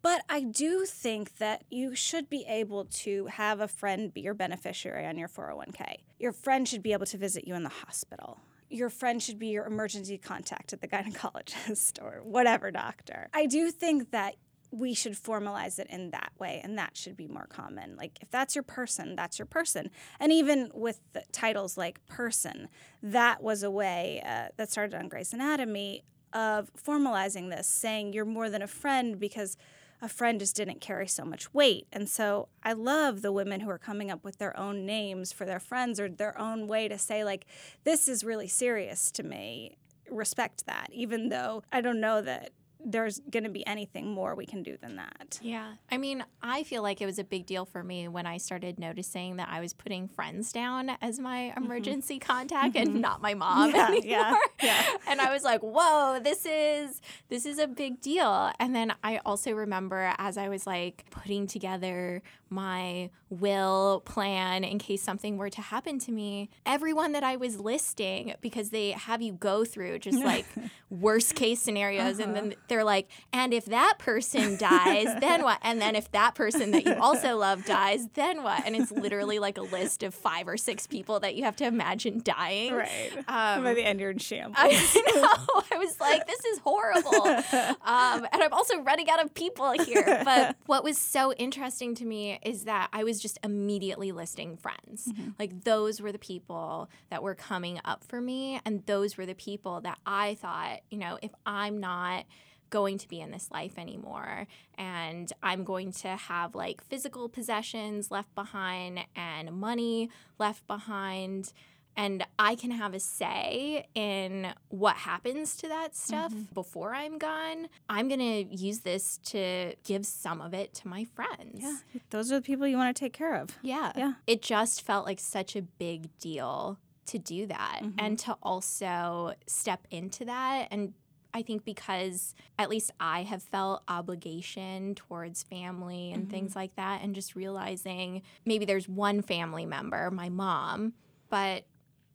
But 0.01 0.21
I 0.29 0.41
do 0.41 0.85
think 0.85 1.37
that 1.37 1.63
you 1.71 1.95
should 1.95 2.29
be 2.29 2.45
able 2.47 2.85
to 2.85 3.25
have 3.25 3.59
a 3.59 3.67
friend 3.67 4.13
be 4.13 4.21
your 4.21 4.35
beneficiary 4.35 5.03
on 5.07 5.17
your 5.17 5.27
401k. 5.27 5.95
Your 6.19 6.31
friend 6.31 6.67
should 6.67 6.83
be 6.83 6.93
able 6.93 7.07
to 7.07 7.17
visit 7.17 7.47
you 7.47 7.55
in 7.55 7.63
the 7.63 7.69
hospital 7.69 8.39
your 8.69 8.89
friend 8.89 9.21
should 9.21 9.39
be 9.39 9.47
your 9.47 9.65
emergency 9.65 10.17
contact 10.17 10.73
at 10.73 10.81
the 10.81 10.87
gynecologist 10.95 12.01
or 12.01 12.21
whatever 12.23 12.71
doctor. 12.71 13.29
I 13.33 13.45
do 13.45 13.71
think 13.71 14.11
that 14.11 14.35
we 14.71 14.93
should 14.93 15.13
formalize 15.13 15.79
it 15.79 15.87
in 15.89 16.11
that 16.11 16.31
way 16.37 16.59
and 16.63 16.77
that 16.77 16.97
should 16.97 17.15
be 17.15 17.27
more 17.27 17.45
common 17.47 17.95
like 17.95 18.17
if 18.21 18.29
that's 18.29 18.55
your 18.55 18.63
person 18.63 19.15
that's 19.15 19.39
your 19.39 19.45
person 19.45 19.89
and 20.19 20.33
even 20.33 20.69
with 20.73 20.99
titles 21.31 21.77
like 21.77 22.05
person 22.07 22.67
that 23.01 23.41
was 23.41 23.63
a 23.63 23.71
way 23.71 24.21
uh, 24.25 24.47
that 24.57 24.69
started 24.69 24.97
on 24.97 25.07
Grey's 25.07 25.31
Anatomy 25.31 26.03
of 26.33 26.69
formalizing 26.73 27.49
this 27.49 27.67
saying 27.67 28.11
you're 28.11 28.25
more 28.25 28.49
than 28.49 28.61
a 28.61 28.67
friend 28.67 29.17
because 29.19 29.55
a 30.01 30.09
friend 30.09 30.39
just 30.39 30.55
didn't 30.55 30.81
carry 30.81 31.07
so 31.07 31.25
much 31.25 31.53
weight. 31.53 31.87
And 31.91 32.09
so 32.09 32.49
I 32.63 32.73
love 32.73 33.21
the 33.21 33.31
women 33.31 33.61
who 33.61 33.69
are 33.69 33.77
coming 33.77 34.11
up 34.11 34.23
with 34.23 34.37
their 34.37 34.57
own 34.59 34.85
names 34.85 35.31
for 35.31 35.45
their 35.45 35.59
friends 35.59 35.99
or 35.99 36.09
their 36.09 36.37
own 36.37 36.67
way 36.67 36.87
to 36.87 36.97
say, 36.97 37.23
like, 37.23 37.45
this 37.83 38.07
is 38.07 38.23
really 38.23 38.47
serious 38.47 39.11
to 39.11 39.23
me. 39.23 39.77
Respect 40.09 40.65
that, 40.67 40.87
even 40.91 41.29
though 41.29 41.63
I 41.71 41.81
don't 41.81 41.99
know 41.99 42.21
that 42.21 42.51
there's 42.85 43.19
going 43.31 43.43
to 43.43 43.49
be 43.49 43.65
anything 43.65 44.11
more 44.11 44.35
we 44.35 44.45
can 44.45 44.61
do 44.61 44.77
than 44.77 44.97
that. 44.97 45.39
Yeah. 45.41 45.73
I 45.91 45.97
mean, 45.97 46.23
I 46.41 46.63
feel 46.63 46.83
like 46.83 47.01
it 47.01 47.05
was 47.07 47.17
a 47.17 47.23
big 47.23 47.45
deal 47.47 47.65
for 47.65 47.83
me 47.83 48.07
when 48.07 48.27
I 48.27 48.37
started 48.37 48.79
noticing 48.79 49.37
that 49.37 49.49
I 49.51 49.59
was 49.59 49.73
putting 49.73 50.07
friends 50.07 50.53
down 50.53 50.91
as 51.01 51.19
my 51.19 51.53
mm-hmm. 51.55 51.65
emergency 51.65 52.19
mm-hmm. 52.19 52.31
contact 52.31 52.75
and 52.75 52.89
mm-hmm. 52.89 53.01
not 53.01 53.21
my 53.21 53.33
mom 53.45 53.71
yeah, 53.71 53.87
anymore. 53.87 54.05
Yeah, 54.05 54.35
yeah. 54.61 54.83
and 55.07 55.19
I 55.19 55.33
was 55.33 55.43
like, 55.43 55.61
"Whoa, 55.61 56.19
this 56.23 56.45
is 56.45 57.01
this 57.29 57.45
is 57.45 57.57
a 57.57 57.67
big 57.67 58.01
deal." 58.01 58.51
And 58.59 58.75
then 58.75 58.93
I 59.03 59.19
also 59.25 59.51
remember 59.51 60.13
as 60.17 60.37
I 60.37 60.49
was 60.49 60.67
like 60.67 61.05
putting 61.09 61.47
together 61.47 62.21
my 62.49 63.09
will 63.39 64.01
plan 64.05 64.63
in 64.63 64.79
case 64.79 65.01
something 65.01 65.37
were 65.37 65.49
to 65.49 65.61
happen 65.61 65.99
to 65.99 66.11
me, 66.11 66.49
everyone 66.65 67.11
that 67.13 67.23
I 67.23 67.35
was 67.35 67.59
listing 67.59 68.33
because 68.41 68.69
they 68.69 68.91
have 68.91 69.21
you 69.21 69.33
go 69.33 69.65
through 69.65 69.99
just 69.99 70.19
like 70.23 70.45
worst 70.89 71.35
case 71.35 71.61
scenarios 71.61 72.19
uh-huh. 72.19 72.23
and 72.23 72.35
then 72.35 72.55
they're 72.67 72.83
like, 72.83 73.09
and 73.33 73.53
if 73.53 73.65
that 73.65 73.95
person 73.99 74.57
dies, 74.59 75.07
then 75.19 75.43
what? 75.43 75.59
And 75.61 75.81
then 75.81 75.95
if 75.95 76.11
that 76.11 76.35
person 76.35 76.71
that 76.71 76.85
you 76.85 76.95
also 76.95 77.37
love 77.37 77.65
dies, 77.65 78.07
then 78.13 78.43
what? 78.43 78.65
And 78.65 78.75
it's 78.75 78.91
literally 78.91 79.39
like 79.39 79.57
a 79.57 79.63
list 79.63 80.03
of 80.03 80.13
five 80.13 80.47
or 80.47 80.57
six 80.57 80.87
people 80.87 81.19
that 81.21 81.35
you 81.35 81.43
have 81.43 81.55
to 81.57 81.65
imagine 81.65 82.21
dying. 82.23 82.73
Right. 82.73 83.11
Um, 83.27 83.63
By 83.63 83.73
the 83.73 83.83
end, 83.83 83.99
you're 83.99 84.11
in 84.11 84.17
shambles. 84.17 84.55
I 84.57 84.69
know. 84.69 85.63
I 85.71 85.77
was 85.77 85.99
like, 85.99 86.27
this 86.27 86.43
is 86.45 86.59
horrible. 86.59 87.25
Um, 87.25 88.27
and 88.31 88.43
I'm 88.43 88.53
also 88.53 88.79
running 88.81 89.09
out 89.09 89.23
of 89.23 89.33
people 89.33 89.71
here. 89.71 90.21
But 90.23 90.55
what 90.65 90.83
was 90.83 90.97
so 90.97 91.33
interesting 91.33 91.95
to 91.95 92.05
me 92.05 92.39
is 92.43 92.63
that 92.63 92.89
I 92.93 93.03
was 93.03 93.21
just 93.25 93.39
immediately 93.43 94.11
listing 94.11 94.55
friends. 94.55 95.07
Mm-hmm. 95.07 95.29
Like 95.39 95.63
those 95.63 95.99
were 95.99 96.11
the 96.11 96.19
people 96.19 96.91
that 97.09 97.23
were 97.23 97.33
coming 97.33 97.79
up 97.83 98.03
for 98.03 98.21
me. 98.21 98.61
And 98.63 98.85
those 98.85 99.17
were 99.17 99.25
the 99.25 99.33
people 99.33 99.81
that 99.81 99.97
I 100.05 100.35
thought, 100.35 100.81
you 100.91 100.99
know, 100.99 101.17
if 101.23 101.31
I'm 101.43 101.79
not 101.79 102.25
going 102.69 102.99
to 102.99 103.07
be 103.07 103.19
in 103.21 103.31
this 103.31 103.49
life 103.51 103.79
anymore 103.79 104.47
and 104.77 105.31
I'm 105.41 105.63
going 105.63 105.91
to 105.93 106.09
have 106.09 106.53
like 106.53 106.83
physical 106.83 107.27
possessions 107.29 108.11
left 108.11 108.35
behind 108.35 108.99
and 109.15 109.51
money 109.53 110.09
left 110.37 110.67
behind 110.67 111.51
and 111.97 112.25
I 112.37 112.55
can 112.55 112.71
have 112.71 112.93
a 112.93 112.99
say 112.99 113.87
in 113.95 114.53
what 114.69 114.95
happens 114.95 115.55
to 115.57 115.67
that 115.69 115.95
stuff 115.95 116.31
mm-hmm. 116.31 116.53
before 116.53 116.93
I'm 116.93 117.17
gone. 117.17 117.69
I'm 117.89 118.07
going 118.07 118.19
to 118.19 118.55
use 118.55 118.79
this 118.79 119.17
to 119.25 119.75
give 119.83 120.05
some 120.05 120.41
of 120.41 120.53
it 120.53 120.73
to 120.75 120.87
my 120.87 121.05
friends. 121.05 121.61
Yeah. 121.61 121.77
Those 122.09 122.31
are 122.31 122.35
the 122.35 122.41
people 122.41 122.67
you 122.67 122.77
want 122.77 122.95
to 122.95 122.99
take 122.99 123.13
care 123.13 123.35
of. 123.35 123.49
Yeah. 123.61 123.91
Yeah. 123.95 124.13
It 124.27 124.41
just 124.41 124.81
felt 124.81 125.05
like 125.05 125.19
such 125.19 125.55
a 125.55 125.61
big 125.61 126.09
deal 126.19 126.77
to 127.07 127.19
do 127.19 127.45
that 127.45 127.81
mm-hmm. 127.83 127.99
and 127.99 128.17
to 128.19 128.35
also 128.41 129.33
step 129.45 129.87
into 129.91 130.25
that 130.25 130.67
and 130.71 130.93
I 131.35 131.41
think 131.41 131.65
because 131.65 132.33
at 132.57 132.69
least 132.69 132.91
I 132.97 133.23
have 133.23 133.43
felt 133.43 133.83
obligation 133.89 134.95
towards 134.95 135.43
family 135.43 136.13
and 136.13 136.23
mm-hmm. 136.23 136.31
things 136.31 136.55
like 136.55 136.73
that, 136.77 137.01
and 137.03 137.13
just 137.13 137.35
realizing 137.35 138.21
maybe 138.45 138.63
there's 138.63 138.87
one 138.87 139.21
family 139.21 139.65
member, 139.65 140.09
my 140.11 140.29
mom, 140.29 140.93
but 141.29 141.65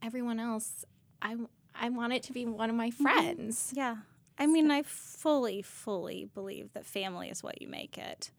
everyone 0.03 0.41
else, 0.41 0.85
I, 1.23 1.37
I 1.75 1.89
want 1.89 2.13
it 2.13 2.23
to 2.25 2.33
be 2.33 2.47
one 2.47 2.71
of 2.71 2.77
my 2.77 2.91
mm-hmm. 2.91 3.03
friends. 3.03 3.73
Yeah. 3.77 3.97
I 4.39 4.47
mean, 4.47 4.71
I 4.71 4.83
fully, 4.83 5.63
fully 5.63 6.29
believe 6.35 6.73
that 6.73 6.87
family 6.87 7.29
is 7.29 7.43
what 7.43 7.61
you 7.61 7.69
make 7.69 7.99
it. 7.99 8.31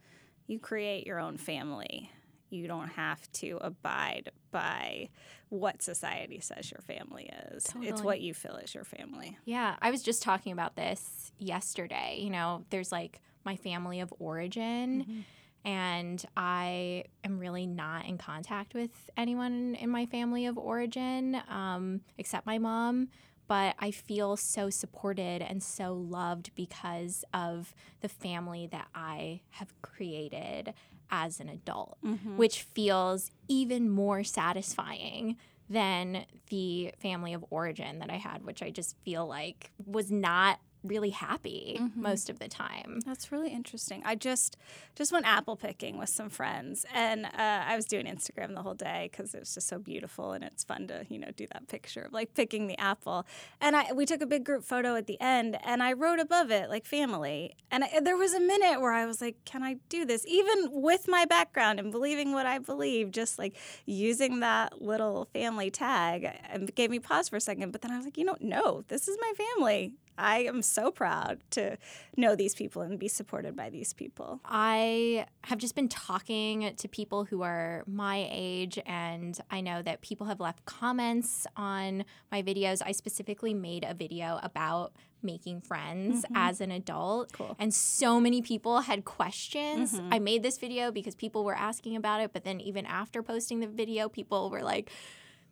You 0.48 0.60
create 0.60 1.06
your 1.06 1.20
own 1.20 1.38
family 1.38 2.12
you 2.52 2.68
don't 2.68 2.90
have 2.90 3.32
to 3.32 3.58
abide 3.62 4.32
by 4.52 5.10
what 5.50 5.82
society 5.82 6.40
says 6.40 6.70
your 6.70 6.82
family 6.82 7.32
is. 7.52 7.64
Totally. 7.64 7.88
It's 7.88 8.02
what 8.02 8.22
you 8.22 8.34
feel 8.34 8.58
is 8.58 8.76
your 8.76 8.84
family. 8.84 9.38
Yeah, 9.46 9.76
I 9.82 9.90
was 9.90 10.04
just 10.04 10.22
talking 10.22 10.52
about 10.52 10.76
this 10.76 11.32
yesterday. 11.40 12.20
You 12.20 12.30
know, 12.30 12.66
there's 12.70 12.92
like 12.92 13.22
my 13.46 13.56
family 13.56 14.02
of 14.02 14.14
origin. 14.20 15.02
Mm-hmm. 15.02 15.20
And 15.64 16.24
I 16.36 17.06
am 17.24 17.40
really 17.40 17.68
not 17.68 18.06
in 18.06 18.18
contact 18.18 18.74
with 18.74 19.10
anyone 19.16 19.76
in 19.76 19.90
my 19.90 20.06
family 20.06 20.46
of 20.46 20.58
origin 20.58 21.42
um, 21.50 22.02
except 22.18 22.46
my 22.46 22.58
mom. 22.58 23.10
But 23.48 23.76
I 23.80 23.92
feel 23.92 24.38
so 24.38 24.70
supported 24.70 25.42
and 25.42 25.62
so 25.62 25.94
loved 25.94 26.52
because 26.56 27.26
of 27.34 27.74
the 28.00 28.08
family 28.08 28.68
that 28.72 28.88
I 28.96 29.42
have 29.50 29.74
created 29.82 30.74
as 31.10 31.42
an 31.42 31.50
adult, 31.50 31.98
which 32.38 32.62
feels 32.62 33.30
even 33.50 33.90
more 33.90 34.24
satisfying 34.24 35.36
than 35.70 36.26
the 36.50 36.94
family 37.00 37.34
of 37.34 37.44
origin 37.50 38.00
that 38.00 38.10
I 38.10 38.16
had, 38.16 38.46
which 38.46 38.64
I 38.64 38.70
just 38.70 38.96
feel 39.04 39.28
like 39.28 39.72
was 39.86 40.10
not 40.10 40.60
really 40.84 41.12
happy 41.12 41.80
most 41.96 42.30
of 42.30 42.40
the 42.40 42.48
time. 42.48 43.00
That's 43.06 43.32
really 43.32 43.50
interesting. 43.50 44.02
I 44.06 44.16
just 44.16 44.58
just 44.96 45.12
went 45.12 45.26
apple 45.26 45.56
picking 45.56 45.98
with 45.98 46.10
some 46.10 46.30
friends, 46.30 46.86
and 46.94 47.26
uh, 47.26 47.30
I 47.38 47.76
was 47.76 47.86
doing 47.86 48.06
Instagram 48.06 48.56
the 48.56 48.62
whole 48.62 48.74
day 48.74 49.10
because 49.12 49.34
it 49.34 49.40
was 49.40 49.54
just 49.54 49.68
so 49.68 49.80
beautiful, 49.80 50.32
and 50.34 50.44
it's 50.44 50.64
fun 50.64 50.88
to 50.88 51.06
you 51.10 51.20
know 51.20 51.30
do 51.36 51.48
that 51.54 51.68
picture 51.68 52.02
of 52.02 52.14
like 52.14 52.34
picking 52.34 52.68
the 52.68 52.80
apple. 52.80 53.26
And 53.60 53.76
I 53.76 53.92
we 53.94 54.06
took 54.06 54.22
a 54.22 54.26
big 54.26 54.44
group 54.44 54.64
photo 54.64 54.96
at 54.96 55.08
the 55.08 55.20
end, 55.22 55.58
and 55.64 55.84
I 55.84 55.94
wrote 55.94 56.20
above 56.20 56.52
it 56.52 56.70
like 56.70 56.86
family. 56.86 57.56
And 57.70 57.84
I, 57.84 58.00
there 58.02 58.18
was 58.18 58.34
a 58.34 58.40
minute 58.40 58.82
where 58.82 58.92
I 58.94 59.06
was 59.06 59.22
like, 59.22 59.38
can 59.46 59.64
I 59.64 59.78
do 59.90 60.06
this? 60.06 60.26
Even 60.28 60.70
with 60.72 61.08
my 61.08 61.26
background 61.26 61.80
and 61.80 61.92
believing 61.92 62.34
what 62.34 62.46
I 62.46 62.60
believe, 62.60 63.12
just 63.12 63.40
like 63.40 63.56
using 63.86 64.40
that 64.42 64.82
little 64.82 65.28
family 65.34 65.70
tag, 65.70 66.28
and 66.50 66.74
gave 66.76 66.90
me 66.90 67.00
pause 67.00 67.30
for 67.30 67.38
a 67.38 67.42
second. 67.42 67.72
But 67.72 67.82
then 67.82 67.92
I 67.92 67.98
was 67.98 68.06
like, 68.06 68.18
you 68.18 68.26
know, 68.26 68.38
no, 68.40 68.84
this 68.88 69.08
is 69.08 69.18
my 69.20 69.34
family. 69.38 69.94
I 70.18 70.40
am 70.40 70.62
so 70.62 70.92
proud 70.92 71.40
to 71.52 71.78
know 72.16 72.36
these 72.36 72.56
people 72.56 72.82
and 72.82 73.00
be 73.00 73.08
supported 73.08 73.56
by 73.56 73.70
these 73.70 73.94
people. 73.94 74.40
I 74.46 75.26
have 75.46 75.58
just 75.58 75.76
been 75.76 75.90
talking 75.90 76.74
to 76.76 76.88
people 76.88 77.26
who 77.26 77.42
are 77.42 77.84
my 77.88 78.28
age, 78.32 78.80
and 78.86 79.40
I 79.50 79.62
know 79.62 79.82
that 79.82 80.02
people 80.02 80.28
have 80.28 80.40
left 80.40 80.66
comments 80.66 81.48
on 81.56 82.06
my 82.32 82.44
videos. 82.44 82.82
I 82.86 82.92
specifically 82.92 83.54
made 83.54 83.86
a 83.88 83.94
video 83.94 84.40
about 84.44 84.94
making 85.24 85.62
friends 85.62 86.24
mm-hmm. 86.24 86.36
as 86.36 86.62
an 86.62 86.72
adult. 86.72 87.32
Cool. 87.34 87.56
And 87.60 87.74
so 87.74 88.20
many 88.20 88.42
people 88.42 88.82
had 88.82 89.06
questions. 89.06 89.94
Mm-hmm. 89.94 90.14
I 90.14 90.20
made 90.20 90.44
this 90.44 90.58
video 90.58 90.92
because 90.92 91.16
people 91.16 91.44
were 91.44 91.56
asking 91.56 91.96
about 91.96 92.22
it, 92.22 92.34
but 92.34 92.44
then 92.44 92.60
even 92.60 92.86
after 92.86 93.22
posting 93.22 93.60
the 93.60 93.68
video, 93.68 94.10
people 94.10 94.50
were 94.50 94.64
like, 94.64 94.92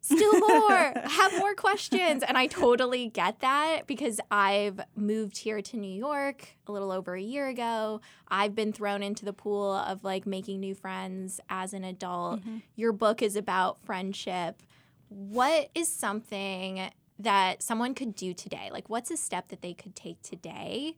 still 0.01 0.39
more. 0.47 0.93
Have 1.03 1.37
more 1.37 1.53
questions. 1.55 2.23
And 2.23 2.37
i 2.37 2.47
totally 2.47 3.07
get 3.07 3.39
that 3.39 3.87
because 3.87 4.19
i've 4.31 4.79
moved 4.95 5.37
here 5.37 5.61
to 5.61 5.77
new 5.77 5.91
york 5.91 6.55
a 6.67 6.71
little 6.71 6.91
over 6.91 7.15
a 7.15 7.21
year 7.21 7.47
ago. 7.47 8.01
I've 8.27 8.55
been 8.55 8.73
thrown 8.73 9.03
into 9.03 9.25
the 9.25 9.33
pool 9.33 9.73
of 9.73 10.03
like 10.03 10.25
making 10.25 10.59
new 10.59 10.75
friends 10.75 11.39
as 11.49 11.73
an 11.73 11.83
adult. 11.83 12.41
Mm-hmm. 12.41 12.57
Your 12.75 12.91
book 12.91 13.21
is 13.21 13.35
about 13.35 13.79
friendship. 13.83 14.61
What 15.09 15.69
is 15.73 15.87
something 15.87 16.91
that 17.17 17.63
someone 17.63 17.95
could 17.95 18.15
do 18.15 18.33
today? 18.33 18.69
Like 18.71 18.89
what's 18.89 19.11
a 19.11 19.17
step 19.17 19.49
that 19.49 19.61
they 19.61 19.73
could 19.73 19.95
take 19.95 20.21
today 20.21 20.95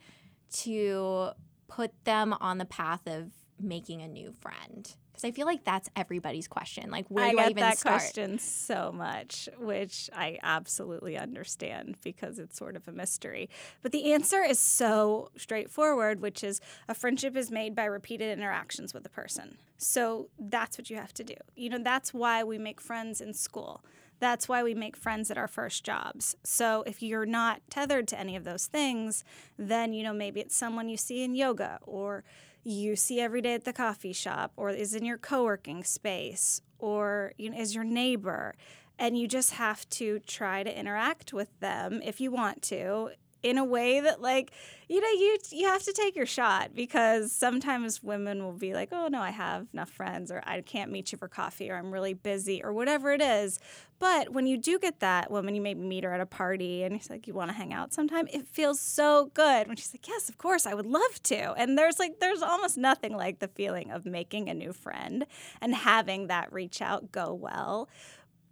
to 0.52 1.30
put 1.68 1.92
them 2.04 2.36
on 2.42 2.58
the 2.58 2.66
path 2.66 3.08
of 3.08 3.32
making 3.60 4.02
a 4.02 4.08
new 4.08 4.34
friend 4.42 4.94
because 5.22 5.28
i 5.28 5.32
feel 5.36 5.46
like 5.46 5.64
that's 5.64 5.90
everybody's 5.96 6.48
question 6.48 6.90
like 6.90 7.06
where 7.10 7.26
I 7.26 7.32
do 7.32 7.36
get 7.38 7.46
i 7.46 7.50
even 7.50 7.62
that 7.62 7.78
start 7.78 8.00
question 8.00 8.40
so 8.40 8.92
much, 8.92 9.50
which 9.60 10.10
I 10.14 10.40
absolutely 10.44 11.18
understand 11.18 11.98
because 12.04 12.40
it's 12.40 12.58
sort 12.58 12.76
of 12.76 12.88
a 12.88 12.92
mystery. 12.92 13.50
But 13.82 13.92
the 13.92 14.14
answer 14.14 14.44
is 14.44 14.60
so 14.60 15.30
straightforward, 15.38 16.22
which 16.22 16.44
is 16.44 16.62
a 16.88 16.94
friendship 16.94 17.36
is 17.36 17.52
made 17.52 17.76
by 17.76 17.86
repeated 17.86 18.38
interactions 18.38 18.94
with 18.94 19.06
a 19.06 19.10
person. 19.10 19.58
So 19.78 20.30
that's 20.40 20.78
what 20.78 20.90
you 20.90 20.98
have 20.98 21.14
to 21.16 21.24
do. 21.24 21.36
You 21.56 21.70
know, 21.70 21.80
that's 21.80 22.14
why 22.14 22.44
we 22.44 22.58
make 22.58 22.80
friends 22.80 23.22
in 23.22 23.34
school. 23.34 23.84
That's 24.20 24.48
why 24.48 24.62
we 24.62 24.76
make 24.76 24.96
friends 24.96 25.32
at 25.32 25.38
our 25.38 25.48
first 25.48 25.84
jobs. 25.84 26.36
So 26.44 26.84
if 26.86 27.02
you're 27.02 27.26
not 27.26 27.62
tethered 27.70 28.08
to 28.10 28.20
any 28.20 28.36
of 28.36 28.44
those 28.44 28.68
things, 28.68 29.24
then, 29.58 29.94
you 29.94 30.04
know, 30.04 30.14
maybe 30.14 30.40
it's 30.40 30.56
someone 30.56 30.90
you 30.90 30.98
see 30.98 31.24
in 31.24 31.34
yoga 31.34 31.80
or 31.82 32.24
you 32.64 32.96
see 32.96 33.20
every 33.20 33.42
day 33.42 33.54
at 33.54 33.66
the 33.66 33.74
coffee 33.74 34.14
shop 34.14 34.52
or 34.56 34.70
is 34.70 34.94
in 34.94 35.06
your 35.06 35.18
co-working 35.18 35.84
space 35.84 36.62
or 36.80 37.34
you 37.38 37.50
know, 37.50 37.58
is 37.58 37.74
your 37.74 37.84
neighbor 37.84 38.54
and 39.00 39.18
you 39.18 39.28
just 39.28 39.54
have 39.54 39.88
to 39.90 40.20
try 40.20 40.64
to 40.64 40.80
interact 40.80 41.34
with 41.34 41.60
them 41.60 42.02
if 42.04 42.22
you 42.22 42.32
want 42.32 42.62
to 42.62 43.10
in 43.44 43.58
a 43.58 43.66
way 43.66 44.00
that 44.00 44.22
like 44.22 44.52
you 44.88 45.00
know 45.00 45.08
you 45.08 45.38
you 45.52 45.68
have 45.68 45.84
to 45.84 45.94
take 45.94 46.16
your 46.16 46.26
shot 46.26 46.72
because 46.76 47.32
sometimes 47.32 48.04
women 48.04 48.44
will 48.44 48.54
be 48.54 48.74
like 48.74 48.90
oh 48.92 49.08
no 49.08 49.20
I 49.20 49.32
have 49.32 49.68
enough 49.74 49.90
friends 49.90 50.32
or 50.32 50.42
I 50.46 50.62
can't 50.62 50.92
meet 50.92 51.12
you 51.12 51.18
for 51.18 51.28
coffee 51.28 51.70
or 51.72 51.78
I'm 51.78 51.92
really 51.92 52.14
busy 52.14 52.64
or 52.64 52.74
whatever 52.74 53.12
it 53.12 53.22
is. 53.22 53.60
But 54.00 54.30
when 54.34 54.48
you 54.48 54.58
do 54.58 54.80
get 54.80 55.00
that 55.00 55.30
woman 55.30 55.56
you 55.56 55.62
maybe 55.62 55.82
meet 55.82 56.04
her 56.04 56.14
at 56.14 56.22
a 56.22 56.26
party 56.26 56.84
and 56.84 56.96
it's 56.96 57.10
like 57.10 57.28
you 57.28 57.34
want 57.34 57.50
to 57.50 57.58
hang 57.58 57.74
out 57.74 57.94
sometime? 57.94 58.28
It 58.32 58.48
feels 58.48 58.80
so 58.80 59.32
good 59.34 59.68
when 59.68 59.78
she's 59.78 59.94
like 59.94 60.08
yes 60.08 60.30
of 60.30 60.38
course 60.38 60.66
I 60.66 60.74
would 60.74 60.86
love 60.86 61.24
to. 61.24 61.54
And 61.54 61.78
there's 61.78 62.00
like 62.00 62.20
there's 62.20 62.42
almost 62.42 62.78
nothing 62.78 63.16
like 63.16 63.40
the 63.40 63.48
feeling 63.48 63.92
of 63.92 64.06
making 64.06 64.50
a 64.50 64.54
new 64.54 64.74
friend 64.74 65.26
and 65.62 65.74
having 65.74 66.28
that 66.28 66.52
reach 66.52 66.82
out 66.82 67.12
go 67.12 67.34
well 67.34 67.90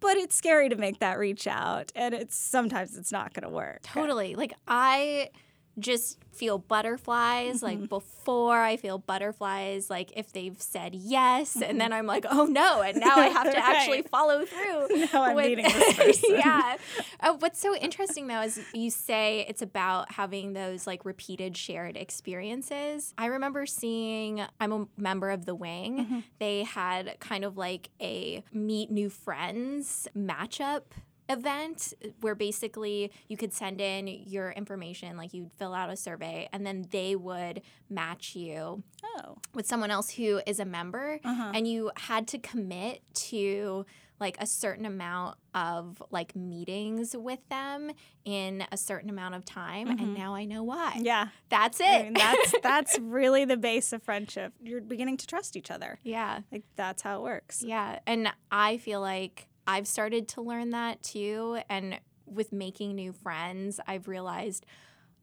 but 0.00 0.16
it's 0.16 0.34
scary 0.34 0.68
to 0.68 0.76
make 0.76 0.98
that 0.98 1.18
reach 1.18 1.46
out 1.46 1.92
and 1.94 2.14
it's 2.14 2.34
sometimes 2.36 2.96
it's 2.96 3.12
not 3.12 3.32
going 3.34 3.44
to 3.44 3.54
work 3.54 3.82
Totally. 3.82 4.34
Like 4.34 4.54
I 4.66 5.30
just 5.78 6.18
feel 6.32 6.58
butterflies 6.58 7.56
Mm-hmm. 7.58 7.64
like 7.66 7.88
before 7.88 8.60
I 8.60 8.76
feel 8.76 8.98
butterflies 8.98 9.88
like 9.90 10.12
if 10.16 10.32
they've 10.32 10.60
said 10.60 10.94
yes 10.94 11.56
and 11.60 11.80
then 11.80 11.92
I'm 11.92 12.06
like 12.06 12.24
oh 12.30 12.44
no 12.44 12.82
and 12.82 12.98
now 13.00 13.16
I 13.16 13.26
have 13.26 13.50
to 13.50 13.56
actually 13.64 13.98
Mm-hmm. 14.02 14.08
Follow 14.08 14.44
through. 14.44 15.06
Now 15.12 15.22
I'm 15.22 15.36
with- 15.36 15.46
meeting 15.46 15.64
this 15.72 15.94
person. 15.96 16.30
yeah. 16.36 16.76
Uh, 17.20 17.34
what's 17.38 17.60
so 17.60 17.74
interesting 17.76 18.26
though 18.26 18.40
is 18.42 18.60
you 18.72 18.90
say 18.90 19.44
it's 19.48 19.62
about 19.62 20.12
having 20.12 20.52
those 20.54 20.86
like 20.86 21.04
repeated 21.04 21.56
shared 21.56 21.96
experiences. 21.96 23.12
I 23.18 23.26
remember 23.26 23.66
seeing 23.66 24.42
I'm 24.60 24.72
a 24.72 24.86
member 24.96 25.30
of 25.30 25.44
the 25.46 25.54
Wing. 25.54 25.98
Mm-hmm. 25.98 26.18
They 26.38 26.64
had 26.64 27.18
kind 27.20 27.44
of 27.44 27.56
like 27.56 27.90
a 28.00 28.42
meet 28.52 28.90
new 28.90 29.10
friends 29.10 30.08
matchup 30.16 30.82
event 31.30 31.94
where 32.20 32.34
basically 32.34 33.10
you 33.28 33.36
could 33.36 33.52
send 33.52 33.80
in 33.80 34.06
your 34.08 34.50
information 34.50 35.16
like 35.16 35.32
you'd 35.32 35.52
fill 35.52 35.72
out 35.74 35.88
a 35.90 35.96
survey 35.96 36.48
and 36.52 36.66
then 36.66 36.86
they 36.90 37.14
would 37.16 37.62
match 37.88 38.34
you 38.36 38.82
oh 39.04 39.38
with 39.54 39.66
someone 39.66 39.90
else 39.90 40.10
who 40.10 40.40
is 40.46 40.60
a 40.60 40.64
member 40.64 41.20
Uh-huh. 41.24 41.52
and 41.54 41.66
you 41.66 41.90
had 41.96 42.26
to 42.28 42.38
commit 42.38 43.02
to 43.14 43.86
like 44.18 44.36
a 44.38 44.46
certain 44.46 44.84
amount 44.84 45.38
of 45.54 46.02
like 46.10 46.36
meetings 46.36 47.16
with 47.16 47.38
them 47.48 47.90
in 48.26 48.62
a 48.70 48.76
certain 48.76 49.08
amount 49.08 49.34
of 49.34 49.46
time 49.46 49.88
and 49.88 50.14
now 50.14 50.34
I 50.34 50.44
know 50.44 50.62
why. 50.62 50.92
Mm-hmm. 50.96 51.06
yeah 51.06 51.28
That's 51.48 51.80
it. 51.80 51.84
I 51.86 52.02
mean, 52.02 52.12
that's 52.12 52.54
that's 52.62 52.98
really 52.98 53.46
the 53.46 53.56
base 53.56 53.94
of 53.94 54.02
friendship 54.02 54.52
you're 54.62 54.82
beginning 54.82 55.16
to 55.18 55.26
trust 55.26 55.56
each 55.56 55.70
other 55.70 55.98
yeah. 56.02 56.40
like 56.52 56.64
that's 56.76 57.00
how 57.02 57.16
it 57.20 57.22
works 57.22 57.62
Yeah. 57.66 57.98
And 58.06 58.28
I 58.52 58.76
feel 58.76 59.00
like 59.00 59.46
I've 59.70 59.86
started 59.86 60.26
to 60.28 60.42
learn 60.42 60.70
that 60.70 61.00
too. 61.00 61.60
And 61.68 62.00
with 62.26 62.52
making 62.52 62.96
new 62.96 63.12
friends, 63.12 63.78
I've 63.86 64.08
realized, 64.08 64.66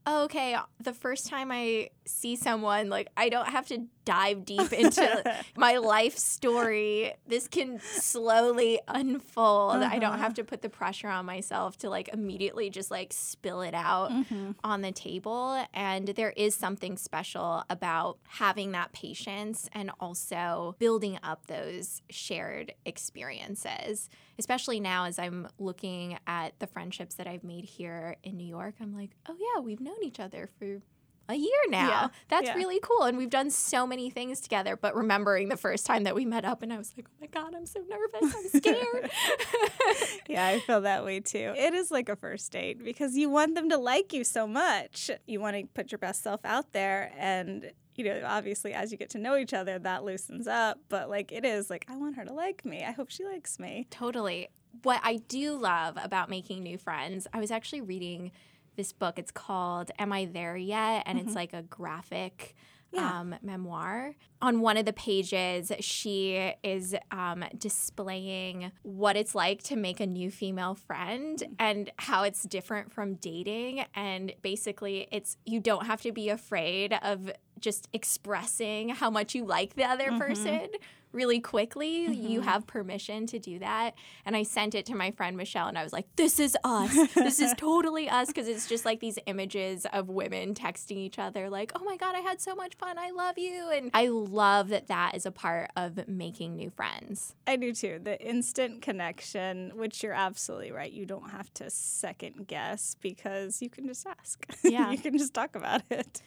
oh, 0.05 0.23
okay, 0.23 0.55
the 0.81 0.93
first 0.93 1.27
time 1.27 1.51
I 1.51 1.89
see 2.05 2.37
someone, 2.37 2.87
like, 2.87 3.09
I 3.17 3.27
don't 3.27 3.49
have 3.49 3.67
to 3.67 3.87
dive 4.05 4.45
deep 4.45 4.71
into 4.71 5.35
my 5.57 5.77
life 5.77 6.17
story. 6.17 7.13
This 7.27 7.49
can 7.49 7.81
slowly 7.81 8.79
unfold. 8.87 9.83
I 9.83 9.99
don't 9.99 10.13
uh-huh. 10.13 10.17
have 10.19 10.33
to 10.35 10.45
put 10.45 10.61
the 10.61 10.69
pressure 10.69 11.09
on 11.09 11.25
myself 11.25 11.77
to, 11.79 11.89
like, 11.89 12.07
immediately 12.13 12.69
just, 12.69 12.89
like, 12.89 13.11
spill 13.11 13.61
it 13.61 13.73
out 13.73 14.11
mm-hmm. 14.11 14.51
on 14.63 14.81
the 14.81 14.93
table. 14.93 15.61
And 15.73 16.07
there 16.07 16.31
is 16.37 16.55
something 16.55 16.95
special 16.95 17.65
about 17.69 18.19
having 18.27 18.71
that 18.71 18.93
patience 18.93 19.69
and 19.73 19.91
also 19.99 20.77
building 20.79 21.19
up 21.21 21.47
those 21.47 22.01
shared 22.09 22.73
experiences. 22.85 24.09
Especially 24.39 24.79
now, 24.79 25.05
as 25.05 25.17
I'm 25.19 25.47
looking 25.57 26.17
at 26.27 26.59
the 26.59 26.67
friendships 26.67 27.15
that 27.15 27.27
I've 27.27 27.43
made 27.43 27.65
here 27.65 28.17
in 28.23 28.37
New 28.37 28.47
York, 28.47 28.75
I'm 28.81 28.95
like, 28.95 29.11
oh, 29.27 29.35
yeah, 29.39 29.61
we've 29.61 29.79
known 29.81 30.03
each 30.03 30.19
other 30.19 30.49
for 30.59 30.81
a 31.29 31.35
year 31.35 31.59
now. 31.69 31.87
Yeah, 31.89 32.07
That's 32.29 32.47
yeah. 32.47 32.55
really 32.55 32.79
cool. 32.81 33.03
And 33.03 33.17
we've 33.17 33.29
done 33.29 33.49
so 33.49 33.85
many 33.85 34.09
things 34.09 34.39
together. 34.39 34.77
But 34.77 34.95
remembering 34.95 35.49
the 35.49 35.57
first 35.57 35.85
time 35.85 36.03
that 36.03 36.15
we 36.15 36.23
met 36.23 36.45
up, 36.45 36.63
and 36.63 36.71
I 36.71 36.77
was 36.77 36.93
like, 36.95 37.07
oh 37.09 37.17
my 37.19 37.27
God, 37.27 37.53
I'm 37.55 37.65
so 37.65 37.81
nervous. 37.81 38.35
I'm 38.35 38.61
scared. 38.61 39.11
yeah 40.27 40.47
i 40.47 40.59
feel 40.59 40.81
that 40.81 41.03
way 41.03 41.19
too 41.19 41.53
it 41.55 41.73
is 41.73 41.91
like 41.91 42.09
a 42.09 42.15
first 42.15 42.51
date 42.51 42.83
because 42.83 43.15
you 43.15 43.29
want 43.29 43.55
them 43.55 43.69
to 43.69 43.77
like 43.77 44.13
you 44.13 44.23
so 44.23 44.47
much 44.47 45.09
you 45.25 45.39
want 45.39 45.55
to 45.55 45.65
put 45.73 45.91
your 45.91 45.99
best 45.99 46.23
self 46.23 46.41
out 46.43 46.73
there 46.73 47.11
and 47.17 47.71
you 47.97 48.05
know 48.05 48.21
obviously 48.25 48.73
as 48.73 48.91
you 48.91 48.97
get 48.97 49.09
to 49.09 49.17
know 49.17 49.35
each 49.35 49.53
other 49.53 49.77
that 49.77 50.05
loosens 50.05 50.47
up 50.47 50.79
but 50.87 51.09
like 51.09 51.31
it 51.31 51.43
is 51.43 51.69
like 51.69 51.85
i 51.89 51.97
want 51.97 52.15
her 52.15 52.23
to 52.23 52.31
like 52.31 52.63
me 52.63 52.85
i 52.85 52.91
hope 52.91 53.09
she 53.09 53.25
likes 53.25 53.59
me 53.59 53.85
Totally. 53.89 54.49
What 54.83 55.01
I 55.03 55.17
do 55.27 55.57
love 55.57 55.97
about 56.01 56.29
making 56.29 56.61
new 56.61 56.77
friends, 56.77 57.25
I 57.33 57.39
was 57.39 57.49
actually 57.49 57.81
reading 57.81 58.31
this 58.75 58.93
book. 58.93 59.17
It's 59.17 59.31
called 59.31 59.89
Am 59.97 60.13
I 60.13 60.25
There 60.25 60.55
Yet? 60.55 61.03
And 61.05 61.17
it's 61.17 61.29
mm-hmm. 61.29 61.35
like 61.35 61.53
a 61.53 61.63
graphic 61.63 62.55
Yeah. 62.91 63.19
um, 63.19 63.35
memoir. 63.41 64.15
On 64.41 64.61
one 64.61 64.77
of 64.77 64.85
the 64.85 64.93
pages, 64.93 65.71
she 65.79 66.53
is 66.63 66.95
um, 67.11 67.43
displaying 67.57 68.71
what 68.83 69.17
it's 69.17 69.33
like 69.35 69.63
to 69.63 69.75
make 69.75 69.99
a 69.99 70.05
new 70.07 70.29
female 70.31 70.75
friend 70.75 71.43
and 71.59 71.91
how 71.97 72.23
it's 72.23 72.43
different 72.43 72.91
from 72.91 73.15
dating. 73.15 73.83
And 73.95 74.33
basically, 74.41 75.07
it's 75.11 75.37
you 75.45 75.59
don't 75.59 75.85
have 75.85 76.01
to 76.03 76.11
be 76.11 76.29
afraid 76.29 76.93
of 77.01 77.31
just 77.59 77.87
expressing 77.93 78.89
how 78.89 79.09
much 79.09 79.33
you 79.33 79.43
like 79.45 79.75
the 79.75 79.83
other 79.83 80.11
Mhm. 80.11 80.19
person 80.19 80.69
really 81.17 81.39
quickly. 81.41 82.05
You 82.05 82.39
Mhm. 82.41 82.43
have 82.45 82.67
permission 82.67 83.25
to 83.27 83.39
do 83.39 83.57
that. 83.59 83.95
And 84.25 84.35
I 84.35 84.43
sent 84.43 84.75
it 84.75 84.85
to 84.85 84.95
my 84.95 85.09
friend 85.11 85.35
Michelle 85.35 85.67
and 85.67 85.77
I 85.77 85.83
was 85.83 85.91
like, 85.91 86.05
this 86.15 86.39
is 86.39 86.55
us. 86.63 86.93
this 87.15 87.39
is 87.39 87.53
totally 87.57 88.07
us. 88.07 88.31
Cause 88.31 88.47
it's 88.47 88.67
just 88.69 88.85
like 88.85 88.99
these 88.99 89.17
images 89.25 89.85
of 89.91 90.07
women 90.09 90.53
texting 90.53 90.97
each 90.97 91.17
other, 91.19 91.49
like, 91.49 91.71
oh 91.75 91.83
my 91.83 91.97
God, 91.97 92.13
I 92.15 92.19
had 92.19 92.39
so 92.39 92.53
much 92.55 92.75
fun. 92.75 92.97
I 92.99 93.09
love 93.09 93.37
you. 93.37 93.69
And 93.71 93.89
I 93.93 94.07
love 94.07 94.69
that 94.69 94.87
that 94.87 95.15
is 95.15 95.25
a 95.25 95.31
part 95.31 95.71
of 95.75 96.07
making 96.07 96.55
new 96.55 96.69
friends. 96.69 97.33
I 97.47 97.55
do 97.55 97.73
too. 97.73 97.99
The 98.03 98.21
instant 98.23 98.81
connection, 98.83 99.71
which 99.75 100.03
you're 100.03 100.13
absolutely 100.13 100.71
right. 100.71 100.91
You 100.91 101.05
don't 101.07 101.31
have 101.31 101.51
to 101.55 101.69
second 101.71 102.45
guess 102.47 102.95
because 103.01 103.61
you 103.61 103.69
can 103.69 103.87
just 103.87 104.05
ask. 104.05 104.45
Yeah. 104.63 104.91
you 104.91 104.97
can 104.99 105.17
just 105.17 105.33
talk 105.33 105.55
about 105.55 105.81
it. 105.89 106.21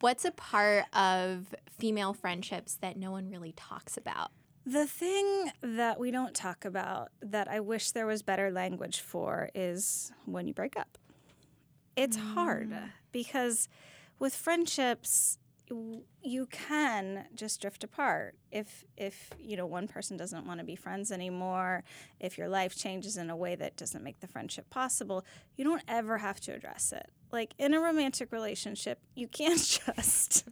What's 0.00 0.24
a 0.24 0.30
part 0.30 0.84
of 0.94 1.54
female 1.78 2.14
friendships 2.14 2.76
that 2.80 2.96
no 2.96 3.10
one 3.10 3.28
really 3.30 3.52
talks 3.52 3.96
about? 3.96 4.29
The 4.70 4.86
thing 4.86 5.50
that 5.62 5.98
we 5.98 6.12
don't 6.12 6.32
talk 6.32 6.64
about 6.64 7.08
that 7.20 7.48
I 7.48 7.58
wish 7.58 7.90
there 7.90 8.06
was 8.06 8.22
better 8.22 8.52
language 8.52 9.00
for 9.00 9.50
is 9.52 10.12
when 10.26 10.46
you 10.46 10.54
break 10.54 10.78
up. 10.78 10.96
It's 11.96 12.16
hard 12.16 12.70
mm. 12.70 12.90
because 13.10 13.68
with 14.20 14.32
friendships, 14.32 15.38
you 16.22 16.46
can 16.46 17.26
just 17.34 17.60
drift 17.60 17.82
apart. 17.82 18.36
If 18.52 18.84
if 18.96 19.30
you 19.40 19.56
know 19.56 19.66
one 19.66 19.88
person 19.88 20.16
doesn't 20.16 20.46
want 20.46 20.60
to 20.60 20.64
be 20.64 20.76
friends 20.76 21.10
anymore 21.10 21.82
if 22.20 22.38
your 22.38 22.48
life 22.48 22.76
changes 22.76 23.16
in 23.16 23.28
a 23.28 23.36
way 23.36 23.56
that 23.56 23.76
doesn't 23.76 24.04
make 24.04 24.20
the 24.20 24.28
friendship 24.28 24.70
possible 24.70 25.24
you 25.56 25.64
don't 25.64 25.82
ever 25.88 26.18
have 26.18 26.40
to 26.42 26.52
address 26.52 26.92
it. 26.92 27.10
Like 27.32 27.54
in 27.58 27.74
a 27.74 27.80
romantic 27.80 28.30
relationship 28.30 29.00
you 29.16 29.26
can't 29.26 29.82
just 29.96 30.44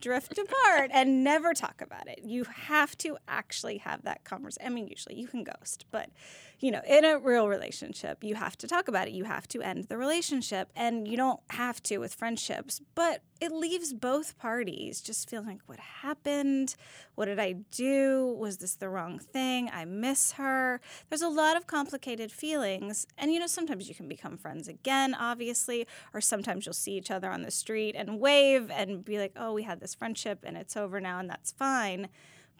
drift 0.00 0.38
apart 0.38 0.90
and 0.92 1.24
never 1.24 1.54
talk 1.54 1.80
about 1.80 2.08
it. 2.08 2.20
You 2.24 2.44
have 2.44 2.96
to 2.98 3.16
actually 3.28 3.78
have 3.78 4.02
that 4.02 4.24
conversation 4.24 4.66
i 4.66 4.74
mean 4.74 4.88
usually 4.88 5.14
you 5.14 5.26
can 5.26 5.44
ghost 5.44 5.84
but 5.90 6.10
you 6.58 6.70
know 6.70 6.80
in 6.86 7.04
a 7.04 7.18
real 7.18 7.48
relationship 7.48 8.22
you 8.22 8.34
have 8.34 8.56
to 8.58 8.66
talk 8.66 8.88
about 8.88 9.08
it. 9.08 9.12
You 9.14 9.24
have 9.24 9.48
to 9.48 9.62
end 9.62 9.84
the 9.84 9.96
relationship 9.96 10.70
and 10.76 11.08
you 11.08 11.16
don't 11.16 11.40
have 11.50 11.82
to 11.84 11.98
with 11.98 12.14
friendships 12.14 12.80
but 12.94 13.22
it 13.40 13.52
leaves 13.52 13.94
both 13.94 14.38
parties 14.38 15.00
just 15.00 15.30
feeling 15.30 15.46
like 15.46 15.60
what 15.66 15.78
happened? 15.78 16.74
What 17.14 17.26
did 17.26 17.38
i 17.38 17.52
do? 17.52 18.36
Was 18.38 18.58
this 18.58 18.74
the 18.74 18.88
wrong 18.88 19.18
thing? 19.18 19.70
I 19.72 19.84
miss 19.84 20.32
her. 20.32 20.80
There's 21.08 21.22
a 21.22 21.28
lot 21.28 21.56
of 21.56 21.66
complicated 21.66 22.30
feelings 22.32 23.06
and 23.16 23.32
you 23.32 23.40
know 23.40 23.46
sometimes 23.46 23.88
you 23.88 23.94
can 23.94 24.08
become 24.08 24.36
friends 24.36 24.68
again 24.68 25.14
obviously 25.14 25.86
or 26.12 26.20
sometimes 26.20 26.66
you'll 26.66 26.72
see 26.72 26.92
each 26.92 27.10
other 27.10 27.30
on 27.30 27.42
the 27.42 27.50
street 27.50 27.94
and 27.96 28.20
wave 28.20 28.70
and 28.70 29.04
be 29.04 29.18
like 29.18 29.32
oh 29.40 29.52
we 29.52 29.62
had 29.62 29.80
this 29.80 29.94
friendship 29.94 30.40
and 30.44 30.56
it's 30.56 30.76
over 30.76 31.00
now 31.00 31.18
and 31.18 31.28
that's 31.28 31.50
fine 31.50 32.08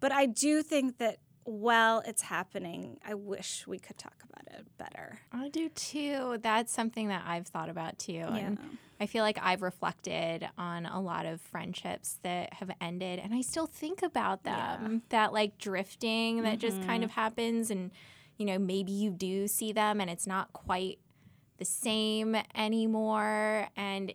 but 0.00 0.10
i 0.10 0.26
do 0.26 0.62
think 0.62 0.98
that 0.98 1.18
while 1.44 2.02
it's 2.06 2.22
happening 2.22 2.98
i 3.06 3.14
wish 3.14 3.66
we 3.66 3.78
could 3.78 3.98
talk 3.98 4.16
about 4.28 4.58
it 4.58 4.66
better 4.78 5.20
I 5.32 5.48
do 5.48 5.68
too. 5.70 6.38
That's 6.42 6.72
something 6.72 7.08
that 7.08 7.24
I've 7.26 7.46
thought 7.46 7.70
about 7.70 7.98
too. 7.98 8.12
And 8.18 8.58
I 9.00 9.06
feel 9.06 9.22
like 9.22 9.38
I've 9.40 9.62
reflected 9.62 10.48
on 10.58 10.86
a 10.86 11.00
lot 11.00 11.24
of 11.24 11.40
friendships 11.40 12.18
that 12.22 12.52
have 12.54 12.70
ended 12.80 13.18
and 13.18 13.32
I 13.32 13.40
still 13.40 13.66
think 13.66 14.02
about 14.02 14.44
them. 14.44 15.02
That 15.08 15.32
like 15.32 15.58
drifting 15.58 16.42
that 16.42 16.58
just 16.58 16.82
kind 16.82 17.02
of 17.04 17.10
mm-hmm. 17.10 17.20
happens 17.20 17.70
and 17.70 17.90
you 18.36 18.46
know, 18.46 18.58
maybe 18.58 18.92
you 18.92 19.10
do 19.10 19.46
see 19.46 19.72
them 19.72 20.00
and 20.00 20.10
it's 20.10 20.26
not 20.26 20.52
quite 20.52 20.98
the 21.58 21.64
same 21.64 22.36
anymore 22.54 23.68
and 23.76 24.12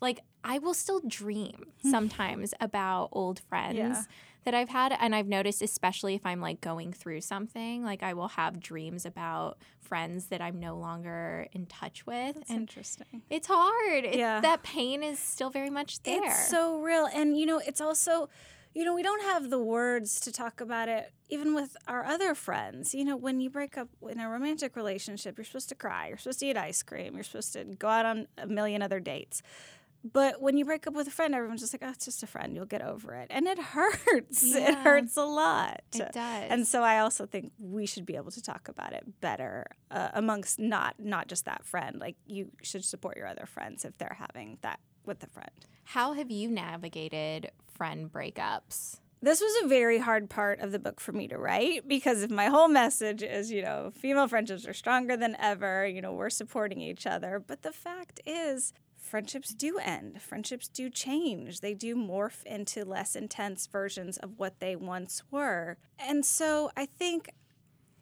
like 0.00 0.20
I 0.44 0.58
will 0.58 0.74
still 0.74 1.00
dream 1.06 1.66
sometimes 1.82 2.54
about 2.60 3.08
old 3.12 3.40
friends 3.40 3.76
Yeah. 3.76 4.02
that 4.44 4.54
I've 4.54 4.68
had 4.70 4.96
and 4.98 5.14
I've 5.14 5.26
noticed 5.28 5.62
especially 5.62 6.14
if 6.14 6.24
I'm 6.24 6.40
like 6.40 6.60
going 6.60 6.92
through 6.92 7.20
something 7.22 7.84
like 7.84 8.02
I 8.02 8.14
will 8.14 8.28
have 8.28 8.60
dreams 8.60 9.04
about 9.04 9.58
friends 9.80 10.26
that 10.26 10.40
I'm 10.40 10.58
no 10.60 10.76
longer 10.76 11.48
in 11.52 11.66
touch 11.66 12.06
with 12.06 12.34
That's 12.36 12.50
and 12.50 12.60
interesting 12.60 13.22
it's 13.30 13.48
hard. 13.50 14.04
Yeah. 14.12 14.40
that 14.40 14.62
pain 14.62 15.02
is 15.02 15.18
still 15.18 15.50
very 15.50 15.70
much 15.70 16.02
there. 16.02 16.24
It's 16.24 16.48
so 16.48 16.80
real. 16.80 17.06
And, 17.12 17.38
you 17.38 17.46
know, 17.46 17.58
it's 17.66 17.80
also, 17.80 18.28
you 18.74 18.84
know, 18.84 18.94
we 18.94 19.02
don't 19.02 19.22
have 19.22 19.48
the 19.50 19.58
words 19.58 20.20
to 20.20 20.30
talk 20.32 20.60
about 20.60 20.88
it, 20.88 21.10
even 21.30 21.54
with 21.54 21.74
our 21.88 22.04
other 22.04 22.34
friends. 22.34 22.94
You 22.94 23.04
know, 23.04 23.16
when 23.16 23.40
you 23.40 23.48
break 23.50 23.76
up 23.78 23.88
in 24.10 24.20
a 24.20 24.28
romantic 24.28 24.76
relationship, 24.76 25.36
you're 25.38 25.44
supposed 25.46 25.70
to 25.70 25.74
cry, 25.74 26.08
you're 26.08 26.18
supposed 26.18 26.40
to 26.40 26.46
eat 26.46 26.56
ice 26.56 26.82
cream, 26.82 27.14
you're 27.14 27.24
supposed 27.24 27.54
to 27.54 27.64
go 27.64 27.88
out 27.88 28.04
on 28.06 28.28
a 28.36 28.46
million 28.46 28.82
other 28.82 29.00
dates. 29.00 29.42
But 30.04 30.40
when 30.40 30.56
you 30.56 30.64
break 30.64 30.86
up 30.86 30.94
with 30.94 31.08
a 31.08 31.10
friend, 31.10 31.34
everyone's 31.34 31.60
just 31.60 31.74
like, 31.74 31.82
oh, 31.84 31.90
it's 31.90 32.04
just 32.04 32.22
a 32.22 32.26
friend. 32.26 32.54
You'll 32.54 32.66
get 32.66 32.82
over 32.82 33.14
it. 33.14 33.26
And 33.30 33.46
it 33.46 33.58
hurts. 33.58 34.42
It 34.58 34.74
hurts 34.76 35.16
a 35.16 35.24
lot. 35.24 35.82
it 35.94 36.12
does. 36.12 36.44
And 36.50 36.66
so 36.66 36.82
I 36.82 36.98
also 37.00 37.26
think 37.26 37.52
we 37.58 37.86
should 37.86 38.06
be 38.06 38.16
able 38.16 38.30
to 38.30 38.42
talk 38.42 38.68
about 38.68 38.92
it 38.92 39.20
better 39.20 39.66
uh, 39.90 40.10
amongst 40.14 40.58
not 40.58 40.94
not 40.98 41.28
just 41.28 41.44
that 41.46 41.64
friend. 41.64 41.98
Like 42.00 42.16
you 42.26 42.50
should 42.62 42.84
support 42.84 43.16
your 43.16 43.26
other 43.26 43.46
friends 43.46 43.84
if 43.84 43.96
they're 43.98 44.16
having 44.18 44.58
that 44.62 44.80
with 45.04 45.22
a 45.22 45.26
friend. 45.26 45.50
How 45.84 46.12
have 46.12 46.30
you 46.30 46.48
navigated 46.50 47.50
friend 47.66 48.10
breakups? 48.12 49.00
This 49.20 49.40
was 49.40 49.64
a 49.64 49.68
very 49.68 49.98
hard 49.98 50.30
part 50.30 50.60
of 50.60 50.70
the 50.70 50.78
book 50.78 51.00
for 51.00 51.10
me 51.10 51.26
to 51.28 51.38
write 51.38 51.88
because 51.88 52.22
if 52.22 52.30
my 52.30 52.46
whole 52.46 52.68
message 52.68 53.22
is, 53.22 53.50
you 53.50 53.62
know, 53.62 53.90
female 53.96 54.28
friendships 54.28 54.66
are 54.66 54.74
stronger 54.74 55.16
than 55.16 55.36
ever, 55.40 55.86
you 55.86 56.00
know, 56.00 56.12
we're 56.12 56.30
supporting 56.30 56.80
each 56.80 57.04
other. 57.04 57.42
But 57.44 57.62
the 57.62 57.72
fact 57.72 58.20
is, 58.24 58.72
friendships 59.08 59.50
do 59.50 59.78
end. 59.78 60.20
Friendships 60.22 60.68
do 60.68 60.90
change. 60.90 61.60
They 61.60 61.74
do 61.74 61.96
morph 61.96 62.44
into 62.44 62.84
less 62.84 63.16
intense 63.16 63.66
versions 63.66 64.18
of 64.18 64.38
what 64.38 64.60
they 64.60 64.76
once 64.76 65.22
were. 65.30 65.78
And 65.98 66.24
so 66.24 66.70
I 66.76 66.86
think 66.86 67.30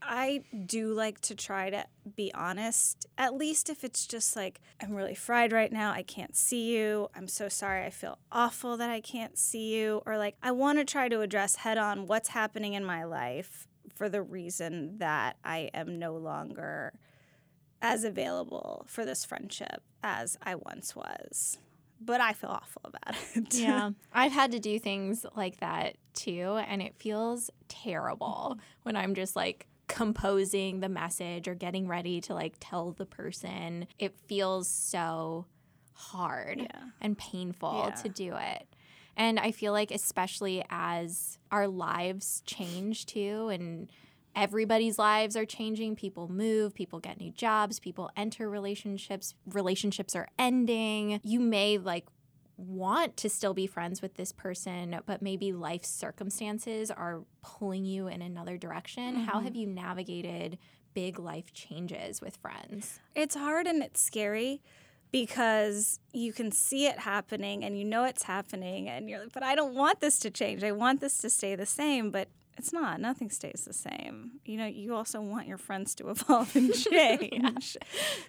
I 0.02 0.44
do 0.66 0.92
like 0.92 1.20
to 1.22 1.34
try 1.34 1.70
to 1.70 1.86
be 2.14 2.32
honest, 2.34 3.06
at 3.16 3.34
least 3.34 3.70
if 3.70 3.82
it's 3.82 4.06
just 4.06 4.36
like, 4.36 4.60
I'm 4.80 4.94
really 4.94 5.14
fried 5.14 5.52
right 5.52 5.72
now. 5.72 5.92
I 5.92 6.02
can't 6.02 6.36
see 6.36 6.76
you. 6.76 7.08
I'm 7.14 7.28
so 7.28 7.48
sorry. 7.48 7.84
I 7.84 7.90
feel 7.90 8.18
awful 8.30 8.76
that 8.76 8.90
I 8.90 9.00
can't 9.00 9.38
see 9.38 9.74
you. 9.74 10.02
Or 10.06 10.18
like, 10.18 10.36
I 10.42 10.52
want 10.52 10.78
to 10.78 10.84
try 10.84 11.08
to 11.08 11.22
address 11.22 11.56
head 11.56 11.78
on 11.78 12.06
what's 12.06 12.28
happening 12.28 12.74
in 12.74 12.84
my 12.84 13.04
life 13.04 13.66
for 13.94 14.08
the 14.08 14.22
reason 14.22 14.98
that 14.98 15.36
I 15.44 15.70
am 15.72 15.98
no 15.98 16.16
longer 16.16 16.92
as 17.82 18.04
available 18.04 18.84
for 18.88 19.04
this 19.04 19.24
friendship 19.24 19.82
as 20.06 20.38
I 20.42 20.54
once 20.54 20.94
was. 20.94 21.58
But 22.00 22.20
I 22.20 22.32
feel 22.32 22.50
awful 22.50 22.82
about 22.84 23.16
it. 23.34 23.54
Yeah. 23.54 23.90
I've 24.12 24.32
had 24.32 24.52
to 24.52 24.58
do 24.60 24.78
things 24.78 25.26
like 25.34 25.58
that 25.60 25.96
too. 26.14 26.58
And 26.68 26.80
it 26.80 26.94
feels 26.96 27.50
terrible 27.68 28.58
when 28.84 28.96
I'm 28.96 29.14
just 29.14 29.34
like 29.34 29.66
composing 29.88 30.80
the 30.80 30.88
message 30.88 31.48
or 31.48 31.54
getting 31.54 31.88
ready 31.88 32.20
to 32.22 32.34
like 32.34 32.54
tell 32.60 32.92
the 32.92 33.06
person. 33.06 33.86
It 33.98 34.14
feels 34.26 34.68
so 34.68 35.46
hard 35.94 36.58
Yeah. 36.60 36.82
and 37.00 37.16
painful 37.18 37.86
Yeah. 37.88 37.94
to 38.02 38.08
do 38.08 38.36
it. 38.36 38.66
And 39.16 39.40
I 39.40 39.50
feel 39.50 39.72
like, 39.72 39.90
especially 39.90 40.62
as 40.68 41.38
our 41.50 41.66
lives 41.66 42.42
change 42.44 43.06
too, 43.06 43.48
and 43.48 43.90
everybody's 44.36 44.98
lives 44.98 45.34
are 45.34 45.46
changing, 45.46 45.96
people 45.96 46.28
move, 46.28 46.74
people 46.74 47.00
get 47.00 47.18
new 47.18 47.32
jobs, 47.32 47.80
people 47.80 48.10
enter 48.16 48.48
relationships, 48.48 49.34
relationships 49.46 50.14
are 50.14 50.28
ending. 50.38 51.18
You 51.24 51.40
may 51.40 51.78
like 51.78 52.06
want 52.58 53.16
to 53.18 53.28
still 53.28 53.54
be 53.54 53.66
friends 53.66 54.00
with 54.00 54.14
this 54.14 54.32
person, 54.32 55.00
but 55.06 55.22
maybe 55.22 55.52
life 55.52 55.84
circumstances 55.84 56.90
are 56.90 57.22
pulling 57.42 57.84
you 57.84 58.08
in 58.08 58.22
another 58.22 58.56
direction. 58.56 59.16
How 59.16 59.40
have 59.40 59.52
mm-hmm. 59.52 59.60
you 59.60 59.66
navigated 59.66 60.58
big 60.94 61.18
life 61.18 61.52
changes 61.52 62.20
with 62.20 62.36
friends? 62.36 63.00
It's 63.14 63.34
hard 63.34 63.66
and 63.66 63.82
it's 63.82 64.00
scary 64.00 64.62
because 65.12 66.00
you 66.12 66.32
can 66.32 66.50
see 66.50 66.86
it 66.86 66.98
happening 66.98 67.64
and 67.64 67.78
you 67.78 67.84
know 67.84 68.04
it's 68.04 68.24
happening 68.24 68.88
and 68.88 69.08
you're 69.08 69.20
like, 69.20 69.32
but 69.32 69.42
I 69.42 69.54
don't 69.54 69.74
want 69.74 70.00
this 70.00 70.18
to 70.20 70.30
change. 70.30 70.64
I 70.64 70.72
want 70.72 71.00
this 71.00 71.18
to 71.18 71.30
stay 71.30 71.54
the 71.54 71.66
same, 71.66 72.10
but 72.10 72.28
it's 72.56 72.72
not. 72.72 73.00
Nothing 73.00 73.30
stays 73.30 73.64
the 73.66 73.72
same. 73.72 74.40
You 74.44 74.56
know, 74.56 74.66
you 74.66 74.94
also 74.94 75.20
want 75.20 75.46
your 75.46 75.58
friends 75.58 75.94
to 75.96 76.08
evolve 76.10 76.54
and 76.56 76.72
change. 76.72 77.76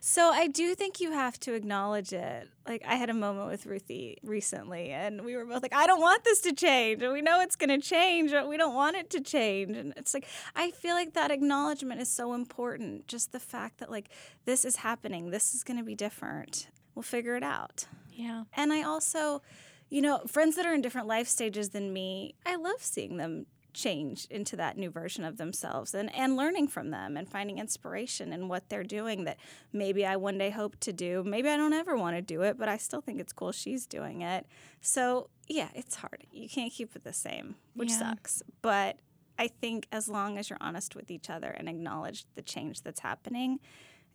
So 0.01 0.29
I 0.29 0.47
do 0.47 0.75
think 0.75 0.99
you 0.99 1.11
have 1.11 1.39
to 1.41 1.53
acknowledge 1.53 2.11
it. 2.11 2.49
Like 2.67 2.83
I 2.85 2.95
had 2.95 3.09
a 3.09 3.13
moment 3.13 3.49
with 3.49 3.65
Ruthie 3.65 4.17
recently 4.23 4.89
and 4.89 5.23
we 5.23 5.35
were 5.35 5.45
both 5.45 5.63
like, 5.63 5.73
I 5.73 5.87
don't 5.87 6.01
want 6.01 6.23
this 6.25 6.41
to 6.41 6.53
change. 6.53 7.01
And 7.01 7.13
we 7.13 7.21
know 7.21 7.39
it's 7.39 7.55
gonna 7.55 7.79
change, 7.79 8.31
but 8.31 8.47
we 8.47 8.57
don't 8.57 8.75
want 8.75 8.97
it 8.97 9.09
to 9.11 9.21
change. 9.21 9.77
And 9.77 9.93
it's 9.95 10.13
like 10.13 10.27
I 10.55 10.71
feel 10.71 10.95
like 10.95 11.13
that 11.13 11.31
acknowledgement 11.31 12.01
is 12.01 12.09
so 12.09 12.33
important. 12.33 13.07
Just 13.07 13.31
the 13.31 13.39
fact 13.39 13.77
that 13.79 13.89
like 13.89 14.09
this 14.45 14.65
is 14.65 14.77
happening, 14.77 15.31
this 15.31 15.55
is 15.55 15.63
gonna 15.63 15.83
be 15.83 15.95
different. 15.95 16.67
We'll 16.95 17.03
figure 17.03 17.35
it 17.35 17.43
out. 17.43 17.85
Yeah. 18.11 18.43
And 18.55 18.73
I 18.73 18.81
also, 18.81 19.41
you 19.89 20.01
know, 20.01 20.19
friends 20.27 20.55
that 20.57 20.65
are 20.65 20.73
in 20.73 20.81
different 20.81 21.07
life 21.07 21.27
stages 21.27 21.69
than 21.69 21.93
me, 21.93 22.35
I 22.45 22.55
love 22.55 22.81
seeing 22.81 23.17
them 23.17 23.45
change 23.77 24.25
into 24.31 24.55
that 24.55 24.77
new 24.77 24.89
version 24.89 25.23
of 25.23 25.37
themselves 25.37 25.93
and, 25.93 26.13
and 26.15 26.35
learning 26.35 26.67
from 26.67 26.89
them 26.89 27.15
and 27.15 27.29
finding 27.29 27.59
inspiration 27.59 28.33
in 28.33 28.47
what 28.47 28.67
they're 28.69 28.83
doing 28.83 29.23
that 29.25 29.37
maybe 29.71 30.05
I 30.05 30.15
one 30.15 30.37
day 30.39 30.49
hope 30.49 30.79
to 30.81 30.91
do. 30.91 31.23
Maybe 31.23 31.47
I 31.47 31.57
don't 31.57 31.73
ever 31.73 31.95
want 31.95 32.15
to 32.15 32.21
do 32.21 32.41
it, 32.41 32.57
but 32.57 32.67
I 32.67 32.77
still 32.77 33.01
think 33.01 33.19
it's 33.19 33.31
cool 33.33 33.51
she's 33.51 33.85
doing 33.85 34.21
it. 34.21 34.47
So, 34.81 35.29
yeah, 35.47 35.69
it's 35.75 35.95
hard. 35.95 36.25
You 36.31 36.49
can't 36.49 36.73
keep 36.73 36.95
it 36.95 37.03
the 37.03 37.13
same, 37.13 37.55
which 37.75 37.89
Yeah. 37.91 37.99
sucks. 37.99 38.41
But 38.61 38.97
I 39.37 39.47
think 39.47 39.87
as 39.91 40.09
long 40.09 40.39
as 40.39 40.49
you're 40.49 40.57
honest 40.59 40.95
with 40.95 41.11
each 41.11 41.29
other 41.29 41.49
and 41.49 41.69
acknowledge 41.69 42.25
the 42.33 42.41
change 42.41 42.81
that's 42.81 43.01
happening, 43.01 43.59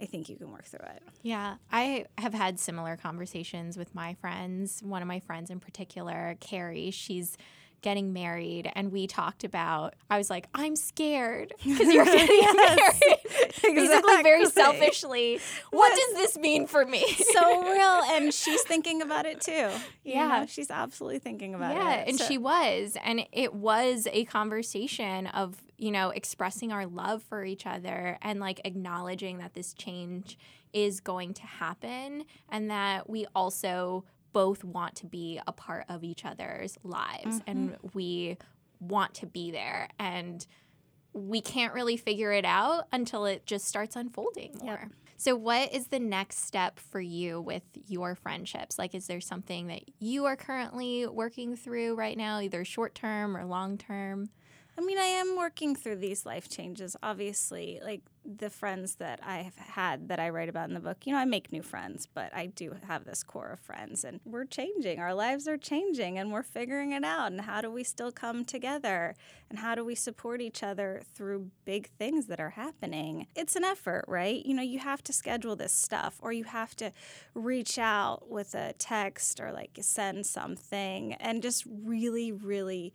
I 0.01 0.07
think 0.07 0.29
you 0.29 0.35
can 0.37 0.51
work 0.51 0.65
through 0.65 0.87
it. 0.97 1.03
Yeah, 1.23 1.57
I 1.71 2.07
have 2.19 2.35
had 2.35 2.59
similar 2.59 2.97
conversations 2.97 3.77
with 3.77 3.95
my 3.95 4.15
friends. 4.15 4.83
One 4.83 5.01
of 5.03 5.07
my 5.07 5.21
friends 5.21 5.49
in 5.51 5.61
particular, 5.61 6.37
Carrie, 6.41 6.91
she's 6.91 7.37
getting 7.83 8.13
married, 8.13 8.71
and 8.75 8.91
we 8.93 9.07
talked 9.07 9.45
about. 9.45 9.95
I 10.09 10.17
was 10.19 10.31
like, 10.31 10.47
I'm 10.55 10.77
scared 10.77 11.53
because 11.65 11.93
you're 11.93 12.05
getting 12.05 12.41
married. 12.57 13.19
Basically, 13.63 14.23
very 14.23 14.47
selfishly. 14.47 15.41
What 15.71 15.91
does 15.91 16.15
this 16.17 16.39
mean 16.39 16.67
for 16.67 16.85
me? 16.87 17.05
so 17.33 17.63
real 17.71 18.03
and 18.13 18.33
she's 18.33 18.63
thinking 18.63 19.03
about 19.03 19.27
it 19.27 19.41
too 19.41 19.69
you 20.05 20.15
Yeah. 20.15 20.29
know, 20.41 20.47
she's 20.47 20.71
absolutely 20.71 21.19
thinking 21.21 21.55
about 21.55 21.75
yeah, 21.75 21.95
it 21.97 22.09
and 22.09 22.19
So- 22.19 22.27
she 22.27 22.39
was, 22.39 22.97
and 23.05 23.27
it 23.33 23.55
was 23.55 24.07
a 24.13 24.25
conversation 24.25 25.27
of 25.29 25.57
you 25.77 25.91
know 25.91 26.11
expressing 26.11 26.73
our 26.73 26.87
love 26.87 27.23
for 27.23 27.45
each 27.45 27.67
other 27.67 28.19
and 28.23 28.41
like 28.41 28.61
acknowledging 28.65 29.39
that 29.39 29.55
this 29.55 29.75
change 29.75 30.39
is 30.73 31.01
going 31.01 31.35
to 31.35 31.43
happen, 31.43 32.25
and 32.49 32.71
that 32.71 33.09
we 33.09 33.27
also 33.35 34.05
both 34.33 34.65
want 34.65 34.97
to 34.97 35.07
be 35.07 35.41
a 35.47 35.53
part 35.53 35.85
of 35.89 36.05
each 36.05 36.25
other's 36.25 36.79
lives, 36.83 37.41
and 37.47 37.71
mm-hmm. 37.71 37.87
we 37.95 38.39
want 38.81 39.15
to 39.15 39.27
be 39.27 39.51
there, 39.51 39.89
and 39.99 40.47
we 41.13 41.41
can't 41.41 41.75
really 41.75 41.97
figure 41.97 42.33
it 42.33 42.45
out 42.45 42.87
until 42.93 43.27
it 43.27 43.47
just 43.47 43.67
starts 43.67 43.97
unfolding 43.97 44.59
more. 44.63 44.91
So, 45.17 45.37
what 45.37 45.73
is 45.73 45.87
the 45.87 46.01
next 46.01 46.45
step 46.47 46.81
for 46.81 47.01
you 47.01 47.41
with 47.41 47.63
your 47.87 48.17
friendships? 48.17 48.77
Like, 48.79 48.93
is 48.93 49.07
there 49.07 49.21
something 49.21 49.69
that 49.69 49.83
you 50.01 50.25
are 50.25 50.35
currently 50.35 51.07
working 51.07 51.55
through 51.55 51.95
right 51.95 52.17
now, 52.17 52.41
either 52.41 52.65
short 52.65 52.97
term 52.97 53.37
or 53.37 53.45
long 53.45 53.79
term? 53.79 54.31
I 54.77 54.81
mean, 54.81 54.97
I 54.97 55.05
am 55.05 55.37
working 55.37 55.77
through 55.77 55.97
these 55.97 56.25
life 56.25 56.49
changes. 56.49 56.97
Obviously, 57.03 57.79
like 57.85 58.01
the 58.25 58.49
friends 58.49 58.95
that 58.97 59.21
I 59.23 59.39
have 59.39 59.57
had 59.57 60.09
that 60.09 60.19
I 60.19 60.31
write 60.31 60.49
about 60.49 60.69
in 60.69 60.75
the 60.75 60.81
book, 60.81 60.99
you 61.05 61.13
know, 61.13 61.19
I 61.19 61.27
make 61.27 61.53
new 61.53 61.61
friends, 61.61 62.07
but 62.07 62.35
I 62.35 62.47
do 62.47 62.75
have 62.87 63.05
this 63.05 63.23
core 63.23 63.51
of 63.51 63.61
friends 63.61 64.03
and 64.03 64.21
we're 64.25 64.47
changing. 64.47 64.99
Our 64.99 65.13
lives 65.13 65.47
are 65.47 65.59
changing 65.59 66.19
and 66.19 66.33
we're 66.33 66.43
figuring 66.43 66.93
it 66.93 67.05
out. 67.05 67.33
And 67.33 67.43
how 67.43 67.61
do 67.61 67.71
we 67.71 67.85
still 67.85 68.13
come 68.13 68.47
together? 68.47 69.15
And 69.51 69.59
how 69.59 69.75
do 69.75 69.85
we 69.85 69.95
support 69.95 70.41
each 70.41 70.63
other 70.63 71.03
through 71.15 71.51
big 71.67 71.91
things 71.99 72.27
that 72.27 72.41
are 72.41 72.51
happening? 72.51 73.27
It's 73.35 73.57
an 73.57 73.65
effort, 73.65 74.07
right? 74.09 74.45
You 74.47 74.55
know, 74.55 74.63
you 74.63 74.79
have 74.79 75.03
to 75.05 75.13
schedule 75.13 75.57
this 75.57 75.73
stuff 75.73 76.19
or 76.23 76.33
you 76.33 76.45
have 76.45 76.75
to 76.77 76.93
reach 77.35 77.79
out 77.79 78.31
with 78.31 78.55
a 78.55 78.73
text 78.79 79.39
or 79.39 79.53
like 79.53 79.79
send 79.83 80.25
something 80.25 81.13
and 81.15 81.43
just 81.43 81.65
really, 81.67 82.33
really 82.33 82.95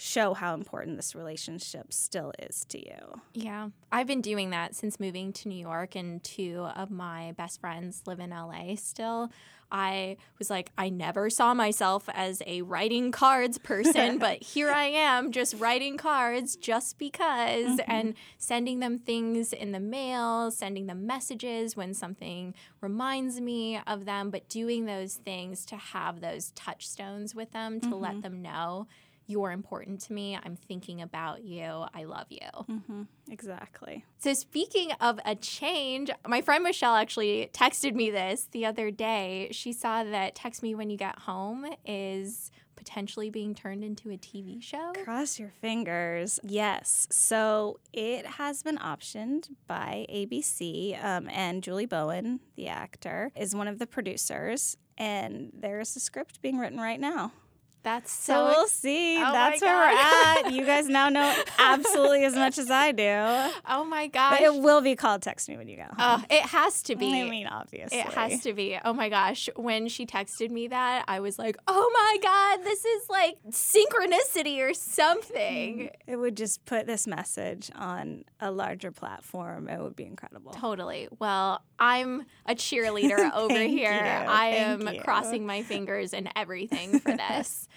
show 0.00 0.32
how 0.32 0.54
important 0.54 0.96
this 0.96 1.14
relationship 1.16 1.92
still 1.92 2.32
is 2.38 2.64
to 2.66 2.78
you. 2.78 3.20
Yeah, 3.34 3.70
I've 3.90 4.06
been 4.06 4.20
doing 4.20 4.50
that 4.50 4.76
since 4.76 5.00
moving 5.00 5.32
to 5.34 5.48
New 5.48 5.58
York, 5.58 5.96
and 5.96 6.22
two 6.22 6.68
of 6.76 6.88
my 6.90 7.32
best 7.32 7.60
friends 7.60 8.02
live 8.06 8.20
in 8.20 8.30
LA 8.30 8.76
still. 8.76 9.30
I 9.70 10.16
was 10.38 10.50
like, 10.50 10.70
I 10.78 10.88
never 10.88 11.28
saw 11.28 11.52
myself 11.52 12.08
as 12.14 12.42
a 12.46 12.62
writing 12.62 13.10
cards 13.10 13.58
person, 13.58 14.18
but 14.20 14.40
here 14.40 14.70
I 14.70 14.84
am 14.84 15.32
just 15.32 15.54
writing 15.58 15.96
cards 15.96 16.54
just 16.54 16.96
because 16.96 17.78
mm-hmm. 17.78 17.90
and 17.90 18.14
sending 18.38 18.78
them 18.78 18.98
things 18.98 19.52
in 19.52 19.72
the 19.72 19.80
mail, 19.80 20.52
sending 20.52 20.86
them 20.86 21.06
messages 21.06 21.76
when 21.76 21.92
something 21.92 22.54
reminds 22.80 23.40
me 23.40 23.80
of 23.84 24.04
them, 24.04 24.30
but 24.30 24.48
doing 24.48 24.86
those 24.86 25.14
things 25.16 25.66
to 25.66 25.76
have 25.76 26.20
those 26.20 26.52
touchstones 26.52 27.34
with 27.34 27.50
them 27.50 27.80
to 27.80 27.96
let 27.96 28.12
mm-hmm. 28.12 28.20
them 28.20 28.42
know 28.42 28.86
you're 29.28 29.52
important 29.52 30.00
to 30.00 30.12
me. 30.14 30.36
I'm 30.42 30.56
thinking 30.56 31.02
about 31.02 31.44
you. 31.44 31.84
I 31.94 32.04
love 32.04 32.26
you. 32.30 32.48
Mm-hmm. 32.68 33.02
Exactly. 33.30 34.04
So, 34.18 34.32
speaking 34.32 34.90
of 35.00 35.20
a 35.24 35.34
change, 35.34 36.10
my 36.26 36.40
friend 36.40 36.64
Michelle 36.64 36.96
actually 36.96 37.50
texted 37.52 37.94
me 37.94 38.10
this 38.10 38.48
the 38.50 38.64
other 38.64 38.90
day. 38.90 39.48
She 39.52 39.72
saw 39.72 40.02
that 40.02 40.34
Text 40.34 40.62
Me 40.62 40.74
When 40.74 40.88
You 40.88 40.96
Get 40.96 41.18
Home 41.20 41.66
is 41.84 42.50
potentially 42.74 43.28
being 43.28 43.54
turned 43.54 43.84
into 43.84 44.10
a 44.10 44.16
TV 44.16 44.62
show. 44.62 44.92
Cross 45.04 45.38
your 45.38 45.52
fingers. 45.60 46.40
Yes. 46.42 47.06
So 47.10 47.80
it 47.92 48.24
has 48.24 48.62
been 48.62 48.78
optioned 48.78 49.50
by 49.66 50.06
ABC, 50.08 51.04
um, 51.04 51.28
and 51.30 51.62
Julie 51.62 51.86
Bowen, 51.86 52.40
the 52.56 52.68
actor, 52.68 53.30
is 53.36 53.54
one 53.54 53.68
of 53.68 53.78
the 53.78 53.86
producers. 53.86 54.78
And 54.96 55.50
there's 55.52 55.94
a 55.96 56.00
script 56.00 56.40
being 56.40 56.58
written 56.58 56.80
right 56.80 56.98
now. 56.98 57.32
That's 57.82 58.12
So, 58.12 58.32
so. 58.32 58.44
we'll 58.46 58.62
ex- 58.64 58.72
see. 58.72 59.16
Oh 59.18 59.32
That's 59.32 59.60
where 59.60 59.76
we're 59.76 59.98
at. 60.46 60.52
You 60.52 60.64
guys 60.64 60.88
now 60.88 61.08
know 61.08 61.34
absolutely 61.58 62.24
as 62.24 62.34
much 62.34 62.58
as 62.58 62.70
I 62.70 62.92
do. 62.92 63.04
oh 63.68 63.84
my 63.84 64.10
But 64.12 64.40
it 64.42 64.54
will 64.54 64.80
be 64.80 64.96
called 64.96 65.22
Text 65.22 65.48
Me 65.48 65.56
When 65.56 65.68
You 65.68 65.76
Go 65.76 65.82
Home. 65.84 65.94
Oh, 65.98 66.24
it 66.30 66.42
has 66.42 66.82
to 66.84 66.96
be. 66.96 67.20
I 67.20 67.28
mean, 67.28 67.46
obviously. 67.46 67.98
It 67.98 68.06
has 68.08 68.40
to 68.42 68.52
be. 68.52 68.78
Oh 68.84 68.92
my 68.92 69.08
gosh. 69.08 69.48
When 69.56 69.88
she 69.88 70.06
texted 70.06 70.50
me 70.50 70.68
that, 70.68 71.04
I 71.08 71.20
was 71.20 71.38
like, 71.38 71.56
oh 71.66 71.90
my 71.94 72.18
God, 72.22 72.64
this 72.64 72.84
is 72.84 73.08
like 73.08 73.36
synchronicity 73.50 74.58
or 74.60 74.74
something. 74.74 75.78
Mm, 75.78 75.90
it 76.06 76.16
would 76.16 76.36
just 76.36 76.64
put 76.64 76.86
this 76.86 77.06
message 77.06 77.70
on 77.74 78.24
a 78.40 78.50
larger 78.50 78.90
platform. 78.90 79.68
It 79.68 79.80
would 79.80 79.96
be 79.96 80.04
incredible. 80.04 80.52
Totally. 80.52 81.08
Well, 81.18 81.62
I'm 81.78 82.24
a 82.46 82.54
cheerleader 82.54 83.32
over 83.34 83.58
here. 83.58 83.92
you. 83.92 83.98
I 83.98 84.52
Thank 84.52 84.82
am 84.88 84.94
you. 84.94 85.00
crossing 85.00 85.46
my 85.46 85.62
fingers 85.62 86.12
and 86.12 86.30
everything 86.36 86.98
for 87.00 87.16
this. 87.16 87.67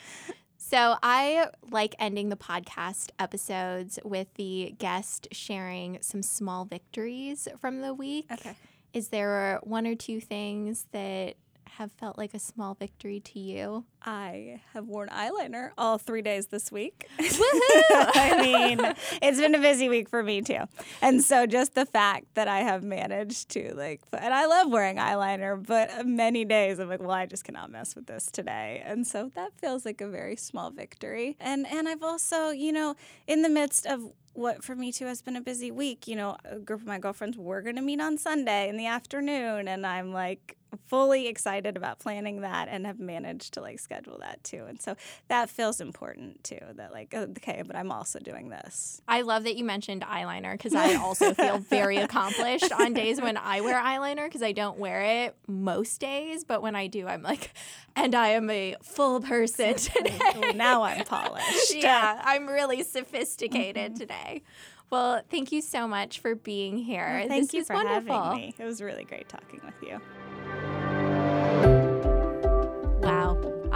So, 0.57 0.95
I 1.03 1.47
like 1.69 1.95
ending 1.99 2.29
the 2.29 2.35
podcast 2.35 3.09
episodes 3.19 3.99
with 4.03 4.33
the 4.35 4.75
guest 4.77 5.27
sharing 5.31 5.99
some 6.01 6.21
small 6.21 6.65
victories 6.65 7.47
from 7.59 7.81
the 7.81 7.93
week. 7.93 8.27
Okay. 8.31 8.55
Is 8.93 9.09
there 9.09 9.59
one 9.63 9.87
or 9.87 9.95
two 9.95 10.19
things 10.19 10.87
that 10.91 11.35
have 11.77 11.91
felt 11.91 12.17
like 12.17 12.33
a 12.33 12.39
small 12.39 12.73
victory 12.73 13.19
to 13.19 13.39
you? 13.39 13.85
I 14.03 14.61
have 14.73 14.87
worn 14.87 15.09
eyeliner 15.09 15.71
all 15.77 15.97
three 15.97 16.21
days 16.21 16.47
this 16.47 16.71
week. 16.71 17.07
Woohoo! 17.19 17.81
I 17.91 18.41
mean, 18.41 18.93
it's 19.21 19.39
been 19.39 19.55
a 19.55 19.59
busy 19.59 19.87
week 19.89 20.09
for 20.09 20.23
me 20.23 20.41
too. 20.41 20.63
And 21.01 21.23
so 21.23 21.45
just 21.45 21.75
the 21.75 21.85
fact 21.85 22.25
that 22.33 22.47
I 22.47 22.59
have 22.59 22.83
managed 22.83 23.49
to 23.49 23.73
like, 23.75 24.01
and 24.11 24.33
I 24.33 24.45
love 24.45 24.69
wearing 24.69 24.97
eyeliner, 24.97 25.65
but 25.65 26.05
many 26.05 26.45
days 26.45 26.79
I'm 26.79 26.89
like, 26.89 26.99
well, 26.99 27.11
I 27.11 27.25
just 27.25 27.43
cannot 27.43 27.71
mess 27.71 27.95
with 27.95 28.07
this 28.07 28.27
today. 28.31 28.81
And 28.85 29.05
so 29.05 29.31
that 29.35 29.51
feels 29.57 29.85
like 29.85 30.01
a 30.01 30.07
very 30.07 30.35
small 30.35 30.71
victory. 30.71 31.37
And 31.39 31.65
and 31.67 31.87
I've 31.87 32.03
also, 32.03 32.49
you 32.49 32.71
know, 32.71 32.95
in 33.27 33.43
the 33.43 33.49
midst 33.49 33.85
of 33.85 34.11
what 34.33 34.63
for 34.63 34.75
me 34.75 34.91
too 34.91 35.05
has 35.05 35.21
been 35.21 35.35
a 35.35 35.41
busy 35.41 35.71
week, 35.71 36.07
you 36.07 36.15
know, 36.15 36.37
a 36.45 36.59
group 36.59 36.81
of 36.81 36.87
my 36.87 36.99
girlfriends, 36.99 37.37
we're 37.37 37.61
going 37.61 37.75
to 37.75 37.81
meet 37.81 38.01
on 38.01 38.17
Sunday 38.17 38.69
in 38.69 38.77
the 38.77 38.87
afternoon. 38.87 39.67
And 39.67 39.85
I'm 39.85 40.13
like, 40.13 40.57
fully 40.87 41.27
excited 41.27 41.77
about 41.77 41.99
planning 41.99 42.41
that 42.41 42.67
and 42.69 42.85
have 42.85 42.99
managed 42.99 43.53
to 43.53 43.61
like 43.61 43.79
schedule 43.79 44.17
that 44.19 44.43
too. 44.43 44.65
And 44.67 44.81
so 44.81 44.95
that 45.27 45.49
feels 45.49 45.81
important 45.81 46.43
too. 46.43 46.59
That 46.75 46.91
like 46.91 47.13
oh, 47.15 47.23
okay, 47.23 47.63
but 47.65 47.75
I'm 47.75 47.91
also 47.91 48.19
doing 48.19 48.49
this. 48.49 49.01
I 49.07 49.21
love 49.21 49.43
that 49.43 49.55
you 49.55 49.63
mentioned 49.63 50.03
eyeliner 50.03 50.53
because 50.53 50.75
I 50.75 50.95
also 50.95 51.33
feel 51.33 51.59
very 51.59 51.97
accomplished 51.97 52.71
on 52.71 52.93
days 52.93 53.21
when 53.21 53.37
I 53.37 53.61
wear 53.61 53.81
eyeliner 53.81 54.25
because 54.25 54.43
I 54.43 54.51
don't 54.51 54.77
wear 54.77 55.01
it 55.25 55.35
most 55.47 55.99
days, 55.99 56.43
but 56.43 56.61
when 56.61 56.75
I 56.75 56.87
do, 56.87 57.07
I'm 57.07 57.23
like, 57.23 57.53
and 57.95 58.15
I 58.15 58.29
am 58.29 58.49
a 58.49 58.75
full 58.81 59.21
person 59.21 59.75
today. 59.75 60.19
Oh, 60.35 60.51
now 60.55 60.83
I'm 60.83 61.05
polished. 61.05 61.75
yeah, 61.75 62.21
I'm 62.23 62.47
really 62.47 62.83
sophisticated 62.83 63.93
mm-hmm. 63.93 63.99
today. 63.99 64.43
Well, 64.89 65.21
thank 65.29 65.53
you 65.53 65.61
so 65.61 65.87
much 65.87 66.19
for 66.19 66.35
being 66.35 66.77
here. 66.77 67.19
Well, 67.19 67.27
thank 67.29 67.45
this 67.45 67.53
you 67.53 67.61
is 67.61 67.67
for 67.67 67.75
wonderful. 67.75 68.23
having 68.23 68.41
me. 68.41 68.55
It 68.59 68.65
was 68.65 68.81
really 68.81 69.05
great 69.05 69.29
talking 69.29 69.61
with 69.63 69.89
you. 69.89 70.01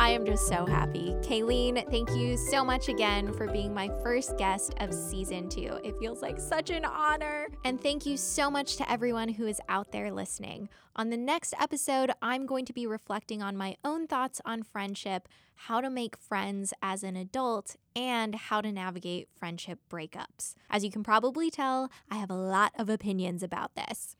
I 0.06 0.10
am 0.10 0.24
just 0.24 0.46
so 0.46 0.68
happy. 0.68 1.16
Kayleen, 1.24 1.84
thank 1.90 2.12
you 2.12 2.38
so 2.38 2.64
much 2.64 2.90
again 2.90 3.34
for 3.34 3.48
being 3.48 3.74
my 3.74 3.90
first 4.04 4.38
guest 4.38 4.76
of 4.80 4.94
season 4.94 5.50
two. 5.50 5.80
It 5.84 5.98
feels 5.98 6.22
like 6.22 6.40
such 6.40 6.70
an 6.70 6.86
honor. 6.86 7.48
And 7.64 7.82
thank 7.82 8.06
you 8.06 8.16
so 8.16 8.52
much 8.52 8.76
to 8.76 8.88
everyone 8.90 9.30
who 9.30 9.48
is 9.48 9.60
out 9.68 9.92
there 9.92 10.12
listening. 10.12 10.70
On 10.96 11.10
the 11.10 11.18
next 11.18 11.56
episode, 11.60 12.12
I'm 12.22 12.46
going 12.46 12.66
to 12.66 12.72
be 12.72 12.86
reflecting 12.86 13.42
on 13.42 13.58
my 13.58 13.78
own 13.84 14.06
thoughts 14.06 14.40
on 14.46 14.62
friendship, 14.62 15.28
how 15.56 15.82
to 15.82 15.90
make 15.90 16.18
friends 16.18 16.72
as 16.84 17.02
an 17.02 17.16
adult, 17.16 17.76
and 17.96 18.36
how 18.36 18.62
to 18.62 18.72
navigate 18.72 19.30
friendship 19.36 19.80
breakups. 19.90 20.54
As 20.70 20.84
you 20.84 20.92
can 20.92 21.02
probably 21.02 21.50
tell, 21.50 21.90
I 22.12 22.18
have 22.18 22.30
a 22.30 22.36
lot 22.36 22.74
of 22.78 22.90
opinions 22.90 23.42
about 23.42 23.74
this. 23.74 24.16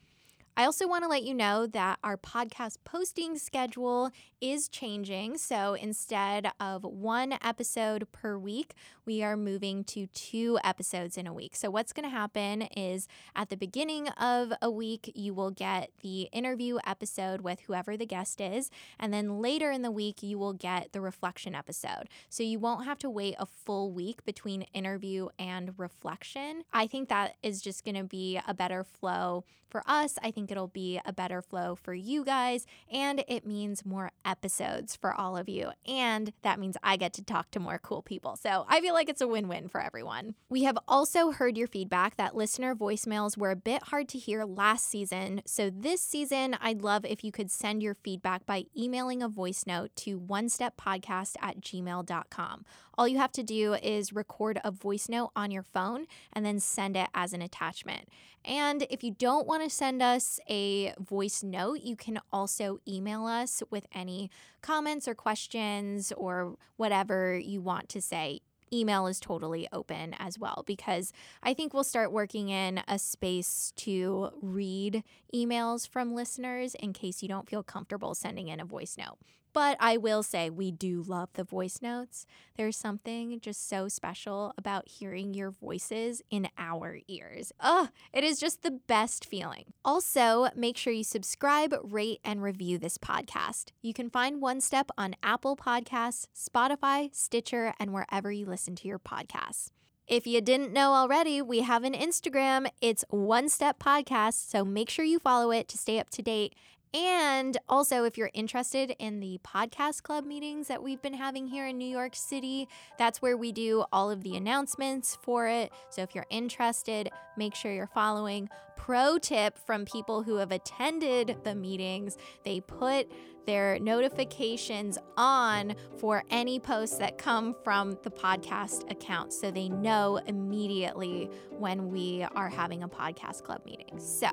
I 0.58 0.64
also 0.64 0.88
want 0.88 1.04
to 1.04 1.10
let 1.10 1.24
you 1.24 1.34
know 1.34 1.68
that 1.68 2.00
our 2.02 2.16
podcast 2.16 2.78
posting 2.86 3.38
schedule 3.38 4.12
is 4.40 4.70
changing. 4.70 5.38
So 5.38 5.74
instead 5.74 6.50
of 6.62 6.86
one 6.86 7.38
episode 7.44 8.10
per 8.14 8.38
week, 8.38 8.74
we 9.06 9.24
are 9.24 9.38
moving 9.38 9.84
to 9.86 10.08
two 10.08 10.60
episodes 10.64 11.18
in 11.18 11.28
a 11.28 11.34
week. 11.34 11.56
So, 11.56 11.70
what's 11.70 11.94
going 11.94 12.10
to 12.10 12.16
happen 12.16 12.64
is 12.64 13.08
at 13.36 13.50
the 13.50 13.58
beginning 13.58 14.10
of 14.10 14.54
a 14.62 14.72
week, 14.72 15.12
you 15.16 15.34
will 15.34 15.52
get 15.52 15.92
the 16.02 16.24
interview 16.34 16.78
episode 16.86 17.42
with 17.42 17.62
whoever 17.62 17.96
the 17.96 18.06
guest 18.06 18.42
is. 18.42 18.70
And 19.00 19.14
then 19.14 19.40
later 19.42 19.72
in 19.72 19.82
the 19.82 19.92
week, 19.92 20.24
you 20.24 20.38
will 20.38 20.54
get 20.54 20.92
the 20.92 21.02
reflection 21.02 21.56
episode. 21.56 22.10
So, 22.30 22.44
you 22.44 22.60
won't 22.60 22.86
have 22.86 23.00
to 23.00 23.10
wait 23.10 23.36
a 23.40 23.46
full 23.46 23.92
week 23.92 24.26
between 24.26 24.64
interview 24.74 25.30
and 25.38 25.74
reflection. 25.78 26.64
I 26.74 26.88
think 26.88 27.10
that 27.10 27.36
is 27.44 27.62
just 27.62 27.84
going 27.86 27.96
to 27.96 28.04
be 28.04 28.40
a 28.48 28.54
better 28.54 28.84
flow 28.84 29.44
for 29.76 29.84
us. 29.88 30.18
I 30.24 30.32
think 30.32 30.52
it'll 30.52 30.70
be 30.70 31.02
a 31.06 31.12
better 31.12 31.42
flow 31.42 31.76
for 31.76 31.94
you 31.94 32.24
guys, 32.24 32.66
and 32.90 33.26
it 33.28 33.46
means 33.46 33.86
more 33.86 34.12
episodes 34.24 34.96
for 34.96 35.14
all 35.14 35.36
of 35.36 35.50
you. 35.50 35.72
And 35.86 36.32
that 36.44 36.60
means 36.60 36.78
I 36.82 36.96
get 36.96 37.12
to 37.16 37.24
talk 37.24 37.52
to 37.52 37.60
more 37.60 37.78
cool 37.78 38.02
people. 38.02 38.38
So 38.38 38.66
I 38.70 38.80
feel 38.80 38.94
like 38.96 39.10
it's 39.10 39.22
a 39.22 39.28
win 39.28 39.48
win 39.48 39.68
for 39.68 39.80
everyone. 39.80 40.34
We 40.50 40.64
have 40.64 40.78
also 40.88 41.32
heard 41.32 41.58
your 41.58 41.68
feedback 41.68 42.16
that 42.16 42.36
listener 42.36 42.74
voicemails 42.74 43.38
were 43.38 43.52
a 43.52 43.56
bit 43.56 43.84
hard 43.84 44.08
to 44.10 44.18
hear 44.18 44.44
last 44.44 44.90
season. 44.90 45.42
So 45.46 45.70
this 45.70 46.02
season, 46.02 46.58
I'd 46.60 46.82
love 46.82 47.06
if 47.06 47.24
you 47.24 47.32
could 47.32 47.52
send 47.52 47.84
your 47.84 47.94
feedback 47.94 48.46
by 48.46 48.66
emailing 48.76 49.22
a 49.22 49.30
voice 49.30 49.66
note 49.68 49.96
to 49.98 50.18
one 50.18 50.50
step 50.50 50.78
podcast 50.78 51.36
at 51.42 51.62
gmail.com. 51.62 52.66
All 52.98 53.08
you 53.08 53.18
have 53.18 53.34
to 53.34 53.44
do 53.44 53.74
is 53.74 54.14
record 54.14 54.60
a 54.64 54.72
voice 54.72 55.10
note 55.10 55.32
on 55.36 55.52
your 55.52 55.64
phone 55.64 56.06
and 56.34 56.46
then 56.46 56.60
send 56.60 56.96
it 56.96 57.10
as 57.14 57.34
an 57.34 57.42
attachment. 57.42 58.08
And 58.46 58.88
if 58.90 59.04
you 59.04 59.12
don't 59.12 59.46
want 59.46 59.64
to 59.64 59.70
send 59.70 60.02
us 60.02 60.40
a 60.50 60.94
voice 61.00 61.44
note, 61.44 61.82
you 61.82 61.96
can 61.96 62.20
also 62.32 62.80
email 62.88 63.26
us 63.26 63.62
with 63.70 63.88
any 63.94 64.30
comments 64.62 65.08
or 65.08 65.16
questions 65.16 66.14
or 66.16 66.56
whatever 66.78 67.38
you 67.38 67.60
want 67.60 67.90
to 67.90 68.02
say 68.02 68.42
email 68.72 69.08
is 69.08 69.20
totally 69.20 69.68
open 69.72 70.16
as 70.20 70.40
well 70.40 70.64
because 70.66 71.14
I 71.44 71.54
think 71.54 71.74
we'll 71.74 71.84
start 71.84 72.12
working 72.12 72.50
in 72.50 72.82
a 72.88 73.00
space 73.00 73.74
to 73.78 74.32
read 74.42 75.04
emails 75.34 75.88
from 75.88 76.14
listeners 76.14 76.76
in 76.76 76.94
case 76.94 77.22
you 77.22 77.30
don't 77.30 77.50
feel 77.50 77.64
comfortable 77.64 78.16
sending 78.16 78.48
in 78.48 78.60
a 78.60 78.66
voice 78.66 78.98
note. 78.98 79.18
But 79.56 79.78
I 79.80 79.96
will 79.96 80.22
say, 80.22 80.50
we 80.50 80.70
do 80.70 81.02
love 81.02 81.30
the 81.34 81.46
voice 81.46 81.82
notes. 81.82 82.26
There's 82.58 82.76
something 82.76 83.40
just 83.40 83.70
so 83.70 83.88
special 83.88 84.54
about 84.58 84.90
hearing 84.90 85.34
your 85.34 85.50
voices 85.50 86.22
in 86.30 86.50
our 86.58 87.00
ears. 87.08 87.54
Ugh, 87.62 87.88
it 88.12 88.26
is 88.26 88.38
just 88.38 88.64
the 88.64 88.72
best 88.72 89.24
feeling. 89.24 89.64
Also, 89.86 90.50
make 90.58 90.76
sure 90.76 90.92
you 90.92 91.06
subscribe, 91.06 91.74
rate, 91.82 92.20
and 92.26 92.44
review 92.44 92.78
this 92.78 92.98
podcast. 92.98 93.70
You 93.82 93.94
can 93.94 94.10
find 94.10 94.42
One 94.42 94.60
Step 94.60 94.92
on 94.98 95.16
Apple 95.24 95.56
Podcasts, 95.56 96.28
Spotify, 96.36 97.16
Stitcher, 97.16 97.74
and 97.80 97.94
wherever 97.94 98.34
you 98.34 98.46
listen 98.46 98.76
to 98.76 98.90
your 98.90 99.00
podcasts. 99.00 99.70
If 100.06 100.28
you 100.28 100.40
didn't 100.42 100.74
know 100.74 100.94
already, 100.94 101.42
we 101.42 101.62
have 101.62 101.84
an 101.84 101.94
Instagram. 101.94 102.68
It's 102.82 103.06
One 103.10 103.48
Step 103.48 103.80
Podcast, 103.80 104.50
so 104.50 104.66
make 104.66 104.90
sure 104.90 105.06
you 105.06 105.18
follow 105.18 105.52
it 105.52 105.70
to 105.70 105.78
stay 105.78 105.98
up 105.98 106.10
to 106.12 106.22
date 106.22 106.54
and 106.96 107.58
also, 107.68 108.06
if 108.06 108.18
you're 108.18 108.32
interested 108.34 108.96
in 109.00 109.20
the 109.20 109.38
podcast 109.44 110.04
club 110.04 110.24
meetings 110.24 110.70
that 110.70 110.82
we've 110.82 111.02
been 111.02 111.14
having 111.14 111.46
here 111.46 111.68
in 111.68 111.78
New 111.78 111.90
York 111.90 112.16
City, 112.16 112.70
that's 112.98 113.22
where 113.22 113.36
we 113.36 113.52
do 113.52 113.84
all 113.92 114.10
of 114.10 114.24
the 114.24 114.38
announcements 114.38 115.18
for 115.22 115.46
it. 115.46 115.74
So 115.90 116.04
if 116.04 116.16
you're 116.16 116.26
interested, 116.30 117.10
make 117.36 117.54
sure 117.54 117.74
you're 117.74 117.86
following. 117.88 118.48
Pro 118.78 119.18
tip 119.18 119.58
from 119.58 119.84
people 119.84 120.24
who 120.24 120.38
have 120.38 120.54
attended 120.54 121.36
the 121.44 121.54
meetings 121.54 122.16
they 122.46 122.62
put 122.62 123.12
their 123.46 123.78
notifications 123.80 124.98
on 125.18 125.76
for 125.98 126.24
any 126.30 126.62
posts 126.62 126.98
that 127.00 127.18
come 127.18 127.54
from 127.66 127.98
the 128.04 128.10
podcast 128.10 128.90
account 128.90 129.34
so 129.34 129.52
they 129.52 129.68
know 129.68 130.16
immediately 130.28 131.30
when 131.50 131.90
we 131.90 132.26
are 132.36 132.50
having 132.50 132.84
a 132.84 132.88
podcast 132.88 133.44
club 133.44 133.62
meeting. 133.66 134.00
So, 134.00 134.30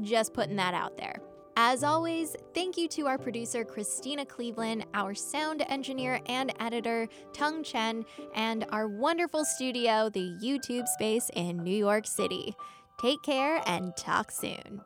just 0.00 0.34
putting 0.34 0.56
that 0.56 0.74
out 0.74 0.96
there. 0.96 1.20
As 1.56 1.84
always, 1.84 2.34
thank 2.54 2.78
you 2.78 2.88
to 2.88 3.06
our 3.06 3.18
producer, 3.18 3.62
Christina 3.62 4.24
Cleveland, 4.24 4.86
our 4.94 5.14
sound 5.14 5.62
engineer 5.68 6.18
and 6.24 6.50
editor, 6.58 7.08
Tung 7.34 7.62
Chen, 7.62 8.06
and 8.34 8.64
our 8.70 8.88
wonderful 8.88 9.44
studio, 9.44 10.08
the 10.08 10.34
YouTube 10.42 10.88
space 10.88 11.30
in 11.34 11.58
New 11.58 11.76
York 11.76 12.06
City. 12.06 12.56
Take 13.02 13.22
care 13.22 13.60
and 13.66 13.94
talk 13.96 14.30
soon. 14.30 14.80